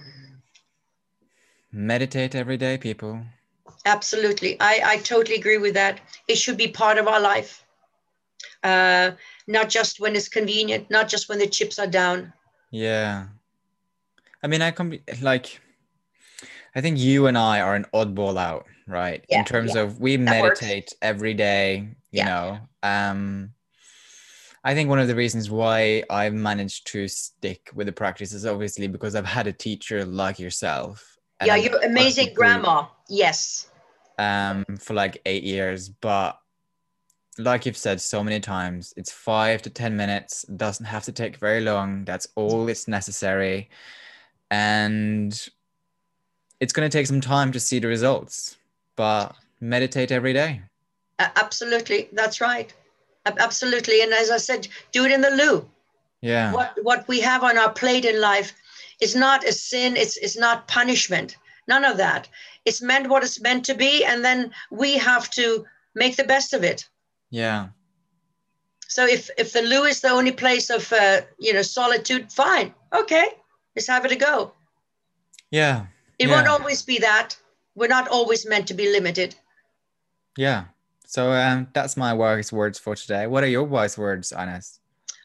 Meditate 1.71 2.35
every 2.35 2.57
day, 2.57 2.77
people. 2.77 3.21
Absolutely. 3.85 4.57
I, 4.59 4.81
I 4.83 4.97
totally 4.97 5.35
agree 5.35 5.57
with 5.57 5.73
that. 5.73 5.99
It 6.27 6.35
should 6.37 6.57
be 6.57 6.67
part 6.69 6.97
of 6.97 7.07
our 7.07 7.19
life. 7.19 7.65
Uh, 8.63 9.11
not 9.47 9.69
just 9.69 9.99
when 9.99 10.15
it's 10.15 10.29
convenient, 10.29 10.89
not 10.89 11.09
just 11.09 11.27
when 11.27 11.37
the 11.39 11.47
chips 11.47 11.79
are 11.79 11.87
down. 11.87 12.31
Yeah. 12.71 13.25
I 14.41 14.47
mean, 14.47 14.61
I 14.61 14.71
com- 14.71 14.99
like, 15.21 15.59
I 16.75 16.81
think 16.81 16.97
you 16.97 17.27
and 17.27 17.37
I 17.37 17.59
are 17.59 17.75
an 17.75 17.85
oddball 17.93 18.37
out, 18.37 18.65
right? 18.87 19.23
Yeah, 19.29 19.39
In 19.39 19.45
terms 19.45 19.75
yeah. 19.75 19.81
of 19.81 19.99
we 19.99 20.15
That 20.15 20.41
works. 20.41 20.61
meditate 20.61 20.93
every 21.01 21.33
day, 21.33 21.89
you 22.11 22.19
Yeah. 22.19 22.25
know. 22.25 22.59
Um, 22.83 23.51
I 24.63 24.73
think 24.73 24.89
one 24.89 24.99
of 24.99 25.09
the 25.09 25.15
reasons 25.15 25.49
why 25.51 26.03
I've 26.09 26.33
managed 26.33 26.87
to 26.87 27.07
stick 27.09 27.69
with 27.75 27.87
the 27.87 27.91
practice 27.93 28.31
is 28.31 28.45
obviously 28.45 28.87
because 28.87 29.13
I've 29.13 29.25
had 29.25 29.45
a 29.47 29.53
teacher 29.53 30.05
like 30.05 30.39
yourself. 30.39 31.17
yeah, 31.45 31.57
you're 31.57 31.83
amazing 31.83 32.33
grandma. 32.33 32.85
Yes. 33.09 33.67
Um, 34.19 34.63
for 34.79 34.93
like 34.93 35.21
eight 35.25 35.43
years, 35.43 35.89
but 35.89 36.39
like 37.37 37.65
you've 37.65 37.77
said 37.77 37.99
so 37.99 38.23
many 38.23 38.39
times, 38.39 38.93
it's 38.95 39.11
five 39.11 39.61
to 39.63 39.69
ten 39.69 39.97
minutes. 39.97 40.43
Doesn't 40.43 40.85
have 40.85 41.03
to 41.05 41.11
take 41.11 41.37
very 41.37 41.61
long. 41.61 42.05
That's 42.05 42.27
all 42.35 42.67
it's 42.69 42.87
necessary, 42.87 43.69
and 44.51 45.49
it's 46.59 46.73
going 46.73 46.89
to 46.89 46.95
take 46.95 47.07
some 47.07 47.21
time 47.21 47.51
to 47.51 47.59
see 47.59 47.79
the 47.79 47.87
results. 47.87 48.57
But 48.95 49.35
meditate 49.59 50.11
every 50.11 50.33
day. 50.33 50.61
Absolutely. 51.17 52.09
That's 52.13 52.41
right. 52.41 52.73
Absolutely. 53.25 54.01
And 54.01 54.13
as 54.13 54.29
I 54.29 54.37
said, 54.37 54.67
do 54.91 55.05
it 55.05 55.11
in 55.11 55.21
the 55.21 55.31
loo. 55.31 55.69
Yeah, 56.21 56.53
What 56.53 56.77
what 56.83 57.07
we 57.07 57.19
have 57.19 57.43
on 57.43 57.57
our 57.57 57.71
plate 57.71 58.05
in 58.05 58.21
life 58.21 58.53
is 59.01 59.13
not 59.13 59.43
a 59.43 59.51
sin. 59.51 59.97
It's 59.97 60.15
it's 60.17 60.37
not 60.37 60.69
punishment. 60.69 61.35
None 61.67 61.85
of 61.85 61.97
that. 61.97 62.27
It's 62.65 62.81
meant 62.81 63.07
what 63.09 63.23
it's 63.23 63.41
meant 63.41 63.65
to 63.65 63.73
be, 63.75 64.03
and 64.05 64.23
then 64.23 64.51
we 64.71 64.97
have 64.97 65.29
to 65.31 65.65
make 65.95 66.15
the 66.15 66.23
best 66.23 66.53
of 66.53 66.63
it. 66.63 66.89
yeah, 67.29 67.69
So 68.87 69.05
if 69.07 69.29
if 69.37 69.53
the 69.53 69.61
loo 69.61 69.83
is 69.85 70.01
the 70.01 70.09
only 70.09 70.31
place 70.31 70.69
of 70.69 70.91
uh, 70.93 71.21
you 71.39 71.53
know 71.53 71.61
solitude, 71.63 72.31
fine, 72.31 72.73
okay, 72.91 73.25
let's 73.75 73.87
have 73.87 74.05
it 74.05 74.11
a 74.11 74.15
go. 74.15 74.53
yeah, 75.51 75.85
It 76.19 76.27
won't 76.29 76.47
always 76.47 76.81
be 76.83 76.99
that. 76.99 77.37
We're 77.75 77.87
not 77.97 78.07
always 78.07 78.45
meant 78.45 78.67
to 78.67 78.73
be 78.73 78.91
limited. 78.91 79.35
yeah. 80.37 80.65
So 81.07 81.31
um, 81.31 81.67
that's 81.73 81.95
my 81.95 82.13
wise 82.13 82.51
words 82.51 82.79
for 82.79 82.95
today. 82.95 83.27
What 83.27 83.43
are 83.43 83.47
your 83.47 83.63
wise 83.63 83.97
words, 83.97 84.31
Ines? 84.33 84.79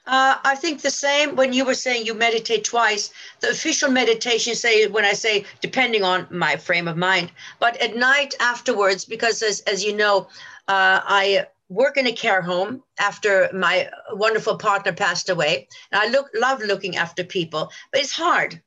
Uh, 0.09 0.39
I 0.43 0.55
think 0.55 0.81
the 0.81 0.91
same 0.91 1.37
when 1.37 1.53
you 1.53 1.67
were 1.67 1.75
saying 1.75 2.07
you 2.07 2.15
meditate 2.15 2.65
twice. 2.65 3.11
The 3.41 3.51
official 3.51 3.91
meditation 3.91 4.55
say 4.55 4.87
when 4.87 5.05
I 5.05 5.13
say 5.13 5.45
depending 5.61 6.03
on 6.03 6.27
my 6.31 6.57
frame 6.57 6.89
of 6.89 6.97
mind, 6.97 7.31
but 7.61 7.77
at 7.77 7.95
night 7.95 8.35
afterwards, 8.41 9.05
because 9.05 9.43
as 9.43 9.61
as 9.73 9.85
you 9.85 9.95
know, 9.95 10.29
uh, 10.67 11.01
I 11.05 11.47
work 11.69 11.99
in 11.99 12.07
a 12.07 12.13
care 12.13 12.41
home 12.41 12.83
after 12.99 13.51
my 13.53 13.91
wonderful 14.13 14.57
partner 14.57 14.95
passed 14.95 15.29
away, 15.29 15.69
and 15.93 16.01
I 16.01 16.07
look 16.09 16.31
love 16.35 16.63
looking 16.63 16.97
after 16.97 17.23
people, 17.23 17.71
but 17.93 18.01
it's 18.01 18.13
hard. 18.13 18.63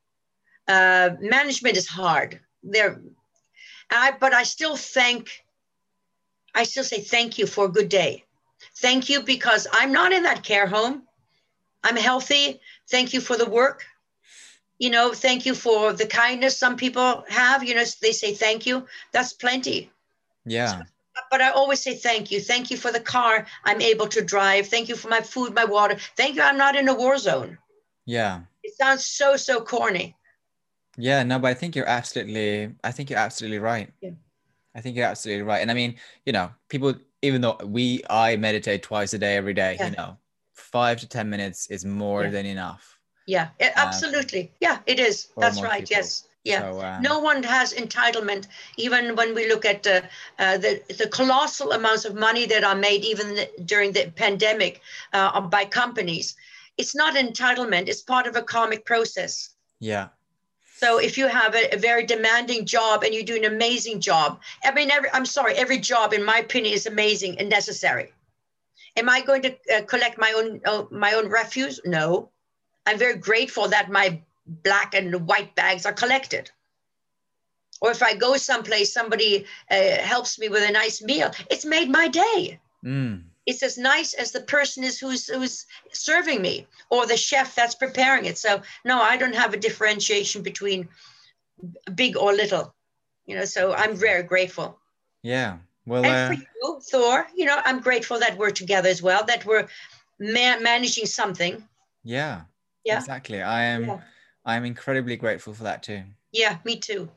Uh, 0.67 1.09
management 1.21 1.75
is 1.75 1.87
hard. 1.87 2.39
There, 2.61 3.01
I 3.89 4.11
but 4.19 4.35
I 4.35 4.43
still 4.43 4.75
thank. 4.75 5.43
I 6.53 6.65
still 6.65 6.83
say 6.83 7.01
thank 7.01 7.39
you 7.39 7.47
for 7.47 7.65
a 7.65 7.69
good 7.77 7.89
day. 7.89 8.25
Thank 8.77 9.09
you 9.09 9.23
because 9.23 9.65
I'm 9.73 9.91
not 9.91 10.11
in 10.13 10.21
that 10.21 10.43
care 10.43 10.67
home. 10.67 11.07
I'm 11.83 11.95
healthy. 11.97 12.59
Thank 12.89 13.13
you 13.13 13.21
for 13.21 13.37
the 13.37 13.49
work. 13.49 13.85
You 14.79 14.89
know, 14.89 15.13
thank 15.13 15.45
you 15.45 15.53
for 15.53 15.93
the 15.93 16.05
kindness 16.07 16.57
some 16.57 16.75
people 16.75 17.23
have. 17.29 17.63
You 17.63 17.75
know, 17.75 17.83
they 18.01 18.11
say 18.11 18.33
thank 18.33 18.65
you. 18.65 18.85
That's 19.11 19.33
plenty. 19.33 19.91
Yeah, 20.45 20.81
But 21.29 21.41
I 21.41 21.51
always 21.51 21.81
say 21.83 21.93
thank 21.95 22.31
you. 22.31 22.41
Thank 22.41 22.71
you 22.71 22.77
for 22.77 22.91
the 22.91 22.99
car 22.99 23.45
I'm 23.63 23.79
able 23.79 24.07
to 24.07 24.23
drive. 24.23 24.67
Thank 24.67 24.89
you 24.89 24.95
for 24.95 25.07
my 25.07 25.21
food, 25.21 25.53
my 25.53 25.65
water. 25.65 25.97
Thank 26.17 26.35
you. 26.35 26.41
I'm 26.41 26.57
not 26.57 26.75
in 26.75 26.87
a 26.87 26.93
war 26.95 27.17
zone. 27.17 27.57
yeah. 28.05 28.41
It 28.63 28.75
sounds 28.75 29.05
so, 29.05 29.35
so 29.37 29.59
corny. 29.61 30.15
Yeah, 30.97 31.23
no, 31.23 31.39
but 31.39 31.47
I 31.49 31.53
think 31.55 31.75
you're 31.75 31.87
absolutely, 31.87 32.73
I 32.83 32.91
think 32.91 33.09
you're 33.09 33.17
absolutely 33.19 33.57
right. 33.59 33.91
Yeah. 34.01 34.11
I 34.75 34.81
think 34.81 34.95
you're 34.95 35.05
absolutely 35.07 35.43
right. 35.43 35.61
And 35.61 35.69
I 35.71 35.73
mean, 35.73 35.95
you 36.25 36.33
know, 36.33 36.51
people, 36.69 36.93
even 37.23 37.41
though 37.41 37.57
we, 37.65 38.01
I 38.09 38.35
meditate 38.35 38.83
twice 38.83 39.13
a 39.13 39.17
day, 39.19 39.35
every 39.35 39.53
day, 39.55 39.77
Yeah. 39.79 39.89
you 39.89 39.95
know, 39.95 40.17
five 40.61 40.99
to 40.99 41.07
10 41.07 41.29
minutes 41.29 41.67
is 41.69 41.85
more 41.85 42.23
Yeah. 42.23 42.29
than 42.29 42.45
enough. 42.45 42.97
Yeah, 43.27 43.49
it, 43.59 43.71
absolutely. 43.75 44.51
Yeah, 44.59 44.79
it 44.85 44.99
is. 44.99 45.27
That's 45.37 45.61
right. 45.61 45.81
people. 45.81 45.97
Yes. 45.97 46.27
Yeah. 46.43 46.71
So, 46.71 46.81
um, 46.81 47.03
no 47.03 47.19
one 47.19 47.43
has 47.43 47.71
entitlement 47.73 48.47
even 48.75 49.15
when 49.15 49.35
we 49.35 49.47
look 49.47 49.63
at 49.63 49.85
uh, 49.85 50.01
uh, 50.39 50.57
the, 50.57 50.81
the 50.97 51.07
colossal 51.07 51.71
amounts 51.73 52.03
of 52.05 52.15
money 52.15 52.47
that 52.47 52.63
are 52.63 52.75
made 52.75 53.03
even 53.05 53.35
the- 53.35 53.49
during 53.65 53.91
the 53.91 54.11
pandemic 54.15 54.81
uh, 55.13 55.39
by 55.41 55.65
companies 55.65 56.35
it's 56.77 56.95
not 56.95 57.13
entitlement 57.15 57.87
it's 57.87 58.01
part 58.01 58.25
of 58.25 58.35
a 58.35 58.41
karmic 58.41 58.85
process 58.85 59.49
yeah, 59.79 60.07
so 60.77 60.99
if 60.99 61.15
you 61.17 61.27
have 61.27 61.53
a, 61.55 61.75
a 61.75 61.77
very 61.77 62.05
demanding 62.05 62.65
job 62.65 63.03
and 63.03 63.13
you 63.13 63.23
do 63.23 63.35
an 63.35 63.45
amazing 63.45 63.99
job 64.01 64.39
i 64.63 64.71
mean 64.71 64.89
every, 64.89 65.09
i'm 65.13 65.25
sorry 65.27 65.53
every 65.55 65.77
job 65.77 66.11
in 66.11 66.23
my 66.25 66.37
opinion 66.39 66.73
is 66.73 66.87
amazing 66.87 67.37
and 67.39 67.49
necessary 67.49 68.11
am 68.97 69.09
i 69.09 69.21
going 69.21 69.41
to 69.41 69.55
uh, 69.73 69.81
collect 69.83 70.17
my 70.17 70.33
own 70.33 70.61
uh, 70.65 70.85
my 70.91 71.13
own 71.13 71.29
refuse? 71.29 71.79
No. 71.85 72.29
I'm 72.85 72.97
very 72.97 73.17
grateful 73.17 73.67
that 73.69 73.91
my 73.91 74.21
black 74.45 74.95
and 74.95 75.27
white 75.27 75.55
bags 75.55 75.85
are 75.85 75.93
collected. 75.93 76.49
Or 77.81 77.91
if 77.91 78.03
i 78.03 78.13
go 78.13 78.37
someplace 78.37 78.93
somebody 78.93 79.45
uh, 79.69 79.97
helps 79.97 80.37
me 80.39 80.49
with 80.49 80.67
a 80.67 80.71
nice 80.71 81.01
meal 81.01 81.31
it's 81.49 81.65
made 81.65 81.89
my 81.89 82.07
day. 82.07 82.59
Mm, 82.85 83.23
it's 83.45 83.63
as 83.63 83.77
nice 83.77 84.13
as 84.13 84.31
the 84.31 84.41
person 84.41 84.83
is 84.83 84.99
who's 84.99 85.27
who's 85.27 85.65
serving 85.91 86.41
me 86.41 86.67
or 86.89 87.05
the 87.05 87.17
chef 87.17 87.55
that's 87.55 87.75
preparing 87.75 88.25
it. 88.25 88.37
So 88.37 88.61
no 88.85 89.01
i 89.01 89.17
don't 89.17 89.35
have 89.35 89.53
a 89.53 89.57
differentiation 89.67 90.41
between 90.41 90.89
big 91.93 92.17
or 92.17 92.33
little 92.33 92.73
you 93.27 93.35
know 93.35 93.45
so 93.45 93.73
i'm 93.73 93.95
very 93.95 94.23
grateful. 94.23 94.77
Yeah. 95.23 95.57
Well, 95.85 96.05
and 96.05 96.13
uh, 96.15 96.27
for 96.27 96.33
you 96.41 96.79
thor 96.91 97.27
you 97.35 97.45
know 97.45 97.59
i'm 97.65 97.79
grateful 97.79 98.19
that 98.19 98.37
we're 98.37 98.51
together 98.51 98.89
as 98.89 99.01
well 99.01 99.23
that 99.25 99.45
we're 99.45 99.67
ma- 100.19 100.59
managing 100.59 101.05
something 101.05 101.63
yeah, 102.03 102.41
Yeah. 102.83 102.97
exactly. 102.97 103.41
I 103.43 103.63
am, 103.63 103.83
Yeah. 103.85 103.99
I'm 104.45 104.65
incredibly 104.65 105.15
grateful 105.17 105.53
for 105.53 105.63
that 105.63 105.83
too. 105.83 106.01
yeah 106.31 106.57
me 106.65 106.75
too 106.79 107.09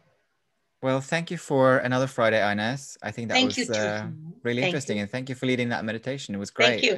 Well, 0.83 1.01
thank 1.01 1.31
you 1.31 1.39
for 1.39 1.79
another 1.79 2.07
Friday, 2.07 2.41
Ines. 2.51 2.99
I 3.03 3.11
think 3.11 3.29
that 3.29 3.35
Thank 3.35 3.49
was 3.49 3.59
you, 3.59 3.67
too. 3.67 3.73
uh, 3.73 4.07
really 4.43 4.61
Thank 4.61 4.73
interesting. 4.75 4.97
you. 4.99 5.03
And 5.05 5.11
thank 5.11 5.29
you 5.31 5.35
for 5.35 5.47
leading 5.47 5.71
that 5.71 5.83
meditation. 5.85 6.35
It 6.35 6.39
was 6.45 6.51
great. 6.51 6.69
thank 6.69 6.83
you 6.83 6.95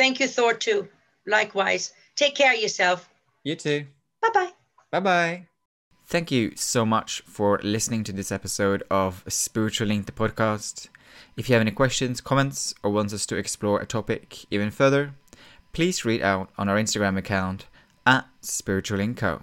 thank 0.00 0.20
you 0.20 0.28
thor 0.28 0.52
too 0.54 0.88
likewise 1.26 1.92
take 2.16 2.34
care 2.34 2.52
of 2.54 2.60
yourself 2.60 3.08
You 3.44 3.56
too. 3.56 3.86
bye 4.22 4.30
bye 4.34 4.52
Bye 4.92 5.00
bye. 5.00 5.46
Thank 6.06 6.30
you 6.30 6.52
so 6.56 6.84
much 6.84 7.22
for 7.36 7.58
listening 7.62 8.04
to 8.04 8.12
this 8.12 8.30
episode 8.30 8.82
of 8.90 9.24
Spiritual 9.28 9.88
Link, 9.88 10.04
the 10.04 10.12
podcast. 10.12 10.88
If 11.34 11.48
you 11.48 11.54
have 11.54 11.62
any 11.62 11.70
questions, 11.70 12.20
comments, 12.20 12.74
or 12.82 12.90
want 12.90 13.12
us 13.12 13.24
to 13.26 13.36
explore 13.36 13.80
a 13.80 13.86
topic 13.86 14.44
even 14.50 14.70
further, 14.70 15.14
please 15.72 16.04
read 16.04 16.20
out 16.20 16.50
on 16.58 16.68
our 16.68 16.76
Instagram 16.76 17.16
account 17.16 17.66
at 18.06 18.26
Spiritual 18.42 18.98
Link 18.98 19.16
Co. 19.16 19.40